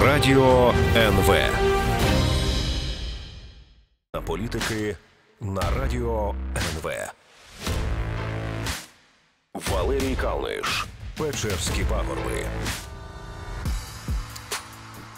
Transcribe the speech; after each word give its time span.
Радіо 0.00 0.74
НВ. 0.96 1.34
Політики 4.26 4.96
на 5.40 5.62
радіо 5.80 6.34
НВ. 6.56 6.92
Валерій 9.72 10.16
Калниш. 10.20 10.86
Печерські 11.18 11.84
пагорби. 11.84 12.46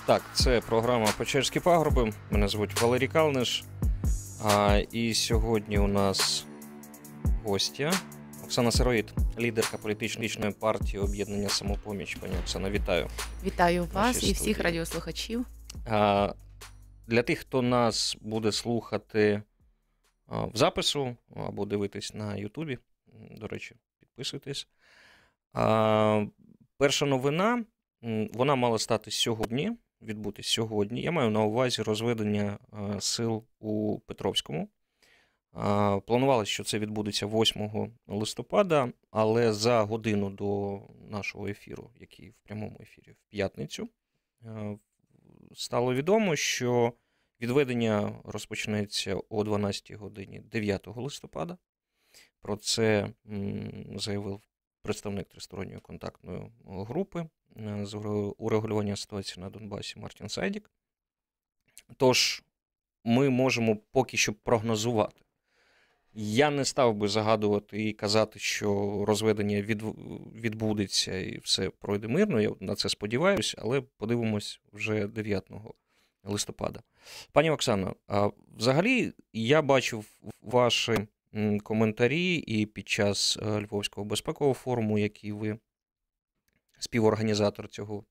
Так, 0.07 0.23
це 0.33 0.61
програма 0.61 1.09
Печерські 1.19 1.61
пагорби. 1.61 2.13
Мене 2.31 2.49
звуть 2.49 2.83
Валерій 2.83 3.09
Калниш. 3.09 3.65
А, 4.45 4.81
І 4.93 5.15
сьогодні 5.15 5.79
у 5.79 5.87
нас 5.87 6.47
гостя 7.45 7.93
Оксана 8.45 8.71
Сироїд, 8.71 9.13
лідерка 9.39 9.79
політичної 9.79 10.51
партії 10.61 11.03
об'єднання 11.03 11.49
самопоміч. 11.49 12.15
Пані 12.15 12.35
Оксана, 12.43 12.71
вітаю. 12.71 13.09
Вітаю 13.45 13.89
вас 13.93 14.23
і 14.29 14.33
всіх 14.33 14.61
радіослухачів. 14.61 15.47
А, 15.87 16.35
Для 17.07 17.23
тих, 17.23 17.39
хто 17.39 17.63
нас 17.63 18.17
буде 18.21 18.53
слухати 18.53 19.43
в 20.29 20.57
запису 20.57 21.17
або 21.37 21.65
дивитись 21.65 22.15
на 22.15 22.37
Ютубі, 22.37 22.79
до 23.31 23.49
речі, 23.49 23.75
підписуйтесь. 24.01 24.69
А, 25.53 26.27
Перша 26.79 27.07
новина 27.07 27.65
вона 28.33 28.55
мала 28.55 28.79
стати 28.79 29.11
сьогодні, 29.11 29.73
відбутись 30.03 30.47
сьогодні. 30.47 31.03
Я 31.03 31.11
маю 31.11 31.31
на 31.31 31.41
увазі 31.41 31.83
розведення 31.83 32.59
сил 33.01 33.45
у 33.61 33.99
Петровському. 33.99 34.69
Планувалося, 36.07 36.53
що 36.53 36.65
це 36.65 36.79
відбудеться 36.79 37.27
8 37.27 37.93
листопада, 38.07 38.93
але 39.11 39.53
за 39.53 39.83
годину 39.83 40.31
до 40.31 40.81
нашого 41.11 41.49
ефіру, 41.49 41.91
який 42.01 42.31
в 42.31 42.39
прямому 42.39 42.79
ефірі 42.81 43.13
в 43.13 43.31
п'ятницю, 43.31 43.89
е, 44.43 44.79
стало 45.55 45.95
відомо, 45.95 46.37
що 46.37 46.93
відведення 47.41 48.21
розпочнеться 48.25 49.17
о 49.29 49.45
12 49.45 49.93
годині 49.93 50.41
9 50.41 50.87
листопада. 51.01 51.59
Про 52.41 52.57
це 52.57 53.09
заявив 53.97 54.41
представник 54.83 55.29
тристоронньої 55.29 55.81
контактної 55.81 56.53
групи 56.65 57.27
е, 57.57 57.87
з 57.87 57.95
урегулювання 58.39 58.97
ситуації 58.97 59.45
на 59.45 59.51
Донбасі 59.51 59.99
Мартін 59.99 60.29
Сайдік. 60.29 60.71
Тож 61.97 62.43
ми 63.05 63.31
можемо 63.31 63.77
поки 63.77 64.17
що 64.17 64.33
прогнозувати. 64.33 65.24
Я 66.17 66.51
не 66.51 66.65
став 66.65 66.95
би 66.95 67.09
загадувати 67.09 67.89
і 67.89 67.93
казати, 67.93 68.39
що 68.39 69.05
розведення 69.09 69.63
від, 69.63 69.83
відбудеться 70.35 71.19
і 71.19 71.39
все 71.39 71.71
пройде 71.71 72.09
мирно. 72.09 72.41
Я 72.41 72.51
на 72.61 72.75
це 72.75 72.89
сподіваюся, 72.89 73.57
але 73.61 73.81
подивимось 73.81 74.61
вже 74.73 75.07
9 75.07 75.51
листопада. 76.25 76.83
Пані 77.33 77.51
Оксано, 77.51 77.97
а 78.07 78.31
взагалі 78.57 79.13
я 79.33 79.63
бачив 79.63 80.07
ваші 80.43 80.99
коментарі 81.63 82.35
і 82.37 82.67
під 82.67 82.89
час 82.89 83.39
е, 83.43 83.61
Львовського 83.61 84.05
безпекового 84.05 84.55
форуму, 84.55 84.99
який 84.99 85.33
ви 85.33 85.59
співорганізатор 86.79 87.69
цього, 87.69 88.05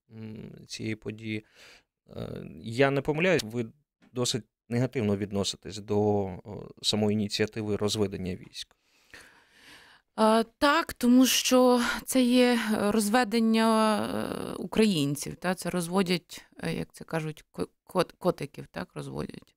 цієї 0.67 0.95
події. 0.95 1.45
Е, 2.09 2.45
Я 2.61 2.91
не 2.91 3.01
помиляюсь, 3.01 3.43
ви 3.43 3.65
досить 4.13 4.43
негативно 4.69 5.17
відноситесь 5.17 5.77
до 5.77 6.29
самої 6.81 7.13
ініціативи 7.13 7.75
розведення 7.75 8.35
військ. 8.35 8.75
Так, 10.57 10.93
тому 10.93 11.25
що 11.25 11.81
це 12.05 12.23
є 12.23 12.59
розведення 12.79 13.97
е, 14.05 14.53
українців. 14.53 15.35
Та? 15.35 15.55
Це 15.55 15.69
розводять, 15.69 16.45
е, 16.63 16.73
як 16.73 16.93
це 16.93 17.03
кажуть, 17.03 17.45
кот, 17.83 18.11
котиків, 18.11 18.67
так, 18.71 18.89
розводять. 18.93 19.55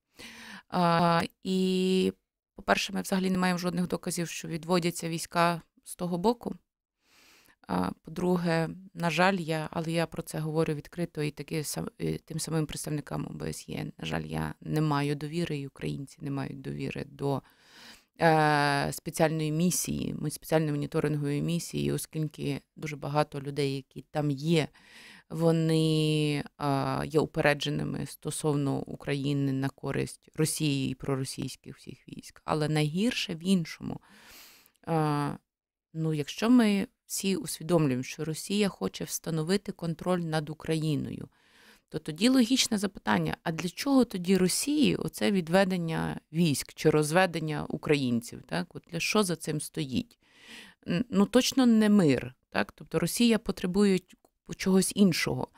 І, 1.44 2.12
по-перше, 2.56 2.92
ми 2.92 3.02
взагалі 3.02 3.30
не 3.30 3.38
маємо 3.38 3.58
жодних 3.58 3.88
доказів, 3.88 4.28
що 4.28 4.48
відводяться 4.48 5.08
війська 5.08 5.62
з 5.84 5.94
того 5.96 6.18
боку. 6.18 6.54
По-друге, 7.66 8.68
на 8.94 9.10
жаль, 9.10 9.34
я, 9.34 9.68
але 9.70 9.92
я 9.92 10.06
про 10.06 10.22
це 10.22 10.38
говорю 10.38 10.74
відкрито 10.74 11.22
і 11.22 11.30
таки 11.30 11.64
тим 12.24 12.38
самим 12.38 12.66
представникам 12.66 13.26
ОБСЄ. 13.30 13.84
На 13.98 14.04
жаль, 14.04 14.22
я 14.22 14.54
не 14.60 14.80
маю 14.80 15.14
довіри, 15.14 15.58
і 15.58 15.66
українці 15.66 16.18
не 16.20 16.30
мають 16.30 16.60
довіри 16.60 17.04
до 17.08 17.42
е, 18.20 18.88
спеціальної 18.92 19.52
місії, 19.52 20.16
спеціальної 20.30 20.72
моніторингової 20.72 21.42
місії, 21.42 21.92
оскільки 21.92 22.60
дуже 22.76 22.96
багато 22.96 23.40
людей, 23.40 23.76
які 23.76 24.04
там 24.10 24.30
є, 24.30 24.68
вони 25.30 26.44
е, 26.60 27.06
є 27.06 27.20
упередженими 27.20 28.06
стосовно 28.06 28.78
України 28.78 29.52
на 29.52 29.68
користь 29.68 30.30
Росії 30.34 30.90
і 30.90 30.94
проросійських 30.94 31.76
всіх 31.76 32.08
військ. 32.08 32.42
Але 32.44 32.68
найгірше 32.68 33.34
в 33.34 33.44
іншому. 33.44 34.00
Е, 34.88 35.38
ну, 35.94 36.14
якщо 36.14 36.50
ми 36.50 36.86
всі 37.06 37.36
усвідомлюємо, 37.36 38.02
що 38.02 38.24
Росія 38.24 38.68
хоче 38.68 39.04
встановити 39.04 39.72
контроль 39.72 40.20
над 40.20 40.50
Україною, 40.50 41.28
то 41.88 41.98
тоді 41.98 42.28
логічне 42.28 42.78
запитання: 42.78 43.36
а 43.42 43.52
для 43.52 43.68
чого 43.68 44.04
тоді 44.04 44.36
Росії 44.36 44.96
оце 44.96 45.30
відведення 45.30 46.20
військ 46.32 46.74
чи 46.74 46.90
розведення 46.90 47.66
українців? 47.68 48.42
Так? 48.48 48.74
От 48.74 48.82
для 48.92 49.00
що 49.00 49.22
за 49.22 49.36
цим 49.36 49.60
стоїть? 49.60 50.18
Ну 51.10 51.26
точно 51.26 51.66
не 51.66 51.88
мир. 51.88 52.34
Так? 52.50 52.72
Тобто 52.72 52.98
Росія 52.98 53.38
потребує 53.38 54.00
чогось 54.56 54.92
іншого. 54.94 55.48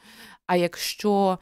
А 0.47 0.56
якщо 0.56 1.38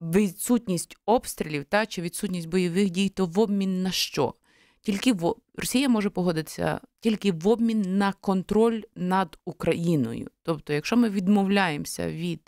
відсутність 0.00 0.96
обстрілів 1.06 1.64
та, 1.64 1.86
чи 1.86 2.02
відсутність 2.02 2.48
бойових 2.48 2.90
дій, 2.90 3.08
то 3.08 3.26
в 3.26 3.38
обмін 3.38 3.82
на 3.82 3.90
що? 3.90 4.34
Тільки 4.82 5.12
в... 5.12 5.34
Росія 5.54 5.88
може 5.88 6.10
погодитися 6.10 6.80
тільки 7.00 7.32
в 7.32 7.48
обмін 7.48 7.98
на 7.98 8.12
контроль 8.12 8.82
над 8.96 9.38
Україною. 9.44 10.30
Тобто, 10.42 10.72
якщо 10.72 10.96
ми 10.96 11.10
відмовляємося 11.10 12.10
від 12.10 12.40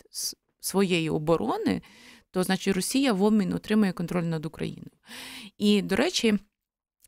своєї 0.59 1.09
оборони, 1.09 1.81
то 2.31 2.43
значить 2.43 2.75
Росія 2.75 3.13
в 3.13 3.23
обмін 3.23 3.53
отримує 3.53 3.91
контроль 3.91 4.23
над 4.23 4.45
Україною. 4.45 4.91
І, 5.57 5.81
до 5.81 5.95
речі, 5.95 6.39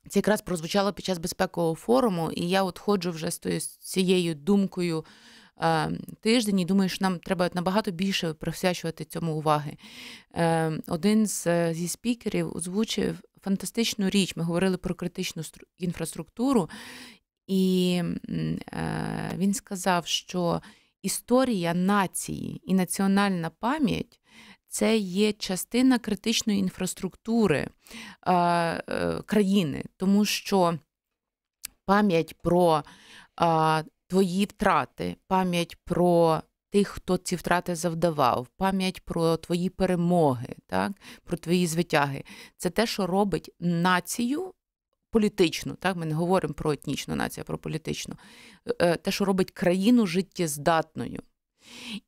це 0.09 0.19
якраз 0.19 0.41
прозвучало 0.41 0.93
під 0.93 1.05
час 1.05 1.17
безпекового 1.17 1.75
форуму, 1.75 2.31
і 2.31 2.49
я 2.49 2.63
от 2.63 2.79
ходжу 2.79 3.11
вже 3.11 3.31
з 3.31 3.67
цією 3.67 4.35
думкою 4.35 5.05
е, 5.61 5.91
тиждень 6.21 6.59
і 6.59 6.65
думаю, 6.65 6.89
що 6.89 7.05
нам 7.05 7.19
треба 7.19 7.49
набагато 7.53 7.91
більше 7.91 8.33
присвячувати 8.33 9.05
цьому 9.05 9.33
уваги. 9.33 9.77
Е, 10.35 10.71
один 10.87 11.27
з, 11.27 11.73
зі 11.73 11.87
спікерів 11.87 12.57
озвучив 12.57 13.19
фантастичну 13.47 14.09
річ. 14.09 14.35
Ми 14.35 14.43
говорили 14.43 14.77
про 14.77 14.95
критичну 14.95 15.43
інфраструктуру, 15.77 16.69
і 17.47 18.01
е, 18.29 19.31
він 19.37 19.53
сказав, 19.53 20.07
що 20.07 20.61
історія 21.01 21.73
нації 21.73 22.61
і 22.63 22.73
національна 22.73 23.49
пам'ять 23.49 24.19
це 24.67 24.97
є 24.97 25.33
частина 25.33 25.99
критичної 25.99 26.59
інфраструктури 26.59 27.57
е, 27.57 28.33
е, 28.33 29.21
країни, 29.25 29.83
тому 29.97 30.25
що 30.25 30.79
пам'ять 31.85 32.35
про 32.41 32.83
е, 33.41 33.83
твої 34.07 34.45
втрати, 34.45 35.15
пам'ять 35.27 35.77
про 35.85 36.41
тих, 36.77 36.87
хто 36.87 37.17
ці 37.17 37.35
втрати 37.35 37.75
завдавав, 37.75 38.47
пам'ять 38.57 39.01
про 39.05 39.37
твої 39.37 39.69
перемоги, 39.69 40.55
так, 40.67 40.91
про 41.23 41.37
твої 41.37 41.67
звитяги. 41.67 42.23
Це 42.57 42.69
те, 42.69 42.87
що 42.87 43.07
робить 43.07 43.51
націю 43.59 44.53
політичну. 45.11 45.73
Так, 45.73 45.95
ми 45.95 46.05
не 46.05 46.13
говоримо 46.13 46.53
про 46.53 46.71
етнічну 46.71 47.15
націю, 47.15 47.43
а 47.43 47.47
про 47.47 47.57
політичну. 47.57 48.15
Е, 48.81 48.95
Те, 48.95 49.11
що 49.11 49.25
робить 49.25 49.51
країну 49.51 50.07
життєздатною. 50.07 51.19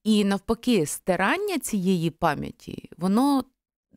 І 0.03 0.23
навпаки, 0.23 0.85
стирання 0.85 1.59
цієї 1.59 2.09
пам'яті, 2.09 2.89
воно 2.97 3.43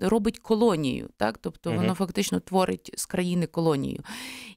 робить 0.01 0.39
колонію, 0.39 1.09
так? 1.17 1.39
тобто 1.39 1.71
Мгм. 1.71 1.79
воно 1.81 1.95
фактично 1.95 2.41
творить 2.41 2.91
з 2.97 3.07
країни 3.07 3.47
колонію. 3.47 4.03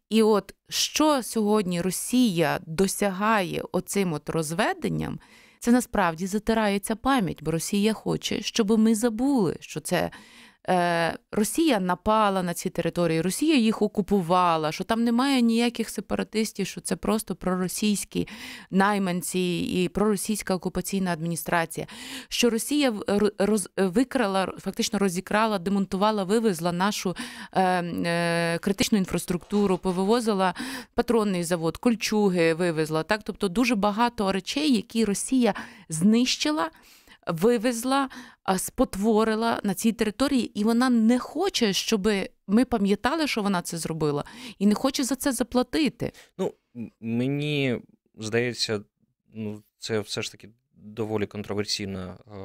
І 0.10 0.24
от 0.24 0.56
що 0.70 1.24
сьогодні 1.24 1.82
Росія 1.82 2.60
досягає 2.66 3.64
оцим 3.72 4.14
от 4.14 4.30
розведенням, 4.30 5.20
це 5.66 5.72
насправді 5.72 6.28
затирається 6.28 6.96
пам'ять, 6.96 7.44
бо 7.44 7.52
Росія 7.52 7.94
хоче, 7.94 8.42
щоб 8.42 8.80
ми 8.80 8.96
забули, 8.96 9.58
що 9.60 9.80
це 9.80 10.12
Росія 11.32 11.80
напала 11.80 12.44
на 12.44 12.54
ці 12.54 12.70
території, 12.70 13.22
Росія 13.22 13.56
їх 13.56 13.82
окупувала, 13.82 14.72
що 14.72 14.84
там 14.84 15.04
немає 15.04 15.42
ніяких 15.42 15.90
сепаратистів, 15.90 16.68
що 16.68 16.82
це 16.82 16.96
просто 16.96 17.36
проросійські 17.36 18.28
найманці 18.72 19.70
і 19.74 19.90
проросійська 19.90 20.56
окупаційна 20.56 21.14
адміністрація. 21.14 21.88
Що 22.30 22.50
Росія 22.50 22.94
роз, 23.38 23.70
викрала, 23.78 24.54
фактично 24.60 25.00
розікрала, 25.00 25.60
демонтувала, 25.60 26.24
вивезла 26.24 26.72
нашу 26.72 27.16
е, 27.52 27.84
е, 27.84 28.58
критичну 28.58 28.98
інфраструктуру, 28.98 29.78
повивозила 29.78 30.54
патронний 30.94 31.44
завод, 31.44 31.78
кольчуги 31.78 32.54
вивезла. 32.54 33.04
Так, 33.04 33.22
тобто 33.24 33.48
дуже 33.48 33.76
багато 33.76 34.32
речей, 34.32 34.76
які 34.76 35.06
Росія 35.06 35.54
знищила. 35.90 36.70
Вивезла, 37.28 38.10
спотворила 38.58 39.60
на 39.64 39.74
цій 39.74 39.92
території, 39.92 40.60
і 40.60 40.64
вона 40.64 40.90
не 40.90 41.20
хоче, 41.20 41.74
щоб 41.74 42.08
ми 42.48 42.66
пам'ятали, 42.66 43.28
що 43.28 43.42
вона 43.42 43.62
це 43.62 43.78
зробила, 43.78 44.24
і 44.60 44.66
не 44.66 44.76
хоче 44.76 45.04
за 45.04 45.16
це 45.16 45.32
заплатити. 45.32 46.12
Ну, 46.38 46.54
мені 47.00 47.82
здається, 48.18 48.82
ну, 49.34 49.64
це 49.78 50.00
все 50.00 50.22
ж 50.22 50.32
таки 50.32 50.50
доволі 50.74 51.26
контроверсійна 51.26 52.18
е, 52.28 52.40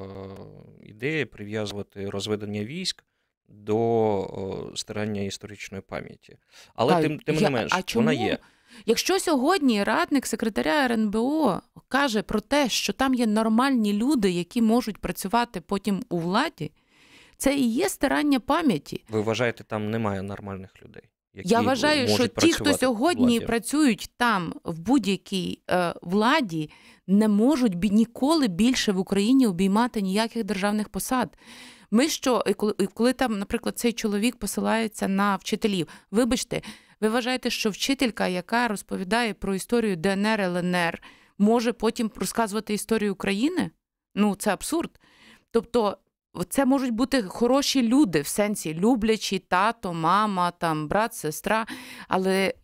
ідея 0.83 1.27
прив'язувати 1.27 2.11
розведення 2.11 2.65
військ 2.65 3.05
до 3.49 3.79
о, 3.79 4.73
старання 4.77 5.23
історичної 5.23 5.83
пам'яті. 5.87 6.39
Але 6.75 6.95
а, 6.95 7.03
тим 7.03 7.19
тим 7.19 7.35
я, 7.35 7.41
не 7.41 7.51
менш, 7.51 7.73
а 7.75 7.83
чому? 7.83 8.05
вона 8.05 8.13
є. 8.13 8.39
Якщо 8.87 9.21
сьогодні 9.21 9.85
радник 9.85 10.27
секретаря 10.27 10.85
РНБО 10.85 11.61
каже 11.89 12.23
про 12.23 12.41
те, 12.41 12.69
що 12.69 12.93
там 12.93 13.15
є 13.15 13.27
нормальні 13.27 13.93
люди, 13.93 14.31
які 14.31 14.63
можуть 14.63 14.99
працювати 14.99 15.61
потім 15.61 16.03
у 16.09 16.19
владі, 16.19 16.73
це 17.37 17.57
і 17.57 17.69
є 17.69 17.89
старання 17.89 18.41
пам'яті. 18.41 19.05
Ви 19.09 19.21
вважаєте, 19.21 19.65
там 19.65 19.91
немає 19.91 20.23
нормальних 20.23 20.71
людей? 20.83 21.03
Які 21.35 21.49
Я 21.49 21.61
вважаю, 21.61 22.09
що 22.09 22.27
ті, 22.27 22.53
хто 22.53 22.75
сьогодні 22.75 23.39
владі. 23.39 23.47
працюють 23.47 24.11
там 24.17 24.55
в 24.65 24.79
будь-якій 24.79 25.59
е, 25.71 25.95
владі, 26.03 26.71
не 27.07 27.29
можуть 27.29 27.93
ніколи 27.93 28.49
більше 28.49 28.93
в 28.93 28.99
Україні 28.99 29.47
обіймати 29.47 30.01
ніяких 30.01 30.45
державних 30.45 30.89
посад. 30.89 31.37
Ми 31.91 32.09
що, 32.09 32.45
коли, 32.57 32.75
і 32.79 32.87
коли 32.87 33.13
там, 33.13 33.39
наприклад, 33.39 33.79
цей 33.79 33.93
чоловік 33.93 34.37
посилається 34.37 35.09
на 35.09 35.37
вчителів, 35.37 35.89
вибачте, 36.11 36.63
ви 37.01 37.09
вважаєте, 37.09 37.51
що 37.51 37.71
вчителька, 37.71 38.27
яка 38.29 38.69
розповідає 38.69 39.35
про 39.35 39.55
історію 39.55 39.97
ДНР 39.97 40.41
ЛНР, 40.41 41.03
може 41.39 41.73
потім 41.73 42.11
розказувати 42.17 42.75
історію 42.75 43.13
України? 43.13 43.71
Ну, 44.15 44.35
це 44.35 44.53
абсурд. 44.53 44.91
Тобто, 45.51 45.99
це 46.49 46.67
можуть 46.67 46.91
бути 46.91 47.23
хороші 47.23 47.83
люди 47.83 48.21
в 48.21 48.27
сенсі 48.27 48.75
люблячі 48.75 49.39
тато, 49.39 49.93
мама, 49.93 50.51
там 50.51 50.89
брат, 50.89 51.15
сестра, 51.15 51.67
але 52.09 52.55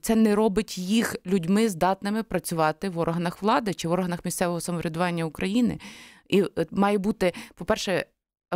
це 0.00 0.16
не 0.16 0.34
робить 0.34 0.78
їх 0.78 1.16
людьми 1.26 1.68
здатними 1.68 2.22
працювати 2.22 2.88
в 2.88 2.98
органах 2.98 3.42
влади 3.42 3.74
чи 3.74 3.88
в 3.88 3.92
органах 3.92 4.24
місцевого 4.24 4.60
самоврядування 4.60 5.24
України. 5.24 5.78
І 6.28 6.42
е, 6.42 6.66
має 6.70 6.98
бути, 6.98 7.32
по-перше, 7.54 8.06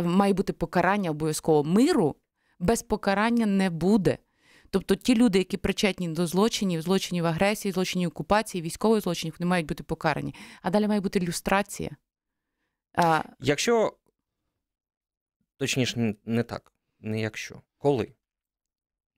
має 0.03 0.33
бути 0.33 0.53
покарання 0.53 1.11
обов'язково 1.11 1.63
миру, 1.63 2.15
без 2.59 2.81
покарання 2.81 3.45
не 3.45 3.69
буде. 3.69 4.17
Тобто 4.69 4.95
ті 4.95 5.15
люди, 5.15 5.37
які 5.37 5.57
причетні 5.57 6.09
до 6.09 6.27
злочинів, 6.27 6.81
злочинів 6.81 7.25
агресії, 7.25 7.71
злочинів 7.71 8.09
окупації, 8.09 8.61
військових 8.61 9.03
злочинів, 9.03 9.35
вони 9.39 9.49
мають 9.49 9.67
бути 9.67 9.83
покарані. 9.83 10.35
А 10.61 10.69
далі 10.69 10.87
має 10.87 11.01
бути 11.01 11.19
люстрація. 11.19 11.89
А... 12.93 13.23
Якщо 13.39 13.97
точніше, 15.57 16.15
не 16.25 16.43
так, 16.43 16.73
не 16.99 17.21
якщо. 17.21 17.61
Коли? 17.77 18.13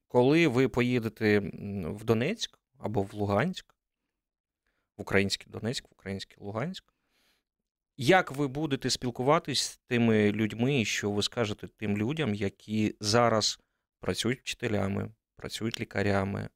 Коли 0.07 0.47
ви 0.47 0.67
поїдете 0.67 1.39
в 1.85 2.03
Донецьк 2.03 2.59
або 2.77 3.01
в 3.01 3.13
Луганськ, 3.13 3.75
в 4.97 5.01
український 5.01 5.47
Донецьк, 5.51 5.85
в 5.89 5.91
український 5.91 6.37
Луганськ, 6.39 6.93
як 7.97 8.31
ви 8.31 8.47
будете 8.47 8.89
спілкуватись 8.89 9.61
з 9.61 9.77
тими 9.77 10.31
людьми, 10.31 10.85
що 10.85 11.11
ви 11.11 11.23
скажете 11.23 11.67
тим 11.67 11.97
людям, 11.97 12.35
які 12.35 12.95
зараз 12.99 13.59
працюють 13.99 14.39
вчителями, 14.39 15.11
працюють 15.39 15.79
лікарями? 15.79 16.49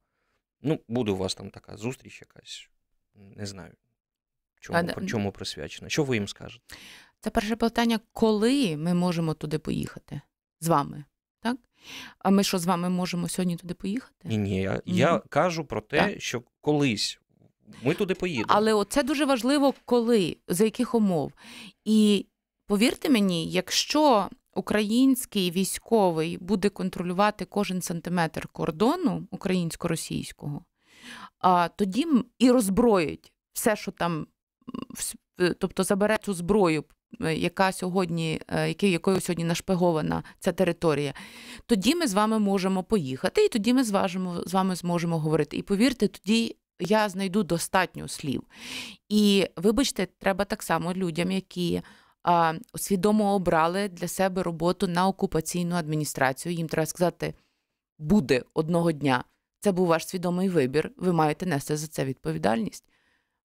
Ну, 0.61 0.79
буде 0.87 1.11
у 1.11 1.17
вас 1.17 1.35
там 1.35 1.49
така 1.49 1.77
зустріч 1.77 2.21
якась, 2.21 2.69
не 3.15 3.45
знаю, 3.45 3.73
чому, 4.59 4.89
а, 4.97 5.05
чому 5.05 5.31
присвячена. 5.31 5.89
Що 5.89 6.03
ви 6.03 6.15
їм 6.15 6.27
скажете? 6.27 6.75
Це 7.19 7.29
перше 7.29 7.55
питання, 7.55 7.99
коли 8.11 8.77
ми 8.77 8.93
можемо 8.93 9.33
туди 9.33 9.59
поїхати 9.59 10.21
з 10.59 10.67
вами? 10.67 11.03
Так? 11.39 11.57
А 12.19 12.29
ми 12.29 12.43
що 12.43 12.59
з 12.59 12.65
вами 12.65 12.89
можемо 12.89 13.29
сьогодні 13.29 13.57
туди 13.57 13.73
поїхати? 13.73 14.27
Ні, 14.27 14.37
ні. 14.37 14.61
Я, 14.61 14.71
mm-hmm. 14.71 14.81
я 14.85 15.19
кажу 15.29 15.65
про 15.65 15.81
те, 15.81 15.97
так. 15.97 16.21
що 16.21 16.43
колись 16.61 17.19
ми 17.83 17.93
туди 17.93 18.13
поїдемо. 18.13 18.47
Але 18.49 18.85
це 18.89 19.03
дуже 19.03 19.25
важливо, 19.25 19.73
коли, 19.85 20.37
за 20.47 20.63
яких 20.63 20.95
умов. 20.95 21.33
І 21.85 22.25
повірте 22.67 23.09
мені, 23.09 23.51
якщо 23.51 24.29
український 24.55 25.51
військовий 25.51 26.37
буде 26.37 26.69
контролювати 26.69 27.45
кожен 27.45 27.81
сантиметр 27.81 28.47
кордону 28.47 29.27
українсько-російського, 29.31 30.65
а 31.39 31.67
тоді 31.67 32.07
і 32.39 32.51
роззброїть 32.51 33.31
все, 33.53 33.75
що 33.75 33.91
там, 33.91 34.27
тобто 35.59 35.83
забере 35.83 36.17
цю 36.21 36.33
зброю. 36.33 36.83
Е, 37.21 37.35
яка 37.35 37.71
сьогодні, 37.71 38.41
е, 38.47 38.87
якою 38.89 39.21
сьогодні 39.21 39.43
нашпигована 39.43 40.23
ця 40.39 40.51
територія, 40.51 41.13
тоді 41.65 41.95
ми 41.95 42.07
з 42.07 42.13
вами 42.13 42.39
можемо 42.39 42.83
поїхати, 42.83 43.45
і 43.45 43.49
тоді 43.49 43.73
ми 43.73 43.83
з 43.83 43.91
вами, 43.91 44.41
з 44.45 44.53
вами 44.53 44.75
зможемо 44.75 45.19
говорити. 45.19 45.57
І 45.57 45.61
повірте, 45.61 46.07
тоді 46.07 46.55
я 46.79 47.09
знайду 47.09 47.43
достатньо 47.43 48.07
слів. 48.07 48.43
І 49.09 49.47
вибачте, 49.55 50.07
треба 50.19 50.45
так 50.45 50.63
само 50.63 50.93
людям, 50.93 51.31
які 51.31 51.81
а, 52.23 52.53
свідомо 52.75 53.33
обрали 53.33 53.87
для 53.87 54.07
себе 54.07 54.43
роботу 54.43 54.87
на 54.87 55.07
окупаційну 55.07 55.75
адміністрацію. 55.75 56.53
Їм 56.53 56.67
треба 56.67 56.85
сказати, 56.85 57.33
буде 57.99 58.43
одного 58.53 58.91
дня. 58.91 59.23
Це 59.59 59.71
був 59.71 59.87
ваш 59.87 60.07
свідомий 60.07 60.49
вибір. 60.49 60.91
Ви 60.97 61.13
маєте 61.13 61.45
нести 61.45 61.77
за 61.77 61.87
це 61.87 62.05
відповідальність. 62.05 62.83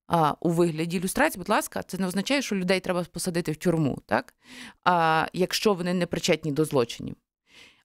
А, 0.06 0.34
У 0.40 0.50
вигляді 0.50 0.96
ілюстрації, 0.96 1.38
будь 1.38 1.48
ласка, 1.48 1.82
це 1.82 1.98
не 1.98 2.06
означає, 2.06 2.42
що 2.42 2.56
людей 2.56 2.80
треба 2.80 3.04
посадити 3.04 3.52
в 3.52 3.56
тюрму, 3.56 3.98
так? 4.06 4.34
А, 4.84 5.26
якщо 5.32 5.75
вони 5.75 5.94
не 5.94 6.06
причетні 6.06 6.52
до 6.52 6.64
злочинів. 6.64 7.16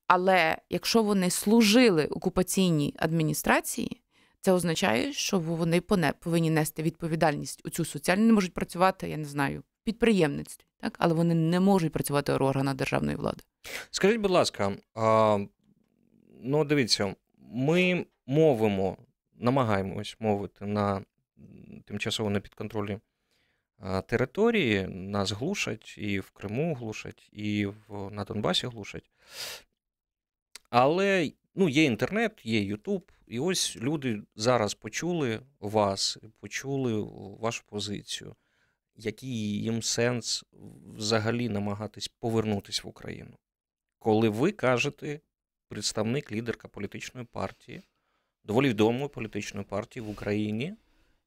Але 0.07 0.57
якщо 0.69 1.03
вони 1.03 1.29
служили 1.29 2.05
окупаційній 2.05 2.95
адміністрації, 2.97 4.01
це 4.41 4.51
означає, 4.51 5.13
що 5.13 5.39
вони 5.39 5.81
повинні 6.19 6.49
нести 6.49 6.83
відповідальність 6.83 7.61
у 7.65 7.69
цю 7.69 7.85
соціальну, 7.85 8.25
не 8.25 8.33
можуть 8.33 8.53
працювати, 8.53 9.09
я 9.09 9.17
не 9.17 9.25
знаю, 9.25 9.59
в 9.59 9.83
підприємництві, 9.83 10.65
так? 10.83 10.95
але 11.00 11.13
вони 11.13 11.35
не 11.35 11.59
можуть 11.59 11.94
працювати 11.94 12.33
в 12.33 12.41
органах 12.41 12.75
державної 12.75 13.18
влади. 13.18 13.44
Скажіть, 13.91 14.21
будь 14.21 14.31
ласка, 14.31 14.77
а, 14.95 15.39
ну 16.44 16.65
дивіться, 16.65 17.15
ми 17.38 18.06
мовимо, 18.25 18.97
намагаємось 19.35 20.15
мовити 20.19 20.65
на 20.65 21.01
тимчасово 21.85 22.30
на 22.30 22.39
підконтролі 22.39 23.00
території, 24.06 24.88
нас 24.88 25.31
глушать, 25.31 25.95
і 25.97 26.19
в 26.19 26.31
Криму 26.31 26.74
глушать, 26.74 27.29
і 27.31 27.65
в, 27.65 28.12
на 28.12 28.24
Донбасі 28.24 28.67
глушать. 28.67 29.12
Але 30.69 31.31
ну, 31.55 31.69
є 31.69 31.84
інтернет, 31.84 32.41
є 32.43 32.62
Ютуб, 32.62 33.12
і 33.27 33.39
ось 33.39 33.77
люди 33.77 34.22
зараз 34.36 34.74
почули 34.74 35.39
вас, 35.60 36.17
почули 36.39 37.07
вашу 37.39 37.63
позицію. 37.65 38.36
Який 38.95 39.63
їм 39.63 39.81
сенс 39.81 40.43
взагалі 40.97 41.50
намагатись 41.50 42.07
повернутися 42.07 42.81
в 42.85 42.88
Україну? 42.88 43.38
Коли 44.00 44.29
ви 44.29 44.51
кажете, 44.51 45.19
представник 45.67 46.31
лідерка 46.31 46.67
політичної 46.67 47.27
партії, 47.31 47.81
доволі 48.43 48.69
відомої 48.69 49.07
політичної 49.07 49.65
партії 49.65 50.05
в 50.05 50.09
Україні, 50.09 50.73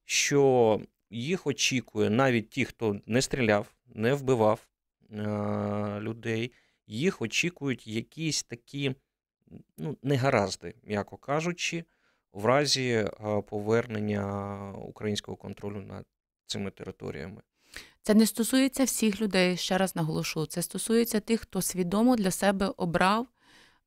що 0.05 0.81
їх 1.09 1.47
очікує 1.47 2.09
навіть 2.09 2.49
ті, 2.49 2.65
хто 2.65 3.01
не 3.05 3.21
стріляв, 3.21 3.73
не 3.85 4.13
вбивав 4.13 4.67
е- 5.11 5.99
людей, 5.99 6.51
їх 6.87 7.21
очікують 7.21 7.87
якісь 7.87 8.43
такі 8.43 8.95
ну, 9.77 9.97
негаразди, 10.03 10.75
м'яко 10.83 11.17
кажучи, 11.17 11.85
в 12.33 12.45
разі 12.45 12.89
е, 12.89 13.11
повернення 13.41 14.71
українського 14.71 15.37
контролю 15.37 15.81
над 15.81 16.05
цими 16.45 16.71
територіями. 16.71 17.41
Це 18.07 18.13
не 18.13 18.25
стосується 18.25 18.83
всіх 18.83 19.21
людей, 19.21 19.57
ще 19.57 19.77
раз 19.77 19.95
наголошу. 19.95 20.45
Це 20.45 20.61
стосується 20.61 21.19
тих, 21.19 21.41
хто 21.41 21.61
свідомо 21.61 22.15
для 22.15 22.31
себе 22.31 22.73
обрав 22.77 23.27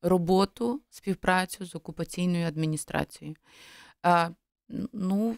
роботу, 0.01 0.81
співпрацю 0.89 1.65
з 1.65 1.75
окупаційною 1.75 2.47
адміністрацією. 2.47 3.35
А, 4.01 4.29
Ну, 4.93 5.37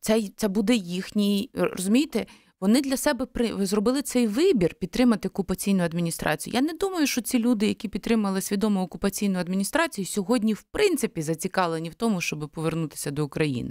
це 0.00 0.28
це 0.36 0.48
буде 0.48 0.74
їхній, 0.74 1.50
розумієте, 1.54 2.26
вони 2.60 2.80
для 2.80 2.96
себе 2.96 3.26
при 3.26 3.66
зробили 3.66 4.02
цей 4.02 4.26
вибір 4.26 4.74
підтримати 4.74 5.28
окупаційну 5.28 5.84
адміністрацію. 5.84 6.54
Я 6.54 6.60
не 6.60 6.72
думаю, 6.72 7.06
що 7.06 7.20
ці 7.20 7.38
люди, 7.38 7.66
які 7.66 7.88
підтримали 7.88 8.40
свідому 8.40 8.82
окупаційну 8.82 9.38
адміністрацію, 9.38 10.06
сьогодні 10.06 10.54
в 10.54 10.62
принципі 10.62 11.22
зацікавлені 11.22 11.90
в 11.90 11.94
тому, 11.94 12.20
щоб 12.20 12.48
повернутися 12.48 13.10
до 13.10 13.24
України. 13.24 13.70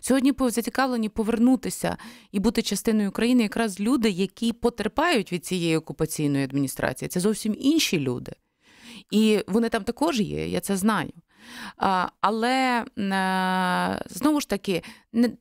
Сьогодні 0.00 0.32
зацікавлені 0.38 1.08
повернутися 1.08 1.96
і 2.32 2.38
бути 2.38 2.62
частиною 2.62 3.08
України 3.08 3.42
якраз 3.42 3.80
люди, 3.80 4.10
які 4.10 4.52
потерпають 4.52 5.32
від 5.32 5.46
цієї 5.46 5.76
окупаційної 5.76 6.44
адміністрації. 6.44 7.08
Це 7.08 7.20
зовсім 7.20 7.56
інші 7.58 7.98
люди. 7.98 8.32
І 9.10 9.38
вони 9.46 9.68
там 9.68 9.84
також 9.84 10.20
є, 10.20 10.48
я 10.48 10.60
це 10.60 10.76
знаю. 10.76 11.12
Але 12.20 12.84
знову 14.06 14.40
ж 14.40 14.48
таки, 14.48 14.82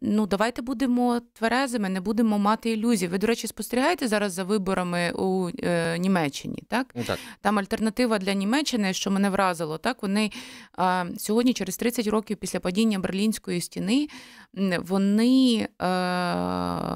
ну 0.02 0.26
давайте 0.26 0.62
будемо 0.62 1.22
тверезими, 1.34 1.90
не 1.90 2.02
будемо 2.02 2.40
мати 2.40 2.72
ілюзій. 2.72 3.08
Ви, 3.08 3.18
до 3.18 3.28
речі, 3.28 3.48
спостерігаєте 3.48 4.08
зараз 4.08 4.34
за 4.34 4.44
виборами 4.44 5.12
у 5.12 5.50
е, 5.64 5.98
Німеччині? 5.98 6.64
Так? 6.68 6.88
Ну, 6.96 7.04
так 7.04 7.20
там 7.42 7.60
альтернатива 7.60 8.20
для 8.20 8.34
Німеччини, 8.34 8.94
що 8.94 9.12
мене 9.12 9.30
вразило, 9.30 9.78
так 9.78 10.02
вони 10.02 10.32
сьогодні, 11.18 11.54
через 11.54 11.78
30 11.78 12.08
років 12.08 12.38
після 12.38 12.60
падіння 12.60 13.00
Берлінської 13.00 13.62
стіни, 13.62 14.08
вони 14.80 15.58
е, 15.58 15.88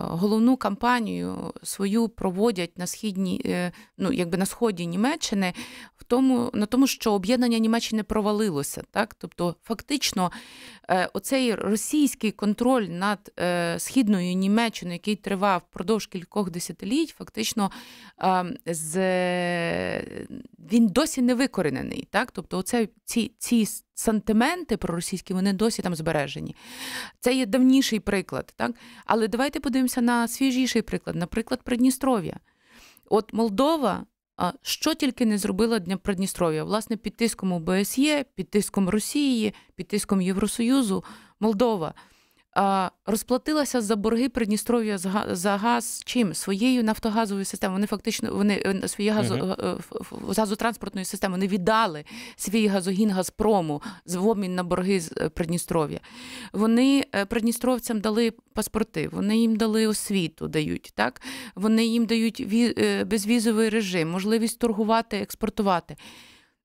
головну 0.09 0.57
кампанію 0.57 1.53
свою 1.63 2.09
проводять 2.09 2.77
на 2.77 2.87
східній, 2.87 3.41
е, 3.45 3.71
ну 3.97 4.11
якби 4.11 4.37
на 4.37 4.45
сході 4.45 4.85
Німеччини, 4.85 5.53
в 5.97 6.03
тому 6.03 6.51
на 6.53 6.65
тому, 6.65 6.87
що 6.87 7.13
об'єднання 7.13 7.57
Німеччини 7.57 8.03
провалилося, 8.03 8.83
так 8.93 9.13
тобто, 9.13 9.55
фактично, 9.63 10.31
е, 10.89 11.09
оцей 11.13 11.55
російський 11.55 12.31
контроль 12.31 12.83
над 12.83 13.31
е, 13.39 13.79
східною 13.79 14.33
Німеччиною, 14.33 14.93
який 14.95 15.15
тривав 15.15 15.61
впродовж 15.69 16.07
кількох 16.07 16.51
десятиліть, 16.51 17.09
фактично 17.09 17.71
з 18.65 18.95
він 20.71 20.87
досі 20.87 21.21
не 21.21 21.35
викоренений. 21.35 22.07
Так? 22.11 22.31
Тобто, 22.31 22.57
оце, 22.57 22.87
ці 23.05 23.31
ці 23.37 23.67
сантименти 23.93 24.77
проросійські, 24.77 25.33
вони 25.33 25.53
досі 25.53 25.81
там 25.81 25.95
збережені. 25.95 26.55
Це 27.19 27.33
є 27.33 27.45
давніший 27.45 27.99
приклад. 27.99 28.53
Так? 28.55 28.71
Але 29.05 29.27
давайте 29.27 29.59
подивимося 29.59 30.01
на 30.01 30.27
свіжіший 30.27 30.81
приклад, 30.81 31.15
наприклад, 31.15 31.61
Придністров'я. 31.63 32.39
От 33.09 33.33
Молдова. 33.33 34.05
Що 34.61 34.93
тільки 34.93 35.25
не 35.25 35.37
зробила 35.37 35.79
для 35.79 35.97
Придністров'я? 35.97 36.63
Власне, 36.63 36.97
під 36.97 37.15
тиском 37.15 37.51
ОБСЄ, 37.51 38.25
під 38.35 38.49
тиском 38.49 38.89
Росії, 38.89 39.53
під 39.75 39.87
тиском 39.87 40.21
Євросоюзу, 40.21 41.03
Молдова 41.39 41.93
розплатилася 43.05 43.81
за 43.81 43.95
борги 43.95 44.29
Придністров'я 44.29 44.97
за 45.31 45.57
газ 45.57 46.01
чим? 46.05 46.33
Своєю 46.33 46.83
нафтогазовою 46.83 47.45
системою. 47.45 47.75
Вони 47.75 47.87
фактично 47.87 48.33
вони 48.33 48.63
е, 48.65 48.87
свої 48.87 49.09
газо, 49.09 49.35
uh-huh. 49.35 50.35
газотранспортної 50.37 51.05
системи 51.05 51.31
вони 51.31 51.47
віддали 51.47 52.05
свій 52.35 52.67
газогін 52.67 53.11
Газпрому 53.11 53.81
з 54.05 54.15
в 54.15 54.27
обмін 54.27 54.55
на 54.55 54.63
борги 54.63 54.99
з 54.99 55.13
е, 55.17 55.29
Придністров'я. 55.29 55.99
Вони 56.53 57.05
придністровцям 57.29 58.01
дали 58.01 58.31
паспорти, 58.31 59.09
вони 59.11 59.37
їм 59.37 59.55
дали 59.55 59.87
освіту, 59.87 60.47
дають 60.47 60.91
так. 60.95 61.21
Вони 61.55 61.85
їм 61.85 62.05
дають 62.05 62.47
безвізовий 63.07 63.69
режим, 63.69 64.11
можливість 64.11 64.59
торгувати, 64.59 65.17
експортувати. 65.17 65.95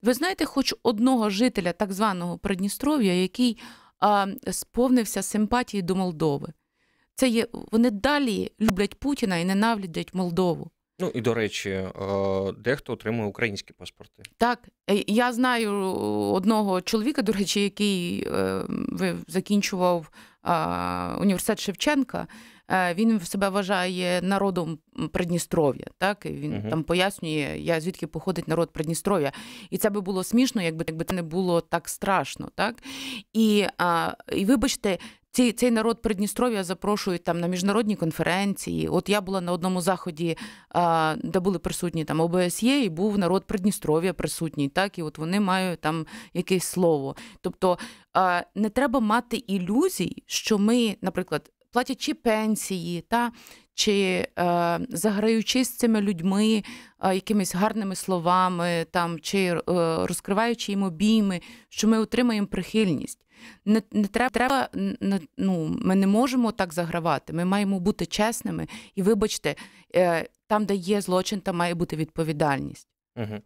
Ви 0.03 0.15
знаєте, 0.15 0.45
хоч 0.45 0.75
одного 0.83 1.31
жителя 1.31 1.73
так 1.73 1.93
званого 1.93 2.39
Придністров'я, 2.39 3.15
який 3.15 3.59
сповнився 4.51 5.23
симпатії 5.23 5.83
до 5.83 5.95
Молдови. 5.95 6.53
Це 7.15 7.29
є 7.29 7.47
вони 7.73 7.91
далі 7.91 8.51
люблять 8.61 8.95
Путіна 8.95 9.37
і 9.37 9.45
ненавидять 9.45 10.15
Молдову. 10.15 10.71
Ну 11.01 11.11
і 11.15 11.21
до 11.21 11.35
речі, 11.35 11.85
дехто 12.59 12.93
отримує 12.93 13.29
українські 13.29 13.73
паспорти. 13.73 14.23
Так, 14.37 14.69
е, 14.91 15.05
я 15.07 15.33
знаю 15.33 15.73
одного 16.33 16.81
чоловіка, 16.81 17.23
до 17.23 17.33
речі, 17.33 17.63
який 17.63 18.29
е, 18.29 18.65
закінчував 19.27 20.11
університет 21.21 21.61
Шевченка. 21.61 22.27
Е, 22.71 22.95
він 22.95 23.21
себе 23.21 23.49
вважає 23.49 24.23
народом 24.23 24.79
Придністров'я. 25.13 25.87
Так 25.99 26.27
і 26.27 26.29
він 26.29 26.53
uh 26.53 26.71
там 26.71 26.83
пояснює, 26.83 27.57
я 27.59 27.81
звідки 27.81 28.07
походить 28.07 28.49
народ 28.49 28.73
Придністров'я. 28.73 29.33
І 29.71 29.79
це 29.79 29.91
би 29.91 30.01
було 30.01 30.25
смішно, 30.25 30.63
якби 30.63 30.85
якби 30.89 31.05
це 31.05 31.15
не 31.15 31.23
було 31.23 31.61
так 31.61 31.89
страшно. 31.89 32.49
Так 32.55 32.83
і, 33.33 33.67
а, 33.79 34.13
і 34.33 34.45
вибачте. 34.45 34.99
Ці, 35.31 35.53
цей 35.53 35.71
народ 35.71 36.03
Придністров'я 36.03 36.65
запрошують 36.65 37.25
там 37.25 37.41
на 37.41 37.47
міжнародні 37.47 37.97
конференції. 37.97 38.89
От 38.89 39.09
я 39.09 39.21
була 39.21 39.41
на 39.41 39.53
одному 39.53 39.81
заході, 39.81 40.37
а, 40.71 41.17
де 41.25 41.41
були 41.41 41.59
присутні 41.59 42.05
там 42.05 42.21
ОБСЄ, 42.21 42.85
і 42.85 42.89
був 42.89 43.19
народ 43.19 43.47
Придністров'я 43.47 44.13
присутній, 44.13 44.69
так 44.69 44.99
і 44.99 45.03
от 45.03 45.19
вони 45.19 45.41
мають 45.41 45.81
там 45.81 46.07
якесь 46.35 46.65
слово. 46.65 47.17
Тобто 47.41 47.79
а, 48.13 48.43
не 48.55 48.71
треба 48.71 49.01
мати 49.01 49.37
ілюзій, 49.37 50.23
що 50.27 50.59
ми, 50.59 50.97
наприклад, 51.03 51.51
платячи 51.73 52.15
пенсії, 52.15 53.01
та 53.01 53.33
чи 53.75 53.93
е, 54.39 54.81
заграючи 54.89 55.65
з 55.65 55.77
цими 55.77 56.01
людьми 56.01 56.63
е, 57.05 57.15
якимись 57.15 57.55
гарними 57.55 57.95
словами, 57.95 58.87
там 58.91 59.21
чи 59.21 59.39
е, 59.39 59.63
розкриваючи 60.07 60.73
їм 60.73 60.83
обійми, 60.83 61.41
що 61.69 61.89
ми 61.89 61.99
отримаємо 61.99 62.47
прихильність. 62.47 63.25
Не 63.65 63.83
не 63.93 64.07
треба, 64.07 64.31
треба 64.31 64.69
ну, 65.39 65.77
ми 65.83 65.95
не 65.95 66.07
можемо 66.07 66.53
так 66.53 66.73
загравати. 66.73 67.33
Ми 67.33 67.45
маємо 67.45 67.81
бути 67.81 68.07
чесними 68.07 68.69
і, 68.95 69.03
вибачте, 69.03 69.55
е, 69.95 70.29
там, 70.47 70.65
де 70.65 70.75
є 70.75 71.01
злочин, 71.01 71.41
там 71.41 71.57
має 71.57 71.75
бути 71.75 71.97
відповідальність. 71.97 72.89
Угу. 73.17 73.39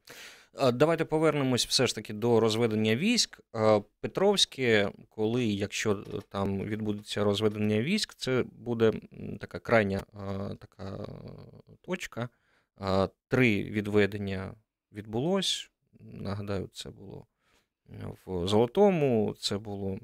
Давайте 0.54 1.04
повернемось 1.04 1.66
все 1.66 1.86
ж 1.86 1.94
таки 1.94 2.12
до 2.12 2.40
розведення 2.40 2.96
військ. 2.96 3.40
Петровське, 4.00 4.92
коли, 5.08 5.44
якщо 5.44 5.94
там 6.28 6.64
відбудеться 6.64 7.24
розведення 7.24 7.82
військ, 7.82 8.14
це 8.14 8.44
буде 8.52 8.92
така 9.40 9.58
крайня 9.58 10.00
така 10.60 11.06
точка. 11.80 12.28
Три 13.28 13.62
відведення 13.62 14.54
відбулось. 14.92 15.70
Нагадаю, 16.00 16.68
це 16.72 16.90
було 16.90 17.26
в 18.26 18.48
Золотому, 18.48 19.34
це 19.38 19.58
було 19.58 19.98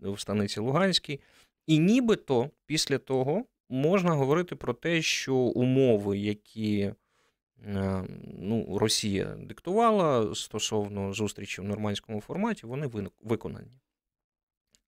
в 0.00 0.18
станиці 0.20 0.60
Луганській. 0.60 1.20
І 1.66 1.78
нібито 1.78 2.50
після 2.66 2.98
того 2.98 3.44
можна 3.68 4.12
говорити 4.12 4.56
про 4.56 4.74
те, 4.74 5.02
що 5.02 5.34
умови, 5.34 6.18
які 6.18 6.80
Е, 6.80 6.94
ну, 8.38 8.78
Росія 8.78 9.24
диктувала 9.24 10.34
стосовно 10.34 11.12
зустрічі 11.12 11.60
в 11.60 11.64
нормандському 11.64 12.20
форматі, 12.20 12.66
вони 12.66 12.90
виконані. 13.20 13.72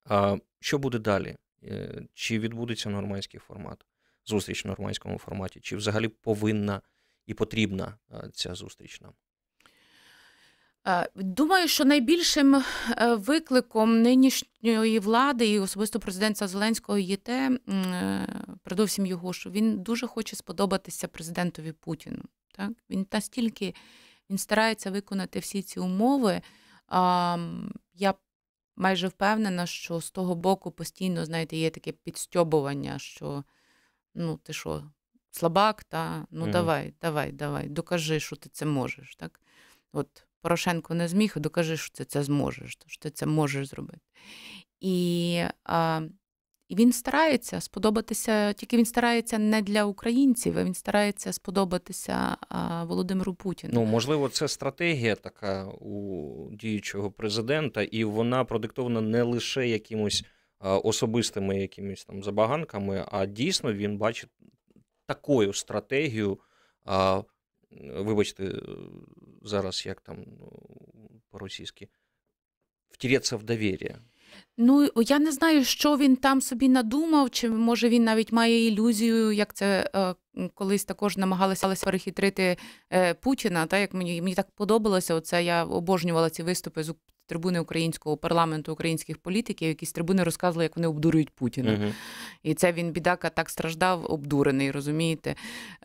А 0.04 0.36
Що 0.60 0.78
буде 0.78 0.98
далі? 0.98 1.36
Е, 1.62 2.02
чи 2.14 2.38
відбудеться 2.38 2.90
нормандський 2.90 3.40
формат? 3.40 3.86
Зустріч 4.26 4.64
в 4.64 4.68
нормандському 4.68 5.18
форматі, 5.18 5.60
чи 5.60 5.76
взагалі 5.76 6.08
повинна 6.08 6.82
і 7.26 7.34
потрібна 7.34 7.98
е, 8.12 8.30
ця 8.32 8.54
зустріч 8.54 9.00
нам? 9.00 9.12
Думаю, 11.14 11.68
що 11.68 11.84
найбільшим 11.84 12.62
викликом 13.00 14.02
нинішньої 14.02 14.98
влади 14.98 15.48
і 15.48 15.58
особисто 15.58 16.00
президента 16.00 16.48
Зеленського 16.48 16.98
є 16.98 17.16
те, 17.16 17.58
передовсім 18.62 19.06
його, 19.06 19.32
що 19.32 19.50
він 19.50 19.78
дуже 19.78 20.06
хоче 20.06 20.36
сподобатися 20.36 21.08
президентові 21.08 21.72
Путіну. 21.72 22.22
Так? 22.52 22.70
Він 22.90 23.06
настільки 23.12 23.74
він 24.30 24.38
старається 24.38 24.90
виконати 24.90 25.38
всі 25.38 25.62
ці 25.62 25.80
умови. 25.80 26.40
Я 27.94 28.14
майже 28.76 29.08
впевнена, 29.08 29.66
що 29.66 30.00
з 30.00 30.10
того 30.10 30.34
боку 30.34 30.70
постійно, 30.70 31.24
знаєте, 31.24 31.56
є 31.56 31.70
таке 31.70 31.92
підстьобування, 31.92 32.98
що 32.98 33.44
ну, 34.14 34.36
ти 34.36 34.52
що, 34.52 34.90
слабак, 35.30 35.84
та 35.84 36.26
ну 36.30 36.46
mm. 36.46 36.50
давай, 36.50 36.94
давай, 37.00 37.32
давай, 37.32 37.68
докажи, 37.68 38.20
що 38.20 38.36
ти 38.36 38.48
це 38.48 38.66
можеш. 38.66 39.16
Так? 39.16 39.40
От 39.92 40.23
Порошенко 40.44 40.94
не 40.94 41.08
зміг, 41.08 41.32
докажи, 41.36 41.76
що 41.76 41.94
ти 41.94 42.04
це 42.04 42.22
зможеш, 42.22 42.78
що 42.86 43.02
ти 43.02 43.10
це 43.10 43.26
можеш 43.26 43.66
зробити. 43.66 44.00
І 44.80 45.40
а, 45.64 46.00
і 46.68 46.74
він 46.74 46.92
старається 46.92 47.60
сподобатися, 47.60 48.52
тільки 48.52 48.76
він 48.76 48.84
старається 48.84 49.38
не 49.38 49.62
для 49.62 49.84
українців, 49.84 50.58
а 50.58 50.64
він 50.64 50.74
старається 50.74 51.32
сподобатися 51.32 52.36
Володимиру 52.86 53.34
Путіну. 53.34 53.72
Ну 53.74 53.84
можливо, 53.84 54.28
це 54.28 54.48
стратегія 54.48 55.14
така 55.14 55.66
у 55.66 56.50
діючого 56.52 57.10
президента, 57.10 57.82
і 57.82 58.04
вона 58.04 58.44
продиктована 58.44 59.00
не 59.00 59.22
лише 59.22 59.68
якимось 59.68 60.24
особистими 60.60 61.60
якимись 61.60 62.04
там 62.04 62.22
забаганками, 62.22 63.04
а 63.12 63.26
дійсно 63.26 63.72
він 63.72 63.98
бачить 63.98 64.30
такою 65.06 65.52
стратегію. 65.52 66.38
Вибачте, 67.96 68.52
зараз 69.44 69.86
як 69.86 70.00
там 70.00 70.24
ну, 70.40 70.52
по-російськи 71.30 71.88
втіреться 72.90 73.36
в 73.36 73.42
довір'я. 73.42 73.98
Ну, 74.56 74.88
я 74.96 75.18
не 75.18 75.32
знаю, 75.32 75.64
що 75.64 75.96
він 75.96 76.16
там 76.16 76.40
собі 76.40 76.68
надумав, 76.68 77.30
чи 77.30 77.50
може 77.50 77.88
він 77.88 78.04
навіть 78.04 78.32
має 78.32 78.66
ілюзію, 78.66 79.32
як 79.32 79.54
це 79.54 79.90
е, 79.94 80.14
колись 80.54 80.84
також 80.84 81.16
намагалися 81.16 81.74
перехитрити 81.84 82.56
е, 82.92 83.14
Путіна. 83.14 83.66
Та 83.66 83.78
як 83.78 83.94
мені 83.94 84.22
мені 84.22 84.34
так 84.34 84.50
подобалося, 84.50 85.14
оце 85.14 85.44
я 85.44 85.64
обожнювала 85.64 86.30
ці 86.30 86.42
виступи 86.42 86.82
з 86.82 86.88
з 87.24 87.26
трибуни 87.26 87.60
українського 87.60 88.16
парламенту 88.16 88.72
українських 88.72 89.18
політиків, 89.18 89.68
які 89.68 89.86
з 89.86 89.92
трибуни 89.92 90.24
розказували, 90.24 90.64
як 90.64 90.76
вони 90.76 90.88
обдурюють 90.88 91.30
Путіна. 91.30 91.72
Угу. 91.72 91.92
І 92.42 92.54
це 92.54 92.72
він, 92.72 92.92
бідака, 92.92 93.30
так 93.30 93.50
страждав, 93.50 94.12
обдурений, 94.12 94.70
розумієте, 94.70 95.34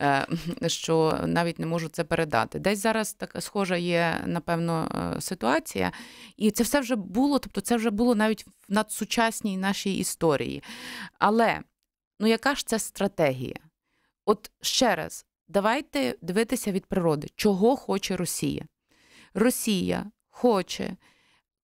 е, 0.00 0.26
що 0.66 1.20
навіть 1.26 1.58
не 1.58 1.66
можу 1.66 1.88
це 1.88 2.04
передати. 2.04 2.58
Десь 2.58 2.78
зараз 2.78 3.12
така 3.12 3.40
схожа 3.40 3.76
є, 3.76 4.24
напевно, 4.26 4.88
е, 5.16 5.20
ситуація. 5.20 5.92
І 6.36 6.50
це 6.50 6.62
все 6.62 6.80
вже 6.80 6.96
було, 6.96 7.38
тобто 7.38 7.60
це 7.60 7.76
вже 7.76 7.90
було 7.90 8.14
навіть 8.14 8.46
в 8.46 8.50
надсучасній 8.68 9.56
нашій 9.56 9.94
історії. 9.94 10.62
Але 11.18 11.60
ну 12.20 12.26
яка 12.26 12.54
ж 12.54 12.66
це 12.66 12.78
стратегія? 12.78 13.56
От 14.26 14.50
ще 14.60 14.96
раз, 14.96 15.26
давайте 15.48 16.14
дивитися 16.22 16.72
від 16.72 16.86
природи, 16.86 17.28
чого 17.36 17.76
хоче 17.76 18.16
Росія. 18.16 18.64
Росія 19.34 20.10
хоче 20.30 20.96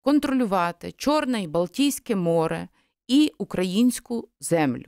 контролювати 0.06 0.92
Чорне 0.92 1.42
і 1.42 1.46
Балтійське 1.46 2.16
море 2.16 2.68
і 3.08 3.32
українську 3.38 4.28
землю. 4.40 4.86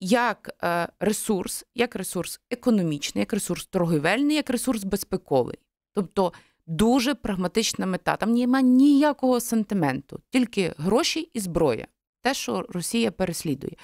Як 0.00 0.50
е, 0.62 0.88
ресурс, 1.00 1.64
як 1.74 1.96
ресурс 1.96 2.40
економічний, 2.50 3.20
як 3.20 3.32
ресурс 3.32 3.66
торговельний, 3.66 4.36
як 4.36 4.50
ресурс 4.50 4.84
безпековий. 4.84 5.58
Тобто 5.94 6.32
дуже 6.66 7.14
прагматична 7.14 7.86
мета. 7.86 8.16
Там 8.16 8.34
немає 8.34 8.64
ніякого 8.64 9.40
сантименту, 9.40 10.20
тільки 10.30 10.74
гроші 10.78 11.30
і 11.34 11.40
зброя. 11.40 11.86
Те, 12.22 12.34
що 12.34 12.66
Росія 12.68 13.10
переслідує. 13.10 13.76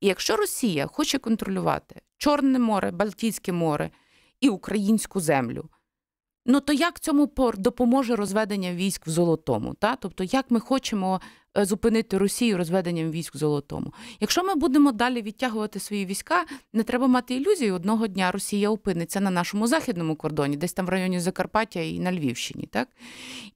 І 0.00 0.06
якщо 0.06 0.36
Росія 0.36 0.86
хоче 0.86 1.18
контролювати 1.18 2.00
Чорне 2.16 2.58
море, 2.58 2.90
Балтійське 2.90 3.52
море 3.52 3.90
і 4.40 4.48
українську 4.48 5.20
землю, 5.20 5.68
ну 6.50 6.60
то 6.60 6.72
як 6.72 7.00
цьому 7.00 7.32
допоможе 7.58 8.16
розведення 8.16 8.74
військ 8.74 9.06
в 9.06 9.10
Золотому? 9.10 9.74
Та? 9.74 9.96
Тобто, 9.96 10.24
як 10.24 10.50
ми 10.50 10.60
хочемо 10.60 11.20
е, 11.58 11.64
зупинити 11.64 12.18
Росію 12.18 12.56
розведенням 12.56 13.10
військ 13.10 13.34
в 13.34 13.38
Золотому? 13.38 13.92
Якщо 14.20 14.44
ми 14.44 14.54
будемо 14.54 14.92
далі 14.92 15.22
відтягувати 15.22 15.80
свої 15.80 16.06
війська, 16.06 16.44
не 16.72 16.82
треба 16.82 17.06
мати 17.06 17.34
ілюзії, 17.34 17.70
одного 17.70 18.06
дня 18.06 18.30
Росія 18.30 18.70
опиниться 18.70 19.20
на 19.20 19.30
нашому 19.30 19.66
західному 19.66 20.16
кордоні, 20.16 20.56
десь 20.56 20.72
там 20.72 20.86
в 20.86 20.88
районі 20.88 21.20
Закарпаття 21.20 21.80
і 21.80 21.98
на 21.98 22.12
Львівщині, 22.12 22.68
так? 22.70 22.88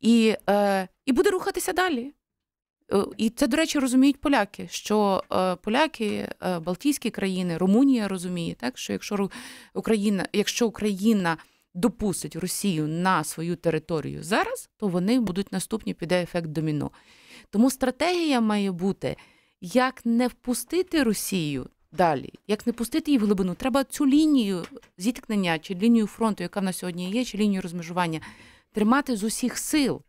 І, 0.00 0.36
е, 0.48 0.88
і 1.06 1.12
буде 1.12 1.30
рухатися 1.30 1.72
далі. 1.72 2.12
Е, 2.92 3.04
і 3.16 3.30
це, 3.30 3.46
до 3.46 3.56
речі, 3.56 3.78
розуміють 3.78 4.20
поляки, 4.20 4.66
що 4.70 5.24
е, 5.32 5.56
поляки, 5.56 6.28
Балтійські 6.62 7.10
країни, 7.10 7.56
Румунія 7.56 8.08
розуміє, 8.08 8.54
так 8.54 8.78
що 8.78 8.92
якщо 8.92 9.30
Україна, 9.74 10.26
якщо 10.32 10.66
Україна 10.66 11.36
допустить 11.74 12.36
Росію 12.36 12.88
на 12.88 13.24
свою 13.24 13.56
територію 13.56 14.22
зараз, 14.22 14.70
то 14.76 14.88
вони 14.88 15.20
будуть 15.20 15.52
наступні, 15.52 15.94
піде 15.94 16.22
ефект 16.22 16.46
доміно. 16.46 16.90
Тому 17.50 17.70
стратегія 17.70 18.40
має 18.40 18.72
бути, 18.72 19.16
як 19.60 20.06
не 20.06 20.28
впустити 20.28 21.02
Росію 21.02 21.68
далі, 21.92 22.32
як 22.46 22.66
не 22.66 22.72
пустити 22.72 23.10
її 23.10 23.18
в 23.18 23.24
глибину. 23.24 23.54
Треба 23.54 23.84
цю 23.84 24.06
лінію 24.06 24.64
зіткнення 24.98 25.58
чи 25.58 25.74
лінію 25.74 26.06
фронту, 26.06 26.42
яка 26.42 26.60
в 26.60 26.62
нас 26.62 26.78
сьогодні 26.78 27.10
є, 27.10 27.24
чи 27.24 27.38
лінію 27.38 27.62
розмежування, 27.62 28.20
тримати 28.72 29.16
з 29.16 29.24
усіх 29.24 29.58
сил, 29.58 30.02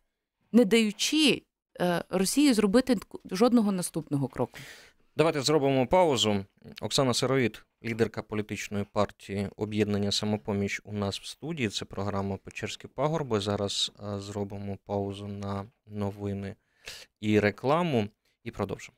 не 0.51 0.65
даючи 0.65 1.41
Е, 1.81 2.03
Росії 2.09 2.53
зробити 2.53 2.97
жодного 3.31 3.71
наступного 3.71 4.27
кроку. 4.27 4.59
Давайте 5.17 5.41
зробимо 5.41 5.87
паузу. 5.87 6.45
Оксана 6.81 7.13
Сироїд, 7.13 7.65
лідерка 7.85 8.21
політичної 8.21 8.85
партії 8.93 9.49
Об'єднання 9.55 10.11
Самопоміч 10.11 10.81
у 10.83 10.93
нас 10.93 11.19
в 11.19 11.25
студії. 11.25 11.69
Це 11.69 11.85
програма 11.85 12.37
Печерські 12.37 12.87
пагорби. 12.87 13.39
Зараз 13.39 13.91
е, 13.99 14.19
зробимо 14.19 14.77
паузу 14.85 15.27
на 15.27 15.65
новини 15.87 16.55
і 17.21 17.39
рекламу, 17.39 18.07
і 18.43 18.51
продовжимо. 18.51 18.97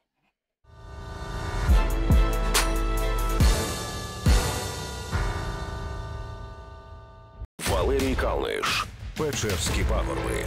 Валерій 7.69 8.15
Калниш. 8.15 8.85
Печерські 9.17 9.83
пагорби. 9.89 10.45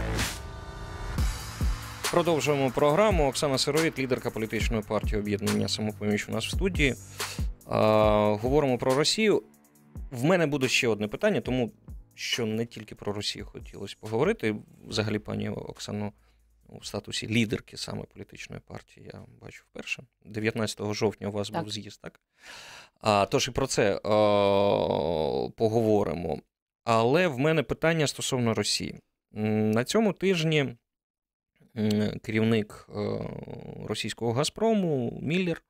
Продовжуємо 2.11 2.71
програму. 2.71 3.29
Оксана 3.29 3.59
Сировіт, 3.59 3.99
лідерка 3.99 4.31
політичної 4.31 4.83
партії 4.83 5.21
об'єднання 5.21 5.69
самопоміч 5.69 6.29
у 6.29 6.33
нас 6.33 6.47
в 6.47 6.51
студії. 6.51 6.95
Говоримо 7.71 8.79
про 8.79 8.95
Росію. 8.95 9.43
В 10.11 10.25
мене 10.25 10.47
буде 10.47 10.69
ще 10.69 10.89
одне 10.89 11.09
питання, 11.09 11.41
тому 11.41 11.73
що 12.15 12.47
не 12.47 12.67
тільки 12.67 12.95
про 12.95 13.13
Росію 13.13 13.47
хотілося 13.47 13.97
поговорити. 14.01 14.57
Взагалі, 14.87 15.19
пані 15.19 15.49
Оксано, 15.49 16.13
у 16.69 16.83
статусі 16.83 17.29
лідерки 17.29 17.77
саме 17.77 18.03
політичної 18.03 18.63
партії 18.67 19.11
я 19.15 19.21
бачу 19.41 19.65
вперше. 19.71 20.03
19 20.25 20.95
жовтня 20.95 21.29
у 21.29 21.31
вас 21.31 21.51
так. 21.51 21.63
був 21.63 21.73
з'їзд, 21.73 22.01
так? 22.01 22.21
А, 23.01 23.27
Тож 23.27 23.49
і 23.49 23.51
про 23.51 23.67
це 23.67 23.95
а, 23.97 24.09
поговоримо. 25.57 26.39
Але 26.85 27.29
в 27.29 27.39
мене 27.39 27.63
питання 27.63 28.07
стосовно 28.07 28.55
Росії. 28.55 29.01
На 29.33 29.85
цьому 29.85 30.13
тижні 30.13 30.77
керівник 32.23 32.89
е, 32.89 33.19
російського 33.87 34.33
Газпрому 34.33 35.19
Міллер 35.23 35.63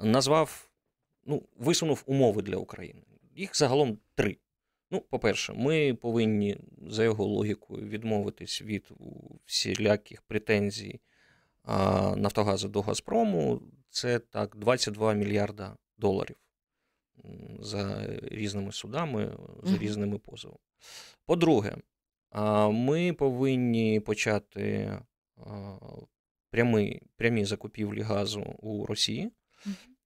назвав, 0.00 0.69
ну, 1.24 1.42
висунув 1.58 2.02
умови 2.06 2.42
для 2.42 2.56
України. 2.56 3.02
Їх 3.36 3.56
загалом 3.56 3.98
три. 4.14 4.36
Ну, 4.90 5.00
по-перше, 5.00 5.52
ми 5.52 5.94
повинні 5.94 6.56
за 6.86 7.04
його 7.04 7.24
логікою 7.24 7.88
відмовитись 7.88 8.62
від 8.62 8.90
всіляких 9.44 10.22
претензій 10.22 11.00
Нафтогазу 12.16 12.68
до 12.68 12.80
Газпрому. 12.80 13.62
Це 13.90 14.18
так 14.18 14.56
22 14.56 15.14
мільярда 15.14 15.76
доларів 15.98 16.36
за 17.60 18.06
різними 18.22 18.72
судами, 18.72 19.36
за 19.62 19.78
різними 19.78 20.18
позовами. 20.18 20.60
По-друге, 21.26 21.76
ми 22.70 23.12
повинні 23.12 24.00
почати 24.00 24.92
прямі, 26.50 27.02
прямі 27.16 27.44
закупівлі 27.44 28.00
газу 28.00 28.40
у 28.58 28.86
Росії. 28.86 29.30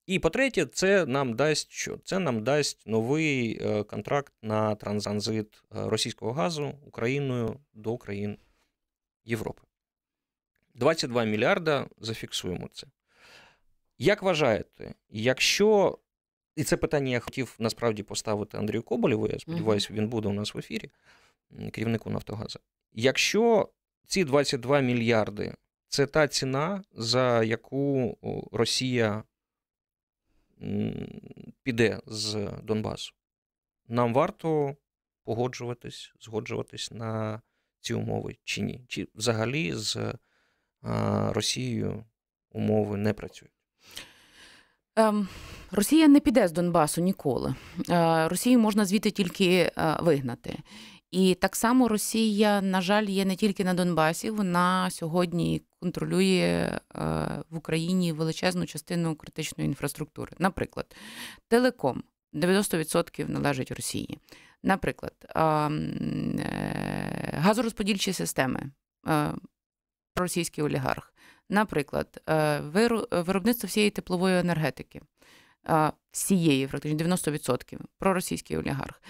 І 0.07 0.19
по-третє, 0.19 0.67
це 0.67 1.07
нам 1.07 1.35
дасть 1.35 1.73
що? 1.73 1.99
Це 2.05 2.19
нам 2.19 2.45
дасть 2.45 2.87
новий 2.87 3.59
е, 3.62 3.83
контракт 3.83 4.33
на 4.43 4.75
транзит 4.75 5.47
е, 5.57 5.61
російського 5.71 6.33
газу 6.33 6.75
Україною 6.87 7.61
до 7.75 7.97
країн 7.97 8.38
Європи. 9.25 9.62
22 10.75 11.25
мільярда 11.25 11.87
зафіксуємо 11.99 12.69
це. 12.73 12.87
Як 13.99 14.23
вважаєте, 14.23 14.95
якщо. 15.09 15.99
І 16.57 16.64
це 16.64 16.77
питання 16.77 17.12
я 17.12 17.21
хотів 17.21 17.57
насправді 17.59 18.03
поставити 18.03 18.59
Андрію 18.59 18.83
Коболєву, 18.83 19.29
я 19.29 19.38
сподіваюся, 19.38 19.88
він 19.93 20.09
буде 20.09 20.29
у 20.29 20.33
нас 20.33 20.55
в 20.55 20.59
ефірі, 20.59 20.90
керівнику 21.73 22.11
Нафтогазу. 22.11 22.59
Якщо 22.93 23.69
ці 24.07 24.25
22 24.25 24.81
мільярди 24.81 25.55
це 25.88 26.07
та 26.07 26.29
ціна, 26.29 26.85
за 26.93 27.45
яку 27.45 28.17
Росія 28.53 29.23
піде 31.62 32.00
з 32.07 32.50
Донбасу. 32.62 33.12
Нам 33.88 34.14
варто 34.14 34.77
погоджуватись, 35.24 36.12
згоджуватись 36.20 36.90
на 36.90 37.42
ці 37.81 37.94
умови 37.94 38.37
чи 38.44 38.62
ні? 38.62 38.85
Чи 38.88 39.09
взагалі 39.14 39.72
з 39.74 40.14
Росією 41.33 42.05
умови 42.50 42.96
не 42.96 43.12
працюють? 43.12 43.55
Ем, 44.96 45.29
Росія 45.70 46.09
не 46.09 46.20
піде 46.20 46.48
з 46.48 46.53
Донбасу 46.53 47.00
ніколи. 47.00 47.55
Е, 47.90 48.29
Росію 48.29 48.59
можна 48.59 48.85
звідти 48.85 49.11
тільки 49.11 49.46
е, 49.57 49.72
вигнати. 50.00 50.59
І 51.14 51.35
так 51.35 51.57
само 51.57 51.88
Росія, 51.88 52.61
на 52.61 52.81
жаль, 52.81 53.05
є 53.05 53.24
не 53.24 53.37
тільки 53.37 53.64
на 53.64 53.74
Донбасі, 53.74 54.31
вона 54.31 54.90
сьогодні 54.90 55.62
контролює 55.81 56.33
е, 56.40 56.81
в 57.50 57.57
Україні 57.57 58.12
величезну 58.12 58.66
частину 58.66 59.16
критичної 59.16 59.68
інфраструктури. 59.68 60.33
Наприклад, 60.38 60.96
телеком 61.48 62.03
90% 62.33 63.31
належить 63.31 63.70
Росії. 63.70 64.18
Наприклад, 64.62 65.12
е, 65.22 65.31
газорозподільчі 67.33 68.12
системи, 68.12 68.70
е, 69.09 69.35
російський 70.16 70.64
олігарх. 70.64 71.14
Наприклад, 71.48 72.22
виробництво 73.12 73.66
всієї 73.66 73.90
теплової 73.90 74.38
енергетики, 74.38 75.00
всієї, 76.11 76.66
практично 76.66 76.98
90% 76.98 77.79
проросійський 77.98 78.57
олігарх. 78.57 79.00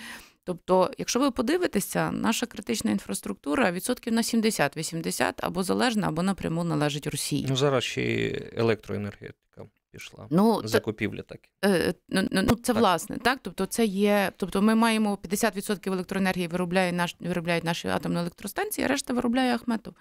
Тобто, 0.45 0.91
якщо 0.99 1.21
ви 1.21 1.31
подивитеся, 1.31 2.11
наша 2.11 2.47
критична 2.47 2.91
інфраструктура 2.91 3.73
відсотків 3.73 4.13
на 4.13 4.23
70-80 4.23 5.33
або 5.37 5.63
залежна, 5.63 6.09
або 6.09 6.23
напряму 6.23 6.65
належить 6.65 7.07
Росії. 7.07 7.47
Ну 7.49 7.57
зараз 7.57 7.85
ще 7.85 8.03
й 8.03 8.43
електроенергетика 8.57 9.67
пішла. 9.91 10.27
Ну, 10.31 10.61
Закупівля 10.65 11.23
так. 11.23 11.41
Е, 11.65 11.95
ну, 12.09 12.29
ну, 12.31 12.43
ну, 12.43 12.55
це 12.55 12.73
так. 12.73 12.77
власне, 12.77 13.19
так. 13.19 13.39
Тобто, 13.43 13.67
це 13.67 13.85
є. 13.85 14.33
Тобто, 14.37 14.63
ми 14.63 14.75
маємо 14.75 15.19
50% 15.23 15.93
електроенергії 15.93 16.47
виробляє 16.47 16.93
наш 16.93 17.17
виробляють 17.21 17.65
наші 17.65 17.89
атомні 17.89 18.19
електростанції, 18.19 18.85
а 18.85 18.89
решта 18.89 19.15
виробляє 19.15 19.55
Ахметов. 19.55 19.95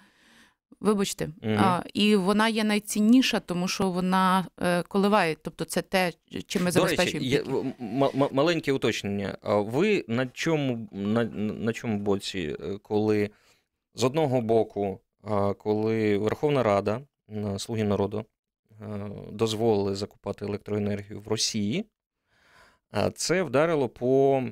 Вибачте, 0.80 1.26
Мгм. 1.42 1.58
а, 1.60 1.84
і 1.94 2.16
вона 2.16 2.48
є 2.50 2.64
найцінніша, 2.64 3.40
тому 3.40 3.68
що 3.68 3.90
вона 3.90 4.48
е, 4.62 4.84
коливає. 4.84 5.36
Тобто, 5.42 5.66
це 5.66 5.82
те, 5.82 6.12
чим 6.48 6.64
ми 6.64 6.72
До 6.72 6.84
речі, 6.86 6.96
забезпечуємо. 6.96 7.26
є, 7.28 7.42
м- 7.42 8.04
м- 8.04 8.30
маленьке 8.32 8.72
уточнення. 8.72 9.38
А 9.42 9.56
Ви 9.56 10.06
на 10.08 10.28
чому, 10.28 10.88
на, 10.92 11.24
на 11.24 11.74
чому 11.74 11.98
боці, 11.98 12.58
е, 12.64 12.78
коли 12.82 13.30
з 13.96 14.04
одного 14.04 14.42
боку, 14.42 15.00
коли 15.58 16.18
Верховна 16.18 16.64
Рада, 16.64 17.02
на 17.28 17.60
Слуги 17.60 17.84
народу, 17.84 18.26
е, 18.82 19.10
дозволили 19.32 19.96
закупати 19.96 20.46
електроенергію 20.46 21.22
в 21.22 21.28
Росії, 21.28 21.86
а 22.92 23.10
це 23.12 23.44
вдарило 23.44 23.90
по 23.90 24.44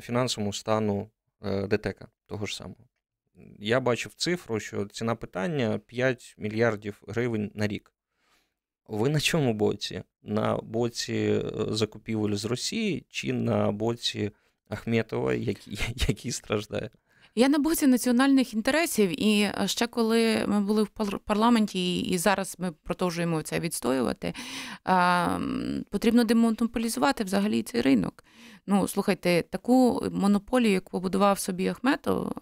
фінансовому 0.00 0.52
стану 0.52 1.10
е, 1.44 1.66
ДТЕКа 1.66 2.08
того 2.26 2.46
ж 2.46 2.56
самого. 2.56 2.76
Я 3.58 3.80
бачив 3.80 4.14
цифру, 4.14 4.60
що 4.60 4.84
ціна 4.84 5.14
питання 5.14 5.78
5 5.78 6.34
мільярдів 6.38 7.02
гривень 7.08 7.50
на 7.54 7.66
рік. 7.66 7.92
Ви 8.88 9.08
на 9.08 9.20
чому 9.20 9.54
боці? 9.54 10.02
На 10.22 10.56
боці 10.56 11.14
е, 11.14 11.42
закупівель 11.68 12.34
з 12.34 12.44
Росії 12.44 13.06
чи 13.08 13.32
на 13.32 13.72
боці 13.72 14.30
Ахметова, 14.68 15.34
який, 15.34 15.78
який 16.08 16.32
страждає? 16.32 16.90
Я 17.34 17.48
на 17.48 17.58
боці 17.58 17.86
національних 17.86 18.54
інтересів, 18.54 19.22
і 19.22 19.40
е, 19.42 19.54
ще 19.66 19.86
коли 19.86 20.44
ми 20.46 20.60
були 20.60 20.82
в 20.82 20.88
пар- 20.88 21.18
парламенті, 21.18 22.00
і 22.00 22.18
зараз 22.18 22.56
ми 22.58 22.72
продовжуємо 22.72 23.42
це 23.42 23.60
відстоювати, 23.60 24.34
потрібно 25.90 26.24
демонополізувати 26.24 27.24
взагалі 27.24 27.62
цей 27.62 27.80
ринок. 27.80 28.24
Ну, 28.66 28.88
слухайте, 28.88 29.42
таку 29.42 30.08
монополію, 30.12 30.72
яку 30.72 30.90
побудував 30.90 31.38
собі 31.38 31.68
Ахметов, 31.68 32.32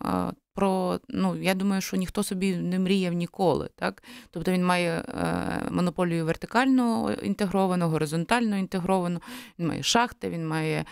про 0.59 1.01
ну 1.09 1.37
я 1.37 1.55
думаю, 1.55 1.81
що 1.81 1.97
ніхто 1.97 2.23
собі 2.23 2.57
не 2.57 2.79
мріяв 2.79 3.13
ніколи. 3.13 3.69
Так, 3.77 4.03
тобто 4.31 4.53
він 4.53 4.65
має 4.65 4.91
е, 4.91 5.05
монополію 5.71 6.25
вертикально 6.25 7.13
інтегровану, 7.23 7.89
горизонтально 7.89 8.57
інтегровану. 8.57 9.21
Він 9.59 9.67
має 9.67 9.83
шахти, 9.83 10.31
він 10.31 10.49
має 10.49 10.85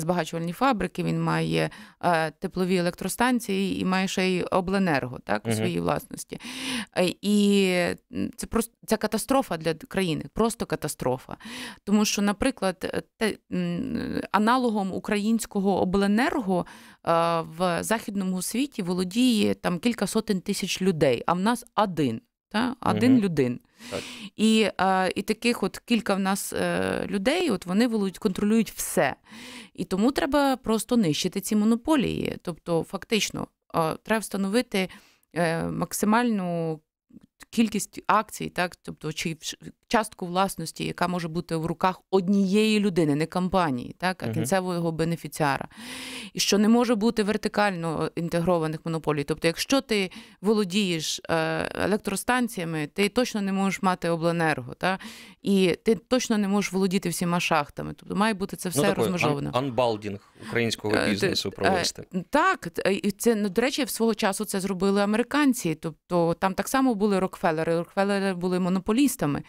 збагачувальні 0.00 0.52
фабрики, 0.52 1.02
він 1.02 1.22
має 1.22 1.70
е, 2.00 2.30
теплові 2.30 2.76
електростанції 2.76 3.80
і 3.80 3.84
має 3.84 4.08
ще 4.08 4.28
й 4.28 4.44
обленерго 4.50 5.18
так, 5.24 5.46
у 5.46 5.52
своїй 5.52 5.80
власності. 5.80 6.40
Е, 6.98 7.14
І 7.22 7.66
це 8.36 8.46
просто 8.46 8.72
це 8.86 8.96
катастрофа 8.96 9.56
для 9.56 9.74
країни, 9.74 10.24
просто 10.34 10.66
катастрофа. 10.66 11.36
Тому 11.84 12.04
що, 12.04 12.22
наприклад, 12.22 13.04
те, 13.16 13.36
аналогом 14.32 14.92
українського 14.92 15.80
обленерго 15.82 16.66
е, 16.66 17.12
в 17.40 17.82
західному 17.82 18.42
світі 18.42 18.82
володіє 18.82 19.54
там 19.54 19.78
кілька 19.78 20.06
сотень 20.06 20.40
тисяч 20.40 20.82
людей, 20.82 21.22
а 21.26 21.32
в 21.32 21.38
нас 21.38 21.64
один. 21.74 22.20
Та? 22.52 22.76
Один 22.80 23.12
угу. 23.12 23.22
людин. 23.22 23.60
Так. 23.90 24.00
І, 24.36 24.68
е, 24.80 25.12
і 25.14 25.22
таких 25.22 25.62
от 25.62 25.78
кілька 25.78 26.14
в 26.14 26.18
нас 26.18 26.52
е, 26.52 27.06
людей, 27.06 27.50
от 27.50 27.66
вони 27.66 27.86
володіють, 27.86 28.18
контролюють 28.18 28.70
все. 28.70 29.14
І 29.74 29.84
тому 29.84 30.12
треба 30.12 30.56
просто 30.56 30.96
нищити 30.96 31.40
ці 31.40 31.56
монополії. 31.56 32.36
Тобто, 32.42 32.82
фактично, 32.82 33.46
е, 33.74 33.96
треба 34.02 34.20
встановити 34.20 34.88
е, 35.34 35.64
максимальну 35.64 36.80
кількість 37.50 38.02
акцій, 38.06 38.48
так, 38.48 38.76
тобто 38.76 39.12
чи 39.12 39.36
частку 39.92 40.26
власності, 40.26 40.84
яка 40.84 41.08
може 41.08 41.28
бути 41.28 41.56
в 41.56 41.66
руках 41.66 42.00
однієї 42.10 42.80
людини, 42.80 43.14
не 43.14 43.26
компанії, 43.26 43.94
так, 43.98 44.22
а 44.22 44.28
кінцевого 44.28 44.92
бенефіціара. 44.92 45.68
І 46.32 46.40
що 46.40 46.58
не 46.58 46.68
може 46.68 46.94
бути 46.94 47.22
вертикально 47.22 48.10
інтегрованих 48.16 48.80
монополій. 48.84 49.24
Тобто, 49.24 49.46
якщо 49.48 49.80
ти 49.80 50.10
володієш 50.40 51.20
е, 51.30 51.34
електростанціями, 51.84 52.88
ти 52.94 53.08
точно 53.08 53.42
не 53.42 53.52
можеш 53.52 53.82
мати 53.82 54.08
обленерго, 54.08 54.74
та? 54.74 54.98
і 55.42 55.76
ти 55.84 55.94
точно 55.94 56.38
не 56.38 56.48
можеш 56.48 56.72
володіти 56.72 57.08
всіма 57.08 57.40
шахтами. 57.40 57.94
Тобто 57.96 58.16
має 58.16 58.34
бути 58.34 58.56
це 58.56 58.68
все 58.68 58.88
ну, 58.88 58.94
розмежовано. 58.94 59.50
ан- 59.52 59.64
unbundling 59.64 60.20
українського 60.48 60.94
Е, 60.94 61.10
бізнесу 61.10 61.50
провести. 61.50 62.04
Е, 62.14 62.24
Так, 62.30 62.68
і 63.02 63.10
це 63.10 63.34
ну, 63.34 63.48
до 63.48 63.62
речі, 63.62 63.84
в 63.84 63.90
свого 63.90 64.14
часу 64.14 64.44
це 64.44 64.60
зробили 64.60 65.02
американці. 65.02 65.74
Тобто 65.74 66.34
там 66.34 66.54
так 66.54 66.68
само 66.68 66.94
були 66.94 67.18
Рокфеллери. 67.18 67.78
Рокфеллери 67.78 68.34
були 68.34 68.60
монополістами. 68.60 69.42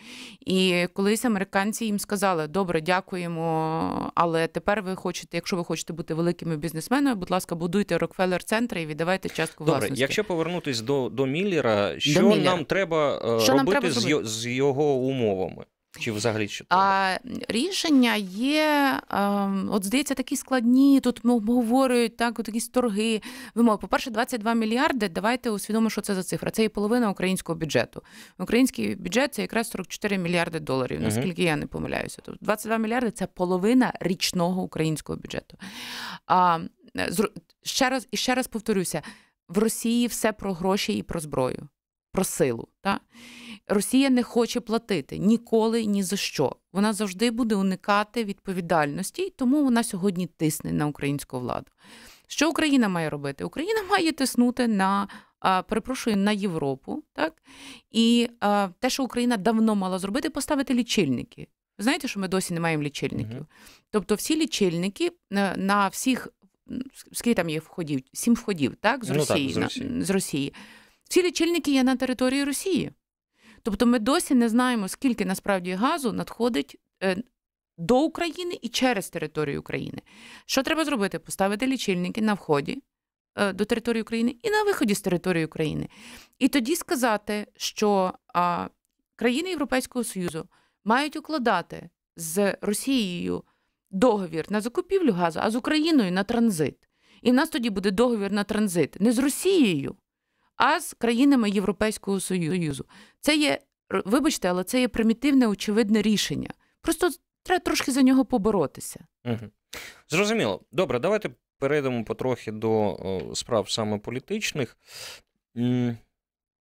І 0.46 0.88
колись 0.94 1.26
американці 1.26 1.86
їм 1.86 2.00
сказали: 2.00 2.48
добре, 2.48 2.82
дякуємо, 2.82 4.12
але 4.16 4.48
тепер 4.48 4.82
ви 4.82 4.96
хочете, 4.96 5.38
якщо 5.38 5.56
ви 5.56 5.64
хочете 5.64 5.94
бути 5.94 6.14
великими 6.14 6.58
бізнесменами, 6.58 7.16
будь 7.16 7.32
ласка, 7.32 7.56
будуйте 7.56 7.98
Рокфеллер 7.98 8.44
центри 8.44 8.82
і 8.82 8.86
віддавайте 8.86 9.30
частку 9.30 9.64
Добре, 9.64 9.80
власності. 9.80 10.02
якщо 10.02 10.24
повернутись 10.24 10.82
до, 10.82 11.10
до 11.10 11.26
Міллера, 11.26 12.00
що 12.00 12.22
Міллера. 12.22 12.44
нам 12.44 12.66
треба 12.66 13.18
що 13.20 13.52
робити 13.52 13.54
нам 13.54 13.66
треба 13.66 13.90
з, 13.90 14.22
з 14.24 14.48
його 14.48 14.94
умовами? 14.94 15.66
Чи 16.00 16.12
взагалі 16.12 16.48
що? 16.48 16.66
А 16.70 17.18
рішення 17.48 18.16
є, 18.16 19.02
ем, 19.10 19.70
от 19.72 19.84
здається, 19.84 20.14
такі 20.14 20.36
складні. 20.36 21.00
Тут 21.00 21.26
обговорюють 21.26 22.18
так, 22.18 22.40
от 22.40 22.48
якісь 22.48 22.68
торги. 22.68 23.22
Вимоги. 23.56 23.78
По-перше, 23.78 24.12
22 24.12 24.54
мільярди. 24.54 25.10
Давайте 25.10 25.50
усвідомимо, 25.50 25.90
що 25.90 26.02
це 26.02 26.16
за 26.16 26.24
цифра. 26.24 26.52
Це 26.52 26.62
є 26.62 26.70
половина 26.70 27.10
українського 27.10 27.60
бюджету. 27.60 28.04
Український 28.40 28.96
бюджет 28.96 29.34
це 29.34 29.42
якраз 29.42 29.70
44 29.70 30.18
мільярди 30.18 30.60
доларів, 30.60 31.02
наскільки 31.02 31.44
я 31.44 31.56
не 31.56 31.68
помиляюся. 31.68 32.22
Тобто 32.24 32.46
22 32.46 32.78
мільярди 32.78 33.12
це 33.12 33.28
половина 33.28 33.94
річного 34.00 34.62
українського 34.62 35.20
бюджету. 35.20 35.58
А, 36.28 36.60
ще 37.64 37.90
раз 37.90 38.08
і 38.12 38.18
ще 38.18 38.36
раз 38.36 38.48
повторюся: 38.48 39.02
в 39.48 39.58
Росії 39.58 40.08
все 40.08 40.32
про 40.32 40.54
гроші 40.54 40.94
і 40.94 41.04
про 41.04 41.20
зброю, 41.20 41.68
про 42.14 42.24
силу. 42.24 42.68
Так? 42.82 43.02
Росія 43.68 44.10
не 44.10 44.24
хоче 44.24 44.60
платити 44.60 45.18
ніколи 45.18 45.86
ні 45.86 46.04
за 46.04 46.16
що. 46.18 46.56
Вона 46.74 46.94
завжди 46.94 47.32
буде 47.32 47.56
уникати 47.56 48.24
відповідальності, 48.24 49.22
і 49.22 49.30
тому 49.30 49.64
вона 49.64 49.84
сьогодні 49.84 50.28
тисне 50.28 50.72
на 50.72 50.88
українську 50.88 51.40
владу. 51.40 51.68
Що 52.28 52.50
Україна 52.50 52.90
має 52.90 53.10
робити? 53.10 53.44
Україна 53.44 53.84
має 53.90 54.12
тиснути 54.12 54.68
на, 54.68 55.08
перепрошую, 55.70 56.18
на 56.18 56.32
Європу, 56.32 57.04
так? 57.14 57.34
І 57.92 58.30
а, 58.40 58.70
те, 58.80 58.90
що 58.90 59.04
Україна 59.04 59.38
давно 59.38 59.76
мала 59.76 60.00
зробити, 60.00 60.30
поставити 60.30 60.74
лічильники. 60.74 61.48
Ви 61.78 61.84
знаєте, 61.84 62.08
що 62.08 62.20
ми 62.20 62.28
досі 62.28 62.54
не 62.54 62.60
маємо 62.60 62.84
лічильників. 62.84 63.36
Мгм. 63.36 63.46
Тобто 63.92 64.16
всі 64.16 64.36
лічильники 64.36 65.12
на, 65.32 65.56
на 65.58 65.88
всіх, 65.88 66.28
скільки 67.12 67.34
там 67.36 67.50
є 67.50 67.60
входів? 67.60 68.00
Сім 68.14 68.34
входів, 68.34 68.76
так? 68.82 69.06
З 69.06 69.10
Ну 69.10 69.16
так, 69.20 69.30
Росії. 69.30 69.56
на- 69.56 69.64
Росії. 69.64 70.02
з 70.02 70.10
Росії. 70.10 70.54
Всі 71.14 71.24
лічильники 71.24 71.72
є 71.72 71.84
на 71.84 71.96
території 71.96 72.44
Росії. 72.44 72.92
Тобто 73.64 73.86
ми 73.86 74.00
досі 74.00 74.36
не 74.36 74.50
знаємо, 74.50 74.88
скільки 74.88 75.26
насправді 75.26 75.72
газу 75.72 76.14
надходить 76.14 76.80
е, 77.04 77.18
до 77.78 78.00
України 78.00 78.60
і 78.62 78.70
через 78.70 79.10
територію 79.10 79.60
України. 79.60 80.02
Що 80.46 80.64
треба 80.64 80.86
зробити? 80.86 81.20
Поставити 81.20 81.68
лічильники 81.68 82.22
на 82.22 82.34
вході 82.34 82.84
е, 83.36 83.54
до 83.54 83.66
території 83.66 84.02
України 84.02 84.36
і 84.44 84.50
на 84.50 84.64
виході 84.64 84.96
з 84.96 85.02
території 85.02 85.46
України. 85.46 85.90
І 86.40 86.48
тоді 86.48 86.76
сказати, 86.76 87.48
що 87.58 88.14
країни 89.16 89.50
Європейського 89.50 90.04
Союзу 90.04 90.48
мають 90.84 91.16
укладати 91.16 91.90
з 92.16 92.58
Росією 92.62 93.44
договір 93.92 94.46
на 94.50 94.62
закупівлю 94.62 95.12
газу, 95.12 95.40
а 95.44 95.52
з 95.52 95.56
Україною 95.56 96.12
на 96.12 96.24
транзит. 96.24 96.78
І 97.22 97.32
в 97.32 97.34
нас 97.34 97.50
тоді 97.50 97.70
буде 97.70 97.92
договір 97.92 98.32
на 98.32 98.44
транзит 98.44 99.02
не 99.02 99.12
з 99.12 99.18
Росією, 99.20 99.96
а 100.56 100.80
з 100.80 100.94
країнами 100.94 101.50
Європейського 101.50 102.20
Союзу. 102.20 102.86
Це 103.20 103.36
є, 103.36 103.60
вибачте, 104.06 104.50
але 104.50 104.64
це 104.64 104.82
є 104.82 104.88
примітивне, 104.88 105.48
очевидне 105.48 106.02
рішення. 106.02 106.50
Просто 106.82 107.10
треба 107.44 107.60
трошки 107.60 107.92
за 107.92 108.02
нього 108.02 108.26
поборотися. 108.26 109.06
Угу. 109.26 109.50
Зрозуміло. 110.10 110.62
Добре, 110.72 111.00
давайте 111.00 111.30
перейдемо 111.60 112.04
потрохи 112.04 112.52
до 112.52 113.32
справ 113.36 113.70
саме 113.70 114.00
політичних. 114.00 114.78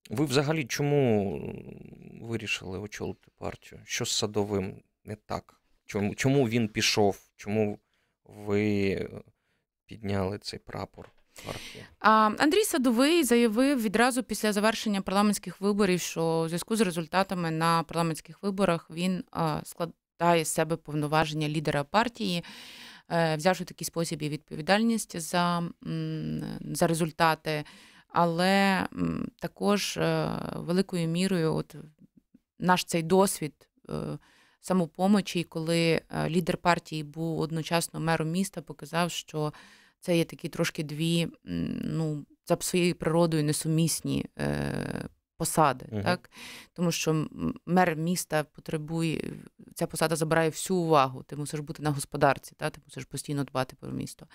Ви 0.10 0.26
взагалі 0.26 0.66
чому 0.66 1.40
вирішили 2.22 2.80
очолити 2.80 3.32
партію? 3.38 3.82
Що 3.86 4.06
з 4.06 4.12
садовим 4.12 4.82
не 5.04 5.16
так? 5.16 5.62
Чому, 5.86 6.16
чому 6.16 6.50
він 6.50 6.68
пішов? 6.68 7.20
Чому 7.36 7.80
ви 8.24 8.90
е, 8.92 9.10
підняли 9.86 10.38
цей 10.38 10.60
прапор 10.60 11.12
Андрій 12.00 12.64
Садовий 12.64 13.24
заявив 13.24 13.82
відразу 13.82 14.24
після 14.24 14.54
завершення 14.54 15.02
парламентських 15.02 15.62
виборів, 15.62 16.00
що 16.02 16.40
у 16.40 16.48
зв'язку 16.48 16.76
з 16.76 16.82
результатами 16.82 17.52
на 17.52 17.84
парламентських 17.84 18.44
виборах 18.44 18.90
він 18.90 19.24
складає 19.64 20.46
з 20.46 20.48
себе 20.48 20.76
повноваження 20.76 21.50
лідера 21.50 21.84
партії, 21.84 22.44
е, 23.12 23.36
взявши 23.36 23.64
в 23.64 23.68
такий 23.68 23.86
спосіб 23.86 24.22
і 24.22 24.30
відповідальність 24.30 25.20
за, 25.20 25.64
за 26.62 26.88
результати, 26.88 27.64
але 28.08 28.86
також 29.40 29.98
е, 29.98 30.30
великою 30.56 31.08
мірою, 31.08 31.56
от 31.56 31.76
наш 32.60 32.84
цей 32.84 33.04
досвід. 33.04 33.54
е, 33.90 33.94
Самопомочі, 34.62 35.44
коли 35.44 36.02
лідер 36.28 36.58
партії 36.58 37.04
був 37.04 37.40
одночасно 37.40 38.00
мером 38.00 38.32
міста, 38.32 38.62
показав, 38.62 39.12
що 39.12 39.54
це 40.00 40.18
є 40.18 40.26
такі 40.26 40.50
трошки 40.50 40.84
дві, 40.84 41.28
ну, 41.84 42.26
за 42.48 42.58
своєю 42.60 42.96
природою 42.96 43.44
несумісні 43.44 44.26
е, 44.40 45.10
посади, 45.38 45.86
Мгм. 45.92 46.04
так 46.04 46.30
тому 46.74 46.92
що 46.92 47.28
мер 47.66 47.96
міста 47.96 48.44
потребує 48.44 49.34
ця 49.76 49.88
посада 49.88 50.16
забирає 50.16 50.50
всю 50.50 50.80
увагу. 50.80 51.24
Ти 51.24 51.36
мусиш 51.36 51.60
бути 51.60 51.84
на 51.84 51.92
господарці, 51.92 52.54
та 52.58 52.70
ти 52.70 52.82
мусиш 52.86 53.06
постійно 53.06 53.44
дбати 53.44 53.76
про 53.80 53.92
місто. 53.92 54.28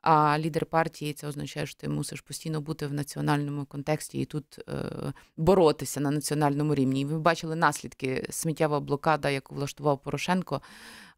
А 0.00 0.38
лідер 0.38 0.66
партії 0.66 1.12
це 1.12 1.26
означає, 1.26 1.66
що 1.66 1.80
ти 1.80 1.88
мусиш 1.88 2.20
постійно 2.20 2.60
бути 2.60 2.86
в 2.86 2.92
національному 2.92 3.64
контексті 3.64 4.20
і 4.20 4.24
тут 4.24 4.58
е, 4.68 5.12
боротися 5.36 6.00
на 6.00 6.10
національному 6.10 6.74
рівні. 6.74 7.00
І 7.00 7.04
ви 7.04 7.18
бачили 7.18 7.56
наслідки 7.56 8.26
сміттєва 8.30 8.80
блокада, 8.80 9.30
яку 9.30 9.54
влаштував 9.54 10.02
Порошенко 10.02 10.62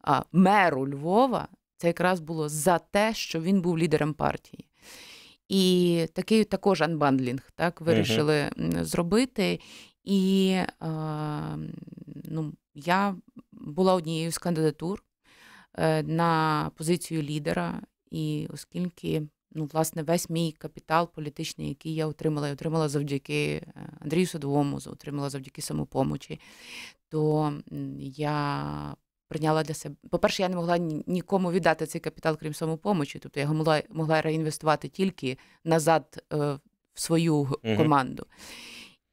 а, 0.01 0.23
меру 0.33 0.89
Львова. 0.89 1.49
Це 1.77 1.87
якраз 1.87 2.21
було 2.21 2.49
за 2.49 2.79
те, 2.79 3.15
що 3.15 3.41
він 3.41 3.63
був 3.63 3.79
лідером 3.79 4.15
партії. 4.15 4.69
І 5.49 6.07
такий 6.13 6.45
також 6.45 6.83
анбандлінг 6.83 7.51
так, 7.55 7.81
вирішили 7.81 8.51
м, 8.59 8.85
зробити. 8.85 9.61
І 10.05 10.51
е, 10.53 10.67
ну, 12.25 12.53
я 12.75 13.17
була 13.53 13.95
однією 13.95 14.33
з 14.33 14.39
кандидатур 14.39 15.05
е, 15.75 16.03
на 16.03 16.71
позицію 16.77 17.23
лідера, 17.23 17.83
і 18.11 18.49
оскільки 18.53 19.23
ну, 19.53 19.69
власне, 19.73 20.03
весь 20.03 20.31
мій 20.31 20.53
капітал 20.53 21.11
політичний, 21.15 21.69
який 21.69 21.95
я 21.95 22.07
отримала, 22.07 22.47
я 22.47 22.53
отримала 22.53 22.89
завдяки 22.89 23.55
е, 23.55 23.89
Андрію 24.01 24.27
Садовому, 24.27 24.77
отримала 24.77 25.31
завдяки 25.31 25.63
самопомочі, 25.63 26.41
то 27.09 27.53
я 28.01 28.97
прийняла 29.35 29.63
для 29.63 29.75
себе. 29.75 29.95
По-перше, 30.11 30.43
я 30.43 30.49
не 30.49 30.57
могла 30.57 30.79
нікому 31.07 31.53
віддати 31.53 31.87
цей 31.87 32.01
капітал, 32.01 32.39
крім 32.41 32.55
самопомочі. 32.55 33.19
Тобто 33.19 33.41
я 33.41 33.45
його 33.45 33.55
могла, 33.55 33.83
могла 33.91 34.23
реінвестувати 34.23 34.89
тільки 34.89 35.39
назад 35.65 36.23
е, 36.33 36.37
в 36.95 37.01
свою 37.01 37.49
Мгм. 37.63 37.77
команду. 37.77 38.27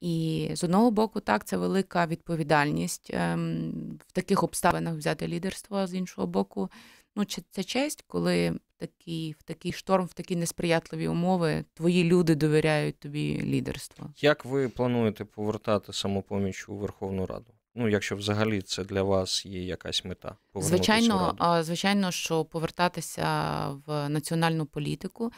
І 0.02 0.50
з 0.54 0.64
одного 0.64 0.92
боку, 0.92 1.20
так, 1.20 1.46
це 1.46 1.58
велика 1.58 2.06
відповідальність 2.08 3.12
ем, 3.14 4.00
в 4.08 4.12
таких 4.12 4.44
обставинах 4.44 4.96
взяти 4.96 5.28
лідерство, 5.28 5.78
а 5.78 5.88
з 5.88 5.94
іншого 5.94 6.28
боку, 6.28 6.70
ну, 7.16 7.26
чи- 7.26 7.44
це 7.52 7.64
честь, 7.64 8.04
коли 8.08 8.54
такий, 8.78 9.36
в 9.40 9.44
такий 9.44 9.72
шторм, 9.72 10.06
в 10.06 10.14
такі 10.14 10.36
несприятливі 10.36 11.08
умови 11.08 11.66
твої 11.74 12.04
люди 12.04 12.36
довіряють 12.36 13.00
тобі 13.00 13.42
лідерство. 13.44 14.10
Як 14.22 14.46
ви 14.46 14.70
плануєте 14.70 15.26
повертати 15.26 15.94
самопоміч 15.94 16.70
у 16.70 16.76
Верховну 16.76 17.26
Раду? 17.26 17.52
Ну, 17.76 17.88
якщо 17.88 18.16
взагалі 18.16 18.62
це 18.62 18.84
для 18.84 19.04
вас 19.04 19.46
є 19.46 19.64
якась 19.64 20.06
мета. 20.06 20.36
Звичайно, 20.56 21.36
звичайно, 21.62 22.12
що 22.12 22.46
повертатися 22.46 23.68
в 23.86 24.10
національну 24.10 24.66
політику. 24.66 25.32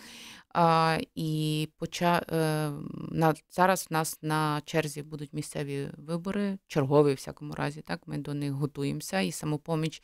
І 1.15 1.69
поча... 1.77 2.25
е, 2.31 2.71
на... 3.11 3.33
зараз 3.49 3.87
в 3.89 3.93
нас 3.93 4.19
на 4.21 4.61
черзі 4.65 5.03
будуть 5.03 5.33
місцеві 5.33 5.89
вибори, 5.97 6.57
чергові, 6.67 7.11
в 7.11 7.15
всякому 7.15 7.53
разі. 7.53 7.81
Так, 7.81 8.07
ми 8.07 8.17
до 8.17 8.33
них 8.33 8.51
готуємося. 8.51 9.19
І 9.19 9.31
самопоміч 9.31 10.03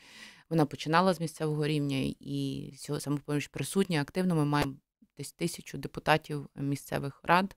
вона 0.50 0.66
починала 0.66 1.14
з 1.14 1.20
місцевого 1.20 1.68
рівня, 1.68 2.14
і 2.20 2.74
цього 2.78 3.00
самопоміч 3.00 3.48
присутня 3.48 4.02
активно. 4.02 4.36
Ми 4.36 4.46
маємо 4.46 4.74
десь 5.18 5.32
тисячу 5.32 5.78
депутатів 5.78 6.50
місцевих 6.56 7.22
рад 7.24 7.56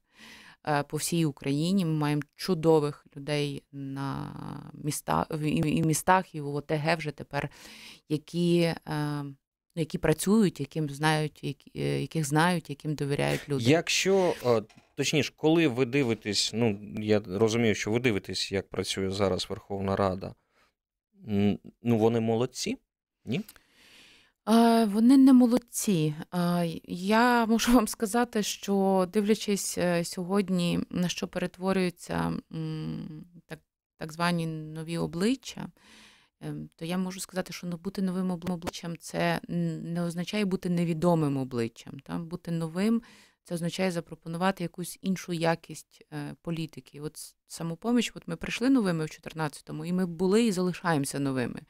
по 0.89 0.97
всій 0.97 1.25
Україні. 1.25 1.85
Ми 1.85 1.91
маємо 1.93 2.23
чудових 2.37 3.07
людей 3.17 3.63
на 3.73 4.33
міста 4.75 5.27
в- 5.31 5.43
і 5.51 5.83
містах, 5.83 6.35
і 6.35 6.41
в 6.41 6.55
ОТГ 6.55 6.97
вже 6.99 7.11
тепер, 7.11 7.49
які, 8.09 8.59
е, 8.61 9.25
які 9.75 9.99
працюють, 9.99 10.61
яким 10.61 10.91
знають, 10.91 11.57
е, 11.77 12.01
яких 12.01 12.25
знають, 12.25 12.71
яким 12.71 12.95
довіряють 12.95 13.49
люди. 13.49 13.65
Якщо, 13.65 14.35
е, 14.47 14.63
точніше, 14.95 15.33
коли 15.37 15.69
ви 15.69 15.85
дивитесь, 15.85 16.51
ну 16.55 16.79
я 16.99 17.21
розумію, 17.27 17.75
що 17.75 17.91
ви 17.91 17.99
дивитесь, 18.01 18.53
як 18.53 18.69
працює 18.69 19.11
зараз 19.11 19.47
Верховна 19.51 19.97
Рада. 19.97 20.35
Ну, 21.25 21.59
вони 21.99 22.21
молодці. 22.21 22.77
Е, 24.49 24.85
Вони 24.85 25.17
не 25.17 25.33
молодці. 25.33 26.15
Е, 26.35 26.67
Я 26.85 27.47
можу 27.47 27.73
вам 27.73 27.89
сказати, 27.89 28.43
що 28.43 29.09
дивлячись 29.13 29.79
е, 29.79 30.05
сьогодні, 30.05 30.81
на 30.91 31.09
що 31.09 31.29
перетворюються 31.29 32.33
так, 33.47 33.59
так 33.99 34.13
звані 34.13 34.47
нові 34.47 34.99
обличчя, 34.99 35.69
ем, 36.41 36.69
то 36.77 36.85
я 36.85 36.99
можу 36.99 37.21
сказати, 37.21 37.53
що 37.53 37.67
ну, 37.67 37.77
бути 37.77 38.03
новим 38.03 38.31
обличчям 38.31 38.97
це 38.97 39.41
не 39.49 40.03
означає 40.03 40.45
бути 40.45 40.69
невідомим 40.71 41.37
обличчям. 41.37 42.01
Там 42.01 42.27
бути 42.27 42.51
новим 42.51 43.03
це 43.45 43.55
означає 43.55 43.91
запропонувати 43.91 44.65
якусь 44.65 44.99
іншу 45.03 45.33
якість 45.33 46.05
е, 46.13 46.35
політики. 46.43 47.01
От 47.01 47.19
самопоміч, 47.47 48.13
от 48.15 48.29
ми 48.29 48.37
прийшли 48.37 48.71
новими 48.71 49.05
в 49.05 49.09
14-му, 49.09 49.85
і 49.85 49.93
ми 49.93 50.07
були 50.07 50.45
і 50.45 50.53
залишаємося 50.53 51.19
новими 51.19 51.61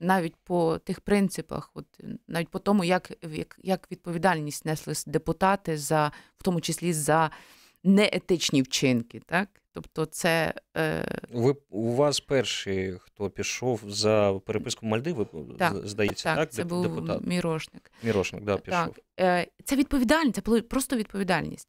навіть 0.00 0.36
по 0.36 0.78
тих 0.78 1.00
принципах, 1.00 1.70
от 1.74 1.86
навіть 2.28 2.48
по 2.48 2.58
тому, 2.58 2.84
як, 2.84 3.12
як, 3.22 3.58
як 3.62 3.90
відповідальність 3.90 4.64
несли 4.64 4.94
депутати 5.06 5.78
за, 5.78 6.12
в 6.38 6.42
тому 6.42 6.60
числі 6.60 6.92
за 6.92 7.30
неетичні 7.84 8.62
вчинки, 8.62 9.20
так? 9.26 9.48
Тобто, 9.76 10.06
це 10.06 10.54
е, 10.76 11.18
Ви 11.30 11.54
у 11.70 11.94
вас 11.94 12.20
перший, 12.20 12.98
хто 12.98 13.30
пішов 13.30 13.80
за 13.86 14.40
переписку 14.46 14.86
Мальдиви, 14.86 15.26
Так, 15.58 15.76
здається, 15.88 16.24
так, 16.24 16.36
так? 16.36 16.50
це 16.52 16.62
деп- 16.62 16.66
був 16.68 16.82
депутат 16.82 17.26
мірошник. 17.26 17.92
Мірошник, 18.02 18.44
да, 18.44 18.56
пішов. 18.56 18.94
Так, 18.94 19.00
е, 19.20 19.46
це 19.64 19.76
відповідальність, 19.76 20.34
це 20.34 20.60
просто 20.62 20.96
відповідальність. 20.96 21.68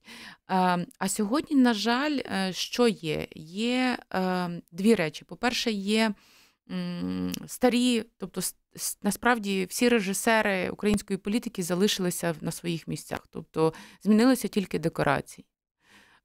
Е, 0.50 0.86
А 1.00 1.08
сьогодні, 1.10 1.58
на 1.62 1.74
жаль, 1.74 2.20
е, 2.26 2.54
що 2.54 2.88
є? 2.88 3.28
Є 3.36 3.98
е, 4.13 4.50
дві 4.72 4.96
речі. 4.96 5.26
По-перше, 5.26 5.72
є 5.72 6.13
старі, 7.48 8.04
тобто 8.17 8.41
насправді 9.04 9.65
всі 9.70 9.89
режисери 9.89 10.70
української 10.70 11.17
політики 11.17 11.63
залишилися 11.63 12.36
на 12.41 12.52
своїх 12.52 12.88
місцях, 12.88 13.28
тобто 13.32 13.74
змінилися 14.02 14.48
тільки 14.48 14.80
декорації. 14.80 15.46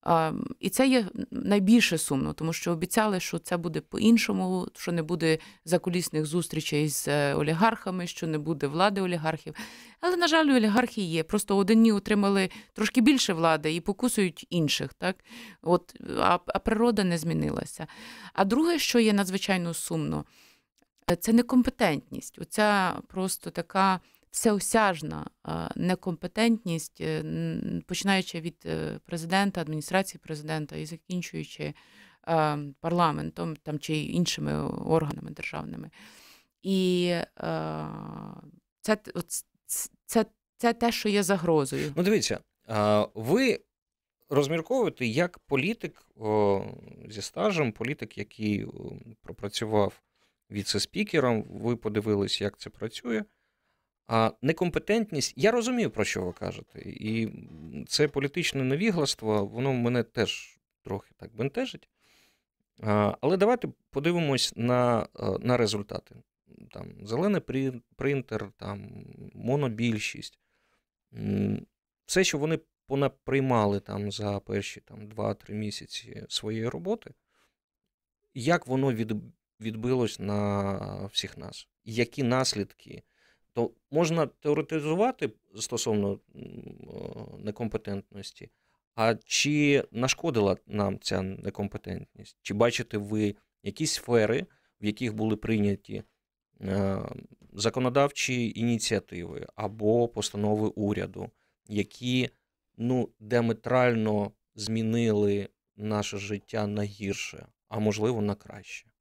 А, 0.02 0.32
І 0.60 0.70
це 0.70 0.88
є 0.88 1.06
найбільше 1.30 1.98
сумно, 1.98 2.32
тому 2.32 2.52
що 2.52 2.72
обіцяли, 2.72 3.20
що 3.20 3.38
це 3.38 3.56
буде 3.56 3.80
по-іншому, 3.80 4.68
що 4.76 4.92
не 4.92 5.02
буде 5.02 5.38
закулісних 5.64 6.26
зустрічей 6.26 6.88
з 6.88 7.08
е, 7.08 7.34
олігархами, 7.34 8.06
що 8.06 8.26
не 8.26 8.38
буде 8.38 8.66
влади 8.66 9.00
олігархів. 9.00 9.54
Але, 10.00 10.16
на 10.16 10.28
жаль, 10.28 10.46
олігархи 10.46 11.00
є. 11.00 11.22
Просто 11.22 11.56
одні 11.56 11.92
отримали 11.92 12.50
трошки 12.72 13.00
більше 13.00 13.32
влади 13.32 13.74
і 13.74 13.80
покусують 13.80 14.46
інших. 14.50 14.94
Так? 14.94 15.16
От, 15.62 15.94
а, 16.18 16.38
а 16.46 16.58
природа 16.58 17.04
не 17.04 17.18
змінилася. 17.18 17.86
А 18.32 18.44
друге, 18.44 18.78
що 18.78 18.98
є 18.98 19.12
надзвичайно 19.12 19.74
сумно, 19.74 20.24
е, 21.10 21.16
це 21.16 21.32
некомпетентність. 21.32 22.38
Оця 22.38 22.96
просто 23.08 23.50
така 23.50 24.00
всеосяжна 24.32 25.26
некомпетентність, 25.76 27.00
е, 27.00 27.24
починаючи 27.86 28.40
від 28.40 28.56
е, 28.66 28.98
президента, 29.04 29.60
адміністрації 29.60 30.20
президента 30.24 30.76
і 30.76 30.86
закінчуючи 30.86 31.74
парламентом 32.80 33.56
там, 33.56 33.78
чи 33.78 33.96
іншими 33.96 34.68
органами 34.68 35.30
державними. 35.30 35.90
І 36.62 37.14
це, 38.80 38.96
це, 40.06 40.26
це 40.56 40.72
те, 40.72 40.92
що 40.92 41.08
є 41.08 41.22
загрозою. 41.22 41.92
Ну, 41.96 42.02
дивіться, 42.02 42.40
ви 43.14 43.60
розмірковуєте 44.28 45.06
як 45.06 45.38
політик 45.38 46.06
зі 47.08 47.22
стажем, 47.22 47.72
політик, 47.72 48.18
який 48.18 48.66
пропрацював 49.22 50.00
віце-спікером, 50.50 51.44
ви 51.50 51.76
подивились, 51.76 52.40
як 52.40 52.58
це 52.58 52.70
працює. 52.70 53.24
А 54.06 54.30
некомпетентність, 54.42 55.34
я 55.36 55.50
розумію, 55.50 55.90
про 55.90 56.04
що 56.04 56.24
ви 56.24 56.32
кажете. 56.32 56.80
І 56.84 57.28
це 57.88 58.08
політичне 58.08 58.64
невігластво, 58.64 59.46
воно 59.46 59.72
мене 59.72 60.02
теж 60.02 60.58
трохи 60.82 61.10
так 61.16 61.34
бентежить. 61.34 61.88
А, 62.80 63.16
Але 63.20 63.36
давайте 63.36 63.68
подивимось 63.90 64.52
на, 64.56 65.08
е, 65.20 65.38
на 65.40 65.56
результати. 65.56 66.14
Там, 66.70 67.06
зелений 67.06 67.42
принтер, 67.96 68.52
там, 68.56 69.04
монобільшість. 69.34 70.38
Все, 72.06 72.24
що 72.24 72.38
вони 72.38 72.58
понаприймали 72.86 73.80
там 73.80 74.12
за 74.12 74.40
перші 74.40 74.80
там, 74.80 75.08
2-3 75.08 75.54
місяці 75.54 76.26
своєї 76.28 76.68
роботи, 76.68 77.14
як 78.34 78.66
воно 78.66 78.92
від, 78.92 79.12
відбилось 79.60 80.18
на 80.18 81.06
всіх 81.06 81.38
нас? 81.38 81.68
Які 81.84 82.22
наслідки? 82.22 83.02
То 83.52 83.70
можна 83.90 84.26
теоретизувати 84.26 85.30
стосовно 85.56 86.20
некомпетентності, 87.38 88.50
а 88.94 89.14
чи 89.24 89.84
нашкодила 89.92 90.56
нам 90.66 90.98
ця 91.00 91.22
некомпетентність? 91.22 92.38
Чи 92.42 92.54
бачите 92.54 92.98
ви 92.98 93.34
якісь 93.62 93.92
сфери, 93.92 94.46
в 94.80 94.84
яких 94.84 95.14
були 95.14 95.36
прийняті 95.36 96.02
е, 96.60 96.98
законодавчі 97.52 98.52
ініціативи 98.56 99.46
або 99.56 100.08
постанови 100.08 100.68
уряду, 100.68 101.30
які 101.68 102.30
ну, 102.76 103.08
діаметрально 103.20 104.32
змінили 104.54 105.48
наше 105.76 106.18
життя 106.18 106.66
на 106.66 106.82
гірше, 106.82 107.46
а 107.68 107.78
можливо 107.78 108.22
на 108.22 108.34
краще? 108.34 108.91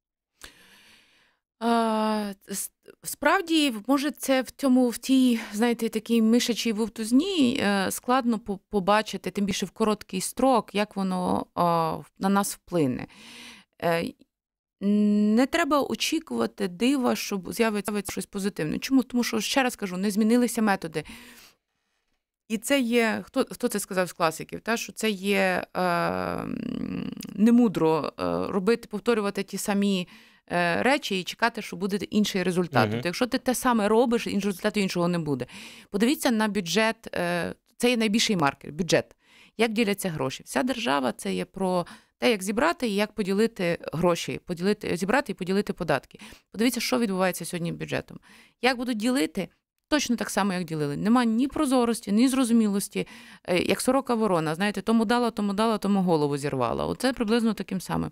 Справді, 3.04 3.74
може, 3.88 4.12
це 4.12 4.42
в 4.42 4.52
цьому 4.52 4.90
в 4.90 4.98
тій, 4.98 5.40
знаєте, 5.54 5.90
такій 5.90 6.22
мишачій 6.22 6.74
вовтузні 6.74 7.60
е, 7.62 7.92
складно 7.92 8.40
побачити, 8.70 9.32
тим 9.32 9.46
більше 9.46 9.66
в 9.66 9.72
короткий 9.72 10.22
строк, 10.22 10.76
як 10.76 10.96
воно 10.96 11.46
на 12.20 12.30
нас 12.30 12.56
вплине. 12.56 13.08
Е, 13.84 14.14
Не 14.82 15.46
треба 15.46 15.82
очікувати 15.82 16.68
дива, 16.68 17.16
що 17.16 17.42
з'явиться 17.48 18.04
щось 18.10 18.26
позитивне. 18.26 18.80
Чому? 18.80 19.04
Тому 19.04 19.24
що, 19.24 19.42
ще 19.42 19.64
раз 19.64 19.76
кажу, 19.76 19.98
не 19.98 20.12
змінилися 20.12 20.62
методи. 20.62 21.04
І 22.48 22.58
це 22.58 22.80
є, 22.80 23.24
хто, 23.26 23.46
хто 23.52 23.68
це 23.68 23.80
сказав 23.80 24.08
з 24.08 24.14
класиків, 24.14 24.62
та, 24.62 24.78
що 24.78 24.94
це 24.94 25.10
є 25.10 25.66
е, 25.78 26.46
немудро 27.36 28.14
е, 28.20 28.24
робити, 28.48 28.88
повторювати 28.92 29.44
ті 29.44 29.58
самі 29.58 30.08
речі 30.82 31.20
і 31.20 31.24
чекати, 31.24 31.62
що 31.62 31.76
буде 31.76 31.98
інший 31.98 32.44
результат. 32.44 32.90
Тобто, 32.92 33.08
якщо 33.08 33.28
ти 33.28 33.38
те 33.38 33.56
саме 33.56 33.88
робиш, 33.88 34.28
іншого 34.28 34.50
результату 34.50 34.80
іншого 34.80 35.08
не 35.08 35.20
буде. 35.20 35.46
Подивіться 35.90 36.32
на 36.32 36.48
бюджет, 36.48 37.16
е, 37.16 37.56
це 37.78 37.90
є 37.90 37.98
найбільший 37.98 38.36
маркер 38.36 38.72
бюджет. 38.72 39.16
Як 39.58 39.72
діляться 39.74 40.10
гроші? 40.10 40.44
Вся 40.46 40.64
держава 40.64 41.12
це 41.12 41.34
є 41.34 41.46
про 41.46 41.86
те, 42.18 42.32
як 42.32 42.44
зібрати 42.44 42.88
і 42.88 42.96
як 42.96 43.12
поділити 43.12 43.78
гроші, 43.94 44.40
поділити, 44.46 44.98
зібрати 44.98 45.32
і 45.32 45.36
поділити 45.36 45.74
податки. 45.74 46.20
Подивіться, 46.52 46.80
що 46.80 47.00
відбувається 47.00 47.46
сьогодні 47.46 47.72
бюджетом. 47.72 48.20
Як 48.62 48.78
будуть 48.78 48.98
ділити? 48.98 49.50
Точно 49.92 50.16
так 50.16 50.30
само, 50.30 50.54
як 50.54 50.64
ділили. 50.64 50.98
Нема 50.98 51.26
ні 51.26 51.48
прозорості, 51.48 52.12
ні 52.12 52.28
зрозумілості, 52.28 53.08
Е, 53.44 53.60
як 53.60 53.82
сорока 53.82 54.16
ворона. 54.16 54.56
Знаєте, 54.56 54.82
тому 54.82 55.06
дала, 55.06 55.32
тому 55.32 55.54
дала, 55.54 55.78
тому 55.78 56.02
голову 56.02 56.38
зірвала. 56.38 56.86
Оце 56.86 57.14
приблизно 57.14 57.54
таким 57.54 57.82
самим. 57.82 58.12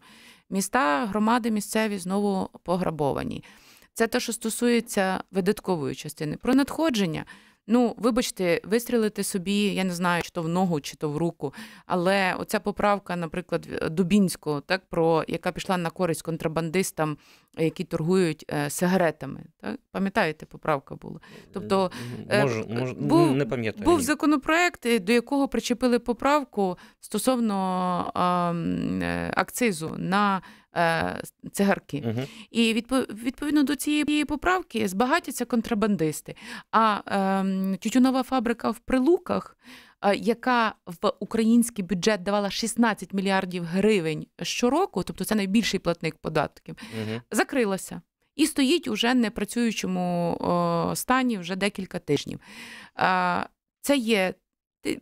Міста, 0.49 1.05
громади 1.05 1.51
місцеві 1.51 1.97
знову 1.97 2.49
пограбовані. 2.63 3.43
Це 3.93 4.07
те, 4.07 4.19
що 4.19 4.33
стосується 4.33 5.23
видаткової 5.31 5.95
частини. 5.95 6.37
Про 6.37 6.55
надходження. 6.55 7.25
Ну, 7.71 7.95
вибачте, 7.97 8.61
вистрілити 8.63 9.23
собі, 9.23 9.61
я 9.61 9.83
не 9.83 9.93
знаю, 9.93 10.23
чи 10.23 10.29
то 10.29 10.41
в 10.41 10.47
ногу, 10.47 10.81
чи 10.81 10.95
то 10.95 11.09
в 11.09 11.17
руку. 11.17 11.53
Але 11.85 12.35
оця 12.39 12.59
поправка, 12.59 13.15
наприклад, 13.15 13.67
Дубінського, 13.91 14.61
так, 14.61 14.85
про 14.89 15.23
яка 15.27 15.51
пішла 15.51 15.77
на 15.77 15.89
користь 15.89 16.21
контрабандистам, 16.21 17.17
які 17.57 17.83
торгують 17.83 18.45
е, 18.53 18.69
сигаретами. 18.69 19.43
Так? 19.61 19.79
Пам'ятаєте, 19.91 20.45
поправка 20.45 20.95
була? 20.95 21.19
Тобто, 21.53 21.91
е, 22.29 22.41
Може, 22.41 22.63
може, 22.69 22.93
був- 22.93 23.35
не 23.35 23.45
пам'ятаю. 23.45 23.85
Був 23.85 24.01
законопроект, 24.01 24.85
е, 24.85 24.99
до 24.99 25.11
якого 25.11 25.47
причепили 25.47 25.99
поправку 25.99 26.77
стосовно 26.99 27.55
а, 28.13 28.53
е, 29.01 29.33
акцизу 29.35 29.95
на 29.97 30.41
е, 30.77 31.21
цигарки. 31.51 32.03
Мгм. 32.05 32.25
І 32.51 32.73
відповідно 33.23 33.63
до 33.63 33.75
цієї 33.75 34.25
поправки 34.25 34.87
збагатяться 34.87 35.45
контрабандисти. 35.45 36.35
А 36.71 37.01
ем, 37.05 37.77
тютюнова 37.79 38.23
фабрика 38.23 38.71
в 38.71 38.79
Прилуках, 38.79 39.57
е, 39.57 39.88
яка 40.15 40.75
в 40.85 41.11
український 41.19 41.85
бюджет 41.85 42.23
давала 42.23 42.49
16 42.49 43.13
мільярдів 43.13 43.63
гривень 43.63 44.27
щороку, 44.41 45.03
тобто 45.03 45.23
це 45.25 45.35
найбільший 45.35 45.79
платник 45.79 46.15
податків, 46.15 46.75
закрилася. 47.31 48.01
І 48.35 48.45
стоїть 48.47 48.87
уже 48.87 49.11
в 49.11 49.15
непрацюючому 49.15 50.91
стані 50.95 51.37
вже 51.37 51.55
декілька 51.55 51.99
тижнів. 51.99 52.39
Це 53.81 53.97
є 53.97 54.33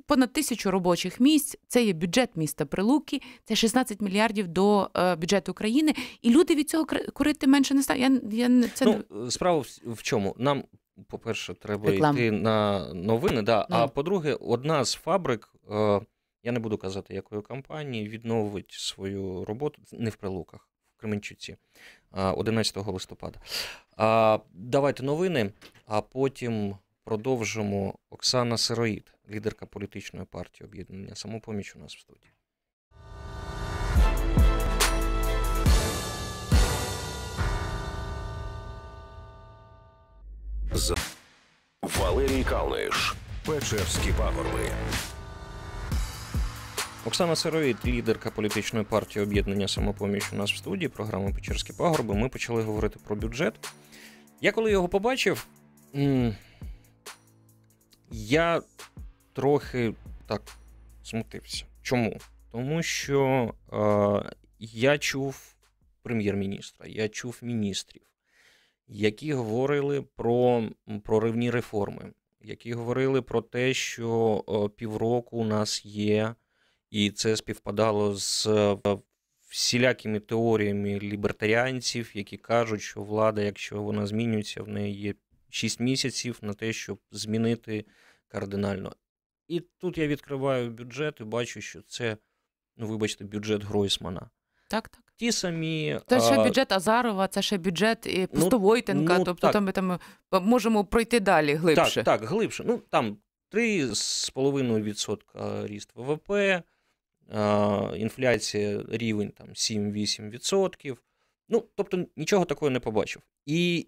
понад 0.05 0.33
тисячу 0.33 0.71
робочих 0.71 1.19
місць, 1.19 1.57
це 1.67 1.83
є 1.83 1.93
бюджет 1.93 2.29
міста 2.35 2.65
Прилуки, 2.65 3.21
це 3.45 3.55
16 3.55 4.01
мільярдів 4.01 4.47
до 4.47 4.89
е, 4.95 5.15
бюджету 5.15 5.53
країни, 5.53 5.93
і 6.21 6.29
люди 6.29 6.55
від 6.55 6.69
цього 6.69 6.85
курити 7.13 7.47
менше 7.47 7.73
не 7.73 7.83
стануть. 7.83 8.01
Я, 8.33 8.37
я, 8.43 8.49
не- 8.49 8.67
це 8.67 8.85
Ну, 9.09 9.31
справа 9.31 9.63
в 9.85 10.03
чому? 10.03 10.35
Нам, 10.39 10.63
по-перше, 11.07 11.53
треба 11.53 11.91
Реклама. 11.91 12.19
йти 12.19 12.31
на 12.31 12.87
новини. 12.93 13.41
Да. 13.41 13.67
А 13.69 13.81
Ну. 13.81 13.89
по-друге, 13.89 14.33
одна 14.33 14.85
з 14.85 14.93
фабрик, 14.93 15.53
е, 15.71 16.01
я 16.43 16.51
не 16.51 16.59
буду 16.59 16.77
казати, 16.77 17.13
якої 17.13 17.41
компанії, 17.41 18.07
відновить 18.09 18.71
свою 18.71 19.45
роботу 19.45 19.81
не 19.91 20.09
в 20.09 20.15
Прилуках, 20.15 20.69
в 20.97 20.99
Кременчуці, 21.01 21.55
а, 22.11 22.33
11 22.33 22.91
листопада. 22.91 23.39
А, 23.97 24.39
давайте 24.53 25.03
новини, 25.03 25.51
а 25.85 26.01
потім 26.01 26.75
продовжимо. 27.03 27.93
Оксана 28.09 28.57
Сироїд, 28.57 29.13
лідерка 29.29 29.65
політичної 29.65 30.25
партії 30.25 30.67
об'єднання 30.67 31.15
самопоміч 31.15 31.75
у 31.75 31.79
нас 31.79 31.95
в 31.95 31.99
студії. 31.99 32.31
З 40.77 40.95
Валерій 41.81 42.43
Калниш. 42.43 43.15
Печерські 43.45 44.11
пагорби. 44.17 44.71
Оксана 47.05 47.35
Сироїд, 47.35 47.77
лідерка 47.85 48.31
політичної 48.31 48.85
партії 48.85 49.25
об'єднання 49.25 49.67
самопоміч 49.67 50.33
у 50.33 50.35
нас 50.35 50.51
в 50.51 50.57
студії, 50.57 50.89
програма 50.89 51.31
Печерські 51.31 51.73
пагорби. 51.73 52.15
Ми 52.15 52.29
почали 52.29 52.63
говорити 52.63 52.99
про 53.03 53.15
бюджет. 53.15 53.53
Я 54.41 54.51
коли 54.51 54.71
його 54.71 54.87
побачив, 54.87 55.47
я 58.11 58.61
трохи 59.33 59.93
так 60.27 60.41
смутився. 61.03 61.65
Чому? 61.81 62.17
Тому 62.51 62.83
що 62.83 63.53
е, 63.73 64.35
я 64.59 64.97
чув 64.97 65.55
прем'єр-міністра, 66.03 66.87
я 66.87 67.09
чув 67.09 67.39
міністрів, 67.41 68.01
які 68.87 69.33
говорили 69.33 70.01
про 70.01 70.69
проривні 71.03 71.51
реформи, 71.51 72.13
які 72.41 72.73
говорили 72.73 73.21
про 73.21 73.41
те, 73.41 73.73
що 73.73 74.43
е, 74.49 74.77
півроку 74.77 75.37
у 75.37 75.45
нас 75.45 75.85
є 75.85 76.35
і 76.89 77.11
це 77.11 77.37
співпадало 77.37 78.15
з 78.15 78.47
е, 78.47 78.77
всілякими 79.49 80.19
теоріями 80.19 80.99
лібертаріанців, 80.99 82.11
які 82.13 82.37
кажуть, 82.37 82.81
що 82.81 83.03
влада, 83.03 83.41
якщо 83.41 83.83
вона 83.83 84.07
змінюється, 84.07 84.63
в 84.63 84.67
неї 84.67 84.95
є 84.95 85.13
6 85.49 85.79
місяців 85.79 86.39
на 86.41 86.53
те, 86.53 86.73
щоб 86.73 86.99
змінити 87.11 87.85
кардинально. 88.27 88.95
І 89.47 89.59
тут 89.59 89.97
я 89.97 90.07
відкриваю 90.07 90.71
бюджет 90.71 91.19
і 91.19 91.23
бачу, 91.23 91.61
що 91.61 91.81
це, 91.81 92.17
ну 92.77 92.87
вибачте, 92.87 93.25
бюджет 93.25 93.63
Гройсмана. 93.63 94.29
так, 94.67 94.89
так. 94.89 95.06
Ті 95.17 95.31
самі. 95.31 95.99
Це 96.07 96.21
ще 96.21 96.43
бюджет 96.43 96.71
Азарова, 96.71 97.27
це 97.27 97.41
ще 97.41 97.57
бюджет 97.57 98.05
і 98.05 98.27
Пустовойтенка, 98.27 99.17
ну, 99.17 99.23
тобто 99.23 99.41
так. 99.41 99.53
там 99.53 99.65
ми 99.65 99.71
там 99.71 99.91
е, 99.91 99.99
можемо 100.31 100.85
пройти 100.85 101.19
далі 101.19 101.53
глибше. 101.53 102.03
Так, 102.03 102.19
так, 102.19 102.29
глибше. 102.29 102.63
Ну, 102.67 102.81
там 102.89 103.17
3,5% 103.51 105.67
ріст 105.67 105.91
ВВП, 105.95 106.31
інфляція 107.97 108.83
рівень 108.89 109.29
там 109.29 109.47
7-8%. 109.47 110.97
Ну, 111.49 111.63
тобто 111.75 112.05
нічого 112.15 112.45
такого 112.45 112.69
не 112.69 112.79
побачив. 112.79 113.21
І 113.45 113.87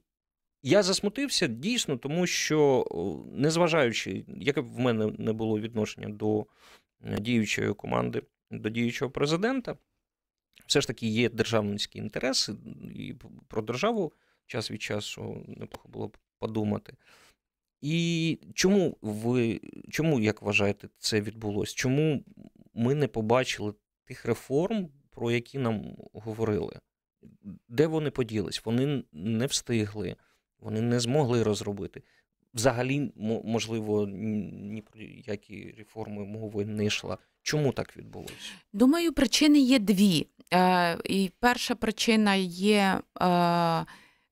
я 0.64 0.84
засмутився 0.84 1.48
дійсно, 1.48 1.98
тому 1.98 2.28
що, 2.28 2.86
незважаючи, 3.32 4.26
яке 4.28 4.62
б 4.62 4.74
в 4.74 4.80
мене 4.80 5.14
не 5.18 5.34
було 5.34 5.60
відношення 5.60 6.10
до 6.10 6.46
е, 7.06 7.20
діючої 7.20 7.74
команди, 7.74 8.22
до 8.52 8.70
діючого 8.70 9.12
президента, 9.12 9.76
все 10.66 10.82
ж 10.82 10.88
таки 10.88 11.08
є 11.08 11.30
державницькі 11.30 12.00
інтереси, 12.00 12.56
і 12.96 13.16
про 13.48 13.62
державу 13.62 14.14
час 14.46 14.72
від 14.72 14.82
часу 14.82 15.46
неплохо 15.48 15.90
було 15.90 16.08
б 16.08 16.18
подумати. 16.40 16.94
І 17.82 18.40
чому 18.54 18.98
ви, 19.02 19.62
чому, 19.90 20.20
як 20.20 20.42
вважаєте, 20.42 20.90
це 20.98 21.22
відбулося? 21.22 21.76
Чому 21.76 22.24
ми 22.74 22.96
не 22.96 23.08
побачили 23.08 23.74
тих 24.06 24.26
реформ, 24.26 24.90
про 25.10 25.32
які 25.32 25.60
нам 25.60 25.96
говорили? 26.14 26.80
Де 27.68 27.88
вони 27.88 28.12
поділись? 28.12 28.66
Вони 28.66 29.04
не 29.12 29.46
встигли, 29.46 30.16
вони 30.60 30.82
не 30.82 31.00
змогли 31.00 31.44
розробити. 31.44 32.04
Взагалі, 32.54 33.12
можливо, 33.46 34.08
ні 34.08 34.82
про 34.82 35.02
які 35.26 35.76
реформи 35.78 36.26
мови 36.26 36.66
не 36.66 36.86
йшла. 36.86 37.18
Чому 37.42 37.72
так 37.72 37.98
відбулося? 37.98 38.52
Думаю, 38.74 39.14
причини 39.14 39.60
є 39.60 39.80
дві. 39.80 40.28
Е, 40.54 40.98
і 41.04 41.32
перша 41.40 41.76
причина 41.76 42.36
є 42.36 43.02
е, 43.22 43.86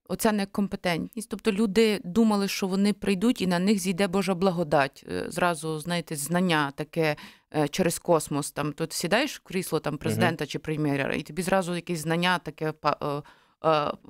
оця 0.08 0.32
некомпетентність. 0.32 1.28
Тобто 1.28 1.52
люди 1.52 2.00
думали, 2.04 2.48
що 2.48 2.66
вони 2.66 2.92
прийдуть 2.92 3.40
і 3.40 3.46
на 3.46 3.58
них 3.58 3.78
зійде 3.78 4.08
Божа 4.08 4.34
благодать. 4.34 5.04
Е, 5.10 5.24
зразу, 5.28 5.78
знаєте, 5.78 6.16
знання 6.16 6.72
таке 6.74 7.16
е, 7.56 7.68
через 7.68 7.98
космос. 7.98 8.50
Там 8.50 8.72
тут 8.72 8.92
сідаєш 8.92 9.36
в 9.36 9.40
крісло 9.40 9.80
там, 9.80 9.98
президента 9.98 10.46
чи 10.46 10.58
прем'єра, 10.58 11.14
і 11.14 11.22
тобі 11.22 11.42
зразу 11.42 11.74
якесь 11.74 11.98
знання 11.98 12.38
таке 12.38 12.72
е, 12.86 13.22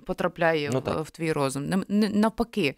потрапляє 0.06 0.70
Ну, 0.72 0.82
в, 0.86 1.02
в 1.02 1.10
твій 1.10 1.32
розум. 1.32 1.84
Не- 1.88 2.08
Навпаки, 2.08 2.74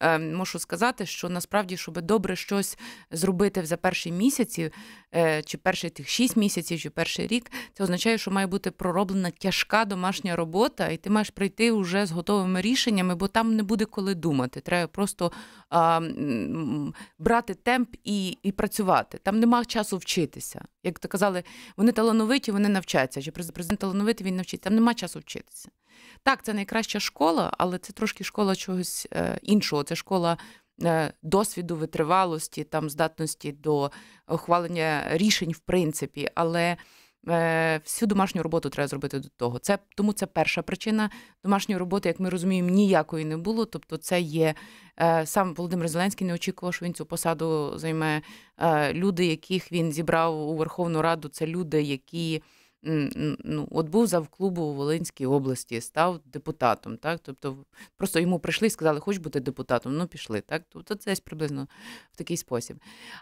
е, 0.00 0.18
можу 0.18 0.58
сказати, 0.58 1.06
що 1.06 1.28
насправді, 1.28 1.76
щоб 1.76 2.00
добре 2.00 2.36
щось 2.36 2.78
зробити 3.10 3.66
за 3.66 3.76
перші 3.76 4.12
місяці, 4.12 4.70
е, 5.14 5.42
чи 5.42 5.58
перші 5.58 5.90
тих 5.90 6.08
шість 6.08 6.36
місяців, 6.36 6.80
чи 6.80 6.90
перший 6.90 7.26
рік, 7.26 7.50
це 7.72 7.84
означає, 7.84 8.18
що 8.18 8.30
має 8.30 8.46
бути 8.46 8.70
пророблена 8.70 9.30
тяжка 9.30 9.84
домашня 9.84 10.36
робота, 10.36 10.88
і 10.88 10.96
ти 10.96 11.10
маєш 11.10 11.30
прийти 11.30 11.72
вже 11.72 12.06
з 12.06 12.10
готовими 12.10 12.60
рішеннями, 12.60 13.14
бо 13.14 13.28
там 13.28 13.56
не 13.56 13.62
буде 13.62 13.84
коли 13.84 14.14
думати. 14.14 14.60
Треба 14.60 14.86
просто 14.86 15.32
а, 15.70 16.00
брати 17.18 17.54
темп 17.54 17.96
і, 18.04 18.38
і 18.42 18.52
працювати. 18.52 19.18
Там 19.22 19.40
нема 19.40 19.64
часу 19.64 19.96
вчитися. 19.98 20.64
Як 20.82 20.98
то 20.98 21.08
казали, 21.08 21.44
вони 21.76 21.92
талановиті, 21.92 22.52
вони 22.52 22.68
навчаться. 22.68 23.22
Чи 23.22 23.30
президент 23.30 23.80
талановитий, 23.80 24.26
він 24.26 24.36
навчиться. 24.36 24.64
Там 24.68 24.74
нема 24.74 24.94
часу 24.94 25.18
вчитися. 25.18 25.68
Так, 26.22 26.42
це 26.42 26.54
найкраща 26.54 27.00
школа, 27.00 27.52
але 27.58 27.78
це 27.78 27.92
трошки 27.92 28.24
школа 28.24 28.56
чогось 28.56 29.08
е, 29.12 29.38
іншого. 29.42 29.82
Це 29.82 29.96
школа 29.96 30.38
е, 30.82 31.12
досвіду, 31.22 31.76
витривалості, 31.76 32.64
там 32.64 32.90
здатності 32.90 33.52
до 33.52 33.90
ухвалення 34.28 35.04
рішень, 35.10 35.52
в 35.52 35.58
принципі. 35.58 36.28
Але 36.34 36.76
е, 37.28 37.80
всю 37.84 38.06
домашню 38.06 38.42
роботу 38.42 38.70
треба 38.70 38.88
зробити 38.88 39.18
до 39.18 39.28
того. 39.28 39.58
Це 39.58 39.78
тому 39.96 40.12
це 40.12 40.26
перша 40.26 40.62
причина 40.62 41.10
домашньої 41.44 41.78
роботи, 41.78 42.08
як 42.08 42.20
ми 42.20 42.30
розуміємо, 42.30 42.70
ніякої 42.70 43.24
не 43.24 43.36
було. 43.36 43.64
Тобто, 43.64 43.96
це 43.96 44.20
є 44.20 44.54
сам 45.24 45.54
Володимир 45.54 45.88
Зеленський 45.88 46.26
не 46.26 46.34
очікував, 46.34 46.74
що 46.74 46.86
він 46.86 46.94
цю 46.94 47.06
посаду 47.06 47.72
займе. 47.76 48.22
Люди, 48.92 49.26
яких 49.26 49.72
він 49.72 49.92
зібрав 49.92 50.48
у 50.48 50.56
Верховну 50.56 51.02
Раду, 51.02 51.28
це 51.28 51.46
люди, 51.46 51.82
які. 51.82 52.42
Ну, 52.84 53.68
от 53.70 53.88
був 53.88 54.06
завклубу 54.06 54.62
у 54.62 54.74
Волинській 54.74 55.26
області, 55.26 55.80
став 55.80 56.20
депутатом. 56.24 56.96
Так? 56.96 57.20
Тобто 57.22 57.56
просто 57.96 58.20
йому 58.20 58.38
прийшли 58.38 58.66
і 58.66 58.70
сказали, 58.70 59.00
хочеш 59.00 59.22
бути 59.22 59.40
депутатом, 59.40 59.96
ну 59.96 60.06
пішли. 60.06 60.40
Так? 60.40 60.62
Тобто 60.68 60.94
це 60.94 61.14
приблизно 61.24 61.68
в 62.12 62.16
такий 62.16 62.36
спосіб. 62.36 62.76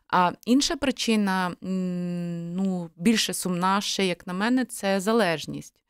А 0.09 0.33
інша 0.47 0.77
причина, 0.77 1.57
ну, 1.61 2.91
більше 2.97 3.35
сумна, 3.35 3.81
ще, 3.81 4.07
як 4.07 4.27
на 4.27 4.33
мене, 4.33 4.65
це 4.65 5.01
залежність. 5.01 5.85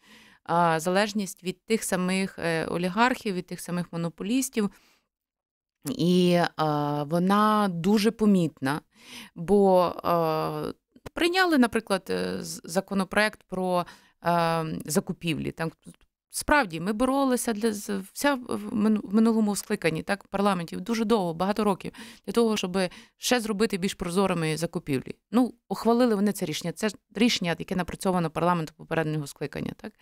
Залежність 0.77 1.45
від 1.45 1.65
тих 1.67 1.85
самих 1.85 2.39
е, 2.39 2.67
олігархів, 2.67 3.35
від 3.35 3.47
тих 3.47 3.61
самих 3.61 3.93
монополістів. 3.93 4.71
І 5.91 6.41
а, 6.57 7.03
вона 7.03 7.69
дуже 7.71 8.11
помітна, 8.11 8.81
бо 9.35 9.95
а, 10.03 10.73
прийняли, 11.15 11.59
наприклад, 11.59 12.07
е, 12.11 12.37
законопроект 12.65 13.43
про 13.43 13.87
а, 14.21 14.65
закупівлі. 14.85 15.51
Там 15.51 15.73
справді 16.31 16.81
ми 16.81 16.93
боролися 16.93 17.53
для 17.53 17.71
вся 18.13 18.35
в 18.35 18.75
минулому 19.15 19.57
скликанні, 19.57 20.03
так, 20.03 20.25
парламентів 20.25 20.81
дуже 20.81 21.05
довго, 21.05 21.35
багато 21.35 21.65
років, 21.65 21.93
для 22.27 22.33
того, 22.33 22.57
щоб 22.57 22.79
ще 23.17 23.41
зробити 23.41 23.77
більш 23.77 23.95
прозорими 23.95 24.57
закупівлі. 24.57 25.15
Ну, 25.31 25.55
ухвалили 25.69 26.15
вони 26.15 26.33
це 26.33 26.47
рішення. 26.47 26.73
Це 26.73 26.91
рішення, 27.15 27.57
яке 27.59 27.77
напрацьовано 27.77 28.31
парламенту 28.31 28.73
попереднього 28.77 29.27
скликання. 29.27 29.73
Так? 29.77 29.93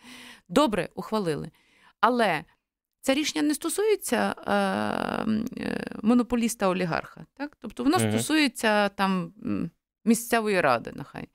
Добре, 0.49 0.89
ухвалили. 0.95 1.51
Але 2.01 2.45
це 3.01 3.15
рішення 3.15 3.43
не 3.43 3.55
стосується 3.55 4.35
е, 4.47 4.53
е, 5.63 5.97
монополіста 6.03 6.69
олігарха. 6.69 7.27
Так? 7.35 7.57
Тобто 7.61 7.85
воно 7.85 7.99
Мгм. 7.99 8.11
стосується 8.11 8.89
там 8.89 9.33
місцевої 10.05 10.61
ради, 10.61 10.93
нехай. 10.95 11.29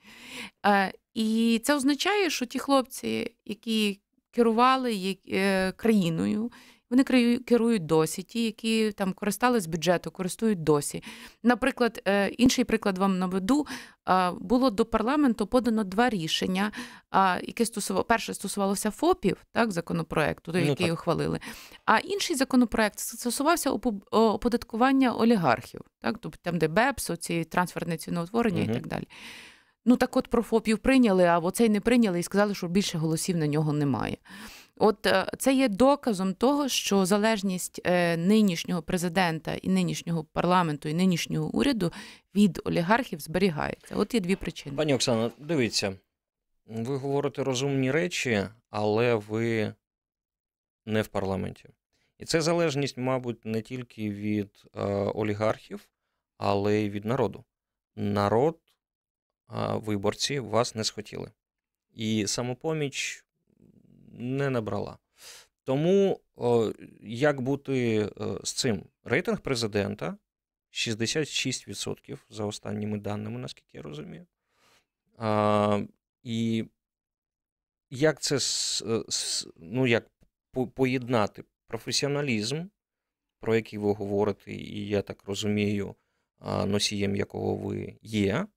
Е, 0.66 0.93
і 1.13 1.61
це 1.63 1.76
означає, 1.76 2.30
що 2.30 2.45
ті 2.45 2.59
хлопці, 2.59 3.32
які 3.45 3.99
керували 4.32 5.18
е, 5.28 5.72
країною, 5.72 6.51
вони 6.89 7.03
керують 7.39 7.86
досі, 7.86 8.23
ті, 8.23 8.45
які 8.45 8.91
там 8.91 9.13
користались 9.13 9.67
бюджету, 9.67 10.11
користують 10.11 10.63
досі. 10.63 11.03
Наприклад, 11.43 12.01
е, 12.07 12.27
інший 12.27 12.63
приклад 12.63 12.97
вам 12.97 13.19
наведу. 13.19 13.67
А, 14.05 14.31
Було 14.39 14.69
до 14.69 14.86
парламенту 14.86 15.47
подано 15.47 15.83
два 15.83 16.09
рішення, 16.09 16.71
а, 17.11 17.39
яке 17.43 17.65
стосувало 17.65 18.03
перше 18.03 18.33
стосувалося 18.33 18.91
ФОПів, 18.91 19.38
так, 19.51 19.71
законопроекту, 19.71 20.51
той, 20.51 20.61
Ну, 20.61 20.67
який 20.67 20.91
ухвалили. 20.91 21.39
А 21.86 21.97
інший 21.97 22.36
законопроект 22.36 22.99
стосувався 22.99 23.71
оподаткування 24.11 25.13
олігархів, 25.13 25.81
так, 26.01 26.17
тобто 26.21 26.39
там, 26.41 26.57
де 26.57 26.67
БЕПС, 26.67 27.11
ці 27.19 27.43
трансферне 27.43 27.97
ціноутворення 27.97 28.61
Мгм. 28.61 28.71
і 28.71 28.73
так 28.73 28.88
далі. 28.88 29.07
Ну 29.86 29.97
так 29.97 30.17
от 30.17 30.27
про 30.27 30.43
ФОПів 30.43 30.77
прийняли, 30.77 31.23
а 31.23 31.39
оцей 31.39 31.69
не 31.69 31.79
прийняли 31.79 32.19
і 32.19 32.23
сказали, 32.23 32.55
що 32.55 32.67
більше 32.67 32.97
голосів 32.97 33.38
на 33.38 33.47
нього 33.47 33.73
немає. 33.73 34.17
От 34.78 35.05
е, 35.05 35.28
це 35.38 35.53
є 35.53 35.69
доказом 35.69 36.34
того, 36.34 36.69
що 36.69 37.05
залежність 37.05 37.82
е, 37.84 38.17
нинішнього 38.17 38.82
президента 38.82 39.53
і 39.53 39.69
нинішнього 39.69 40.23
парламенту, 40.23 40.89
і 40.89 40.93
нинішнього 40.93 41.49
уряду 41.53 41.91
від 42.36 42.61
олігархів 42.65 43.19
зберігається. 43.19 43.95
От 43.95 44.13
є 44.13 44.19
дві 44.19 44.36
причини. 44.36 44.76
Пані 44.76 44.93
Оксано, 44.93 45.32
дивіться, 45.39 45.95
ви 46.65 46.97
говорите 46.97 47.43
розумні 47.43 47.91
речі, 47.91 48.47
але 48.69 49.15
ви 49.15 49.73
не 50.86 51.01
в 51.01 51.07
парламенті. 51.07 51.69
І 52.19 52.26
це 52.26 52.41
залежність, 52.41 52.97
мабуть, 52.97 53.45
не 53.45 53.61
тільки 53.61 54.11
від 54.11 54.65
е, 54.76 54.84
олігархів, 54.93 55.89
але 56.38 56.76
й 56.76 56.89
від 56.89 57.05
народу. 57.05 57.43
Народ, 57.95 58.59
е, 58.59 59.53
виборці 59.73 60.39
вас 60.39 60.76
не 60.76 60.84
схотіли. 60.84 61.32
І 61.93 62.28
самопоміч 62.28 63.24
не 64.16 64.49
набрала. 64.49 64.97
Тому 65.63 66.20
о, 66.36 66.72
як 67.01 67.41
бути 67.41 67.97
е, 67.97 68.09
з 68.43 68.53
цим? 68.53 68.84
Рейтинг 69.03 69.41
президента 69.41 70.18
66% 70.72 72.18
за 72.30 72.45
останніми 72.45 72.97
даними, 72.97 73.39
наскільки 73.39 73.78
я 73.78 73.82
розумію. 73.82 74.26
А, 75.18 75.82
і 76.24 76.66
як 77.89 78.22
це 78.22 78.36
е, 78.86 79.03
ну, 79.57 79.88
як 79.88 80.11
поєднати 80.76 81.43
професіоналізм, 81.68 82.63
про 83.39 83.55
який 83.55 83.80
ви 83.80 83.93
говорите, 83.93 84.53
і 84.53 84.88
я 84.88 85.01
так 85.01 85.24
розумію, 85.24 85.95
носієм 86.66 87.16
якого 87.16 87.55
ви 87.55 87.97
є, 88.01 88.47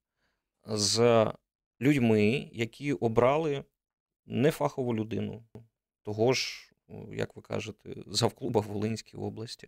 з 0.65 1.25
людьми, 1.81 2.49
які 2.53 2.93
обрали 2.93 3.63
нефахову 4.29 4.95
людину, 4.95 5.43
того 6.03 6.33
ж, 6.33 6.71
як 7.11 7.35
ви 7.35 7.41
кажете, 7.41 7.95
завклуба 8.07 8.61
в 8.61 8.63
Волинській 8.63 9.17
області. 9.17 9.67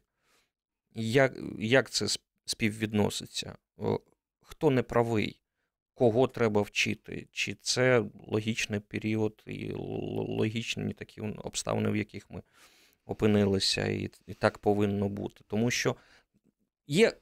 Як, 0.96 1.38
як 1.60 1.90
це 1.90 2.08
співвідноситься? 2.46 3.58
Хто 4.42 4.70
не 4.70 4.84
правий? 4.84 5.42
Кого 5.94 6.28
треба 6.28 6.62
вчити? 6.62 7.28
Чи 7.32 7.54
це 7.54 8.04
логічний 8.28 8.80
період 8.80 9.44
і 9.46 9.72
логічні 9.76 10.94
такі 10.94 11.22
обставини, 11.22 11.92
в 11.92 11.96
яких 11.96 12.30
ми 12.30 12.44
опинилися, 13.06 13.88
і, 13.88 14.10
і 14.28 14.34
так 14.34 14.58
повинно 14.58 15.10
бути? 15.10 15.44
Тому 15.48 15.72
що 15.72 15.96
є 16.88 17.14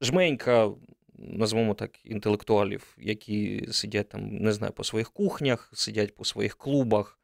жменька, 0.00 0.70
назвемо 1.18 1.74
так, 1.74 2.06
інтелектуалів, 2.06 2.96
які 2.98 3.68
сидять 3.70 4.08
там, 4.08 4.36
не 4.36 4.52
знаю, 4.52 4.72
по 4.72 4.84
своїх 4.84 5.10
кухнях, 5.10 5.70
сидять 5.74 6.14
по 6.14 6.24
своїх 6.24 6.56
клубах, 6.56 7.20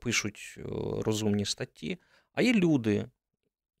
пишуть 0.00 0.54
е, 0.58 0.62
розумні 1.02 1.44
статті. 1.44 1.98
А 2.32 2.42
є 2.42 2.52
люди, 2.52 3.06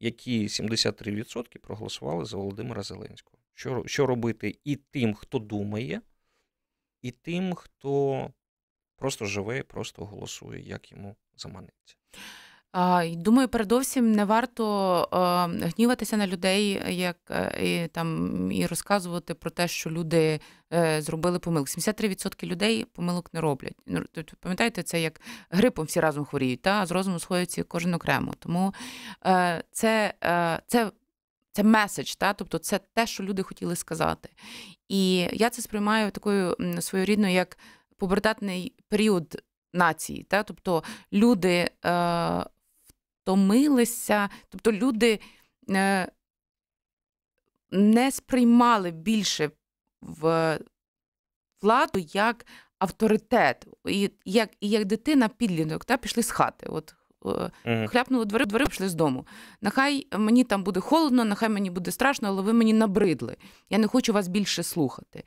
які 0.00 0.46
73% 0.46 1.58
проголосували 1.58 2.24
за 2.24 2.36
Володимира 2.36 2.82
Зеленського. 2.82 3.38
Що, 3.54 3.82
що 3.86 4.06
робити 4.06 4.58
і 4.64 4.76
тим, 4.76 5.14
хто 5.14 5.38
думає, 5.38 6.00
і 7.02 7.10
тим, 7.10 7.54
хто 7.54 8.30
просто 8.96 9.24
живе, 9.24 9.62
просто 9.62 10.04
голосує, 10.04 10.62
як 10.62 10.92
йому 10.92 11.16
заманеться. 11.36 11.96
Думаю, 13.10 13.48
передовсім 13.48 14.12
не 14.12 14.24
варто 14.24 15.08
гніватися 15.76 16.16
на 16.16 16.26
людей, 16.26 16.82
як 16.88 17.16
е, 17.30 17.64
і, 17.66 17.88
там 17.88 18.52
і 18.52 18.66
розказувати 18.66 19.34
про 19.34 19.50
те, 19.50 19.68
що 19.68 19.90
люди 19.90 20.40
е, 20.72 21.02
зробили 21.02 21.38
помилку. 21.38 21.66
73% 21.66 22.46
людей 22.46 22.84
помилок 22.84 23.34
не 23.34 23.40
роблять. 23.40 23.76
Тобто, 24.12 24.36
Пам'ятаєте, 24.40 24.82
це 24.82 25.00
як 25.00 25.20
грипом 25.50 25.86
всі 25.86 26.00
разом 26.00 26.24
хворіють, 26.24 26.62
та 26.62 26.82
а 26.82 26.86
з 26.86 26.90
розуму 26.90 27.18
сходяться 27.18 27.62
кожен 27.62 27.94
окремо. 27.94 28.34
Тому 28.38 28.74
е, 29.26 29.64
це, 29.72 30.14
це, 30.66 30.90
це 31.52 31.62
меседж, 31.62 32.14
та? 32.14 32.32
тобто 32.32 32.58
це 32.58 32.80
те, 32.94 33.06
що 33.06 33.22
люди 33.22 33.42
хотіли 33.42 33.76
сказати. 33.76 34.28
І 34.88 35.28
я 35.32 35.50
це 35.50 35.62
сприймаю 35.62 36.10
такою 36.10 36.56
своєрідною, 36.80 37.32
як 37.32 37.58
пубертатний 37.96 38.74
період 38.88 39.42
нації. 39.72 40.22
Та? 40.22 40.42
Тобто 40.42 40.82
люди. 41.12 41.70
Е, 41.84 42.44
втомилися, 43.28 44.28
тобто 44.48 44.72
люди 44.72 45.20
е, 45.70 46.08
не 47.70 48.10
сприймали 48.10 48.90
більше 48.90 49.50
в 50.00 50.58
владу 51.62 51.98
як 52.12 52.46
авторитет, 52.78 53.66
і 53.88 54.10
як, 54.24 54.50
і 54.60 54.68
як 54.68 54.84
дитина 54.84 55.28
підлінок, 55.28 55.84
та, 55.84 55.96
пішли 55.96 56.22
з 56.22 56.30
хати. 56.30 56.66
От 56.66 56.94
Угу. 57.20 57.86
Хляпнули 57.88 58.24
двері, 58.24 58.44
двері 58.44 58.64
пішли 58.66 58.88
з 58.88 58.94
дому. 58.94 59.26
Нехай 59.60 60.06
мені 60.12 60.44
там 60.44 60.62
буде 60.62 60.80
холодно, 60.80 61.24
нехай 61.24 61.48
мені 61.48 61.70
буде 61.70 61.90
страшно, 61.90 62.28
але 62.28 62.42
ви 62.42 62.52
мені 62.52 62.72
набридли. 62.72 63.36
Я 63.70 63.78
не 63.78 63.86
хочу 63.86 64.12
вас 64.12 64.28
більше 64.28 64.62
слухати. 64.62 65.24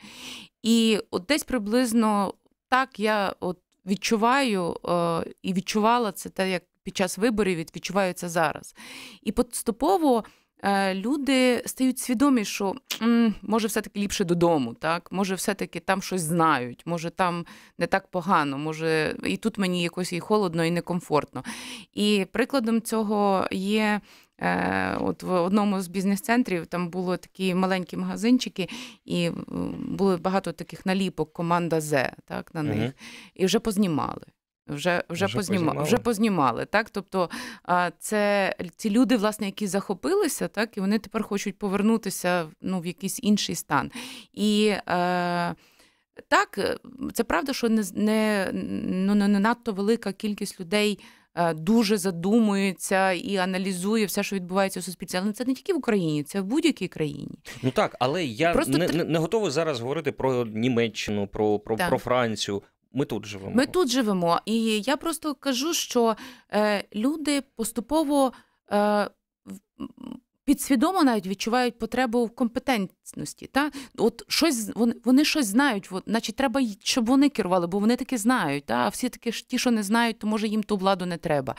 І 0.64 1.00
от 1.12 1.26
десь 1.26 1.44
приблизно 1.44 2.34
так 2.70 3.00
я 3.00 3.36
от 3.40 3.60
відчуваю 3.86 4.78
е, 4.90 5.24
і 5.42 5.54
відчувала 5.54 6.12
це 6.12 6.30
те, 6.30 6.50
як 6.50 6.64
під 6.84 6.98
час 6.98 7.18
виборів 7.18 7.58
відчуваю 7.58 8.14
це 8.14 8.30
зараз. 8.30 8.76
І 9.22 9.32
поступово. 9.32 10.24
Е, 10.64 10.96
люди 10.96 11.64
стають 11.66 12.00
свідомі, 12.00 12.46
що 12.46 12.76
може 13.42 13.68
все-таки 13.68 14.00
ліпше 14.00 14.24
додому, 14.24 14.74
так? 14.74 15.12
може, 15.12 15.36
все-таки 15.36 15.80
там 15.80 16.02
щось 16.02 16.22
знають, 16.22 16.84
може 16.86 17.10
там 17.10 17.46
не 17.78 17.88
так 17.88 18.08
погано, 18.08 18.58
може 18.58 19.16
і 19.24 19.38
тут 19.38 19.58
мені 19.58 19.84
якось 19.84 20.14
і 20.14 20.20
холодно, 20.20 20.66
і 20.66 20.72
некомфортно. 20.72 21.44
І 21.94 22.26
прикладом 22.32 22.82
цього 22.82 23.48
є. 23.52 24.02
Е, 24.44 24.98
от 25.00 25.24
в 25.24 25.32
одному 25.32 25.82
з 25.82 25.88
бізнес-центрів 25.88 26.66
там 26.66 26.90
були 26.90 27.18
такі 27.18 27.56
маленькі 27.56 27.98
магазинчики, 27.98 28.70
і 29.06 29.30
було 29.80 30.18
багато 30.18 30.52
таких 30.52 30.86
наліпок 30.86 31.34
команда 31.34 31.82
З 31.82 32.12
так, 32.26 32.56
на 32.56 32.64
них, 32.64 32.84
угу. 32.84 32.92
і 33.36 33.46
вже 33.46 33.60
познімали. 33.60 34.22
Вже 34.68 35.04
вже, 35.10 35.26
вже 35.26 35.38
познімали. 35.38 35.66
познімали. 35.66 35.88
Вже 35.88 35.98
познімали, 35.98 36.66
так? 36.66 36.90
Тобто 36.90 37.30
це 38.00 38.54
ці 38.76 38.90
люди, 38.90 39.18
власне, 39.18 39.46
які 39.46 39.68
захопилися, 39.68 40.48
так, 40.48 40.78
і 40.78 40.80
вони 40.80 41.00
тепер 41.00 41.24
хочуть 41.24 41.58
повернутися 41.58 42.48
ну, 42.62 42.80
в 42.80 42.86
якийсь 42.86 43.20
інший 43.24 43.56
стан. 43.56 43.92
І 44.34 44.68
е, 44.68 45.56
так, 46.28 46.80
це 47.14 47.24
правда, 47.24 47.54
що 47.54 47.70
не 47.70 47.84
не, 47.94 48.50
ну, 48.84 49.16
не 49.16 49.40
надто 49.40 49.74
велика 49.74 50.12
кількість 50.14 50.60
людей. 50.60 51.00
Е, 51.36 51.54
дуже 51.54 51.98
задумується 51.98 53.12
і 53.12 53.38
аналізує 53.38 54.06
все, 54.06 54.24
що 54.24 54.36
відбувається 54.36 54.80
у 54.80 54.84
суспільстві. 54.84 55.20
Але 55.24 55.32
це 55.32 55.46
не 55.46 55.54
тільки 55.54 55.74
в 55.74 55.78
Україні, 55.78 56.24
це 56.24 56.42
в 56.42 56.46
будь-якій 56.46 56.88
країні. 56.88 57.40
Ну 57.64 57.72
так, 57.72 57.96
але 58.00 58.26
я 58.26 58.54
Просто 58.54 58.78
не, 58.78 58.88
не, 58.88 59.04
не 59.04 59.20
готовий 59.20 59.52
зараз 59.52 59.80
говорити 59.80 60.12
про 60.12 60.46
Німеччину, 60.46 61.28
про, 61.28 61.60
про, 61.60 61.78
про 61.78 61.98
Францію. 61.98 62.64
Ми 62.94 63.06
тут 63.06 63.26
живемо. 63.26 63.56
Ми 63.56 63.66
тут 63.66 63.90
живемо. 63.90 64.40
І 64.46 64.82
я 64.82 64.98
просто 64.98 65.36
кажу, 65.36 65.74
що 65.74 66.16
е, 66.54 66.84
люди 66.96 67.42
поступово 67.56 68.34
е, 68.72 69.10
підсвідомо 70.46 71.04
навіть 71.04 71.28
відчувають 71.28 71.80
потребу 71.80 72.26
в 72.26 72.36
компетентності. 72.36 73.48
Та? 73.48 73.72
От 73.98 74.24
щось 74.28 74.70
Вони 74.76 74.96
вони 75.06 75.26
щось 75.26 75.46
знають, 75.46 75.88
от, 75.92 76.04
значить, 76.08 76.36
треба, 76.36 76.62
щоб 76.84 77.06
вони 77.06 77.30
керували, 77.30 77.68
бо 77.68 77.80
вони 77.80 77.96
таки 77.96 78.18
знають. 78.18 78.66
Та? 78.66 78.76
А 78.76 78.88
всі 78.88 79.10
таки 79.10 79.32
ті, 79.32 79.58
що 79.58 79.72
не 79.72 79.84
знають, 79.84 80.20
то 80.20 80.28
може 80.28 80.48
їм 80.48 80.64
ту 80.64 80.78
владу 80.78 81.06
не 81.06 81.18
треба. 81.18 81.56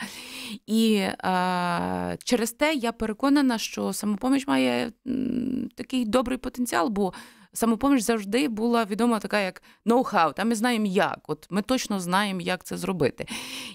І 0.67 0.93
е, 0.95 2.17
через 2.23 2.51
те 2.51 2.73
я 2.73 2.91
переконана, 2.91 3.57
що 3.57 3.93
самопоміч 3.93 4.47
має 4.47 4.91
м, 5.07 5.69
такий 5.75 6.05
добрий 6.05 6.37
потенціал. 6.37 6.89
бо 6.89 7.13
самопоміч 7.53 8.01
завжди 8.03 8.47
була 8.47 8.85
відома 8.85 9.19
така, 9.19 9.39
як 9.39 9.61
ноу-хау. 9.85 10.33
Та 10.33 10.43
ми 10.43 10.55
знаємо 10.55 10.85
як. 10.85 11.19
От 11.27 11.47
ми 11.49 11.61
точно 11.61 11.99
знаємо, 11.99 12.41
як 12.41 12.63
це 12.63 12.77
зробити. 12.77 13.25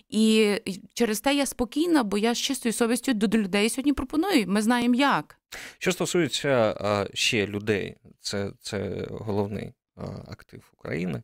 І 0.09 0.55
через 0.95 1.21
те 1.21 1.35
я 1.35 1.47
спокійна, 1.47 2.05
бо 2.05 2.19
я 2.19 2.35
з 2.35 2.39
чистою 2.39 2.73
совістю 2.73 3.15
до 3.15 3.39
людей 3.39 3.69
сьогодні 3.71 3.93
пропоную. 3.93 4.45
Ми 4.49 4.63
знаємо 4.63 4.95
як. 4.95 5.39
Що 5.79 5.93
стосується 5.93 6.77
а, 6.81 7.07
ще 7.15 7.47
людей, 7.47 7.97
це, 8.21 8.53
це 8.61 9.07
головний 9.11 9.73
а, 9.97 10.03
актив 10.29 10.73
України. 10.79 11.23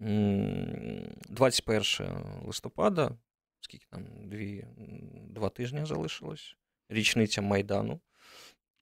21 0.00 1.82
листопада, 2.46 3.10
скільки 3.60 3.86
там 3.90 4.04
дві, 4.24 4.64
два 5.28 5.48
тижні 5.48 5.84
залишилось, 5.84 6.56
річниця 6.88 7.42
Майдану. 7.42 8.00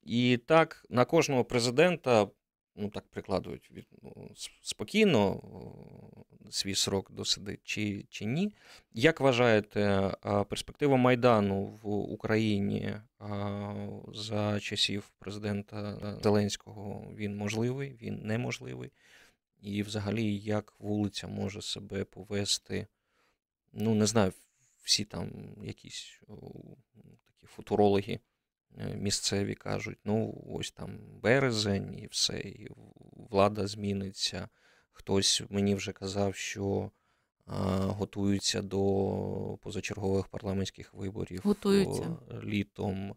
І 0.02 0.36
так, 0.46 0.84
на 0.90 1.04
кожного 1.04 1.44
президента 1.44 2.28
ну 2.76 2.88
так 2.90 3.04
прикладують 3.10 3.70
від, 3.70 3.86
ну, 4.02 4.30
спокійно 4.62 5.42
свій 6.50 6.74
срок 6.74 7.12
досидить 7.12 7.60
чи, 7.64 8.04
чи 8.10 8.24
ні. 8.24 8.52
Як 8.92 9.20
вважаєте, 9.20 10.12
перспектива 10.48 10.96
Майдану 10.96 11.64
в 11.64 11.88
Україні 11.88 12.94
за 14.08 14.60
часів 14.60 15.10
президента 15.18 15.98
Зеленського 16.22 17.12
він 17.14 17.36
можливий, 17.36 17.98
він 18.02 18.20
неможливий? 18.24 18.92
І 19.60 19.82
взагалі, 19.82 20.38
як 20.38 20.74
вулиця 20.78 21.28
може 21.28 21.62
себе 21.62 22.04
повести? 22.04 22.86
Ну, 23.72 23.94
не 23.94 24.06
знаю, 24.06 24.32
всі 24.82 25.04
там 25.04 25.30
якісь 25.62 26.20
такі 27.26 27.46
футурологи. 27.46 28.20
Е, 28.78 28.96
місцеві 28.96 29.54
кажуть, 29.54 29.98
ну 30.04 30.44
ось 30.46 30.70
там 30.70 30.98
березень 31.22 31.98
і 31.98 32.06
все, 32.06 32.38
і 32.38 32.68
влада 33.30 33.66
зміниться. 33.66 34.48
Хтось 34.92 35.42
мені 35.50 35.74
вже 35.74 35.92
казав, 35.92 36.34
що 36.34 36.90
а, 37.46 37.56
готуються 37.78 38.62
до 38.62 39.58
позачергових 39.62 40.28
парламентських 40.28 40.94
виборів 40.94 41.40
готуються. 41.44 42.16
літом, 42.44 43.14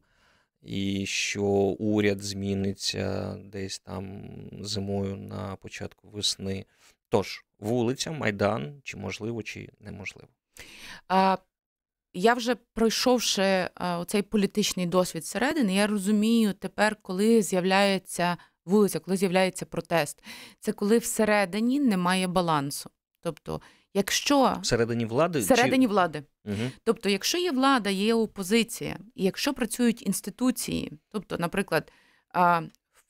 і 0.61 1.05
що 1.05 1.43
уряд 1.79 2.21
зміниться 2.21 3.35
десь 3.43 3.79
там 3.79 4.31
зимою 4.61 5.15
на 5.15 5.55
початку 5.55 6.09
весни. 6.09 6.65
Тож, 7.09 7.45
вулиця, 7.59 8.11
Майдан, 8.11 8.81
чи 8.83 8.97
можливо, 8.97 9.43
чи 9.43 9.69
неможливо? 9.79 10.27
А 11.07 11.37
я 12.13 12.33
вже 12.33 12.55
пройшовши 12.55 13.69
цей 14.07 14.21
політичний 14.21 14.85
досвід 14.85 15.25
зсередини, 15.25 15.75
я 15.75 15.87
розумію 15.87 16.53
тепер, 16.53 16.95
коли 17.01 17.41
з'являється 17.41 18.37
вулиця, 18.65 18.99
коли 18.99 19.17
з'являється 19.17 19.65
протест, 19.65 20.23
це 20.59 20.71
коли 20.71 20.97
всередині 20.97 21.79
немає 21.79 22.27
балансу. 22.27 22.89
Тобто, 23.21 23.61
якщо 23.93 24.57
всередині 24.61 25.05
влади 25.05 25.39
всередині 25.39 25.85
чи... 25.85 25.89
влади, 25.89 26.23
угу. 26.45 26.71
тобто, 26.83 27.09
якщо 27.09 27.37
є 27.37 27.51
влада, 27.51 27.89
є 27.89 28.13
опозиція, 28.13 28.99
і 29.15 29.23
якщо 29.23 29.53
працюють 29.53 30.07
інституції, 30.07 30.91
тобто, 31.11 31.37
наприклад, 31.37 31.91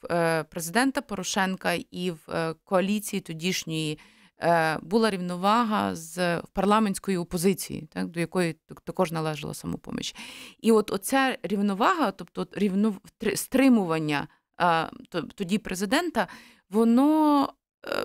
в 0.02 0.46
президента 0.50 1.02
Порошенка 1.02 1.74
і 1.92 2.12
в 2.12 2.20
е, 2.30 2.56
коаліції 2.64 3.20
тодішньої. 3.20 4.00
Е, 4.42 4.78
була 4.82 5.10
рівновага 5.10 5.96
з 5.96 6.42
парламентською 6.42 7.22
опозицією, 7.22 7.88
так, 7.88 8.08
до 8.08 8.20
якої 8.20 8.56
також 8.84 9.12
належала 9.12 9.54
самопоміч. 9.54 10.16
І 10.60 10.72
от 10.72 10.92
оця 10.92 11.38
рівновага, 11.44 12.12
тобто 12.12 12.48
рівно, 12.52 12.94
стримування 13.36 14.28
тоді 15.36 15.58
президента, 15.58 16.28
воно 16.70 17.50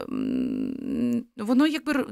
ем, 0.09 1.25
воно 1.37 1.67
якби 1.67 2.07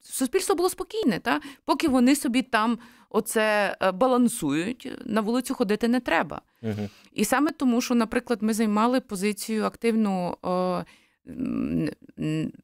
суспільство 0.00 0.54
було 0.54 0.68
спокійне, 0.70 1.18
та? 1.18 1.40
поки 1.64 1.88
вони 1.88 2.16
собі 2.16 2.42
там 2.42 2.78
оце 3.10 3.76
е, 3.80 3.92
балансують, 3.92 4.92
на 5.04 5.20
вулицю 5.20 5.54
ходити 5.54 5.88
не 5.88 6.00
треба. 6.00 6.40
Угу. 6.62 6.88
І 7.12 7.24
саме 7.24 7.50
тому, 7.50 7.80
що, 7.80 7.94
наприклад, 7.94 8.42
ми 8.42 8.54
займали 8.54 9.00
позицію 9.00 9.64
активну 9.64 10.36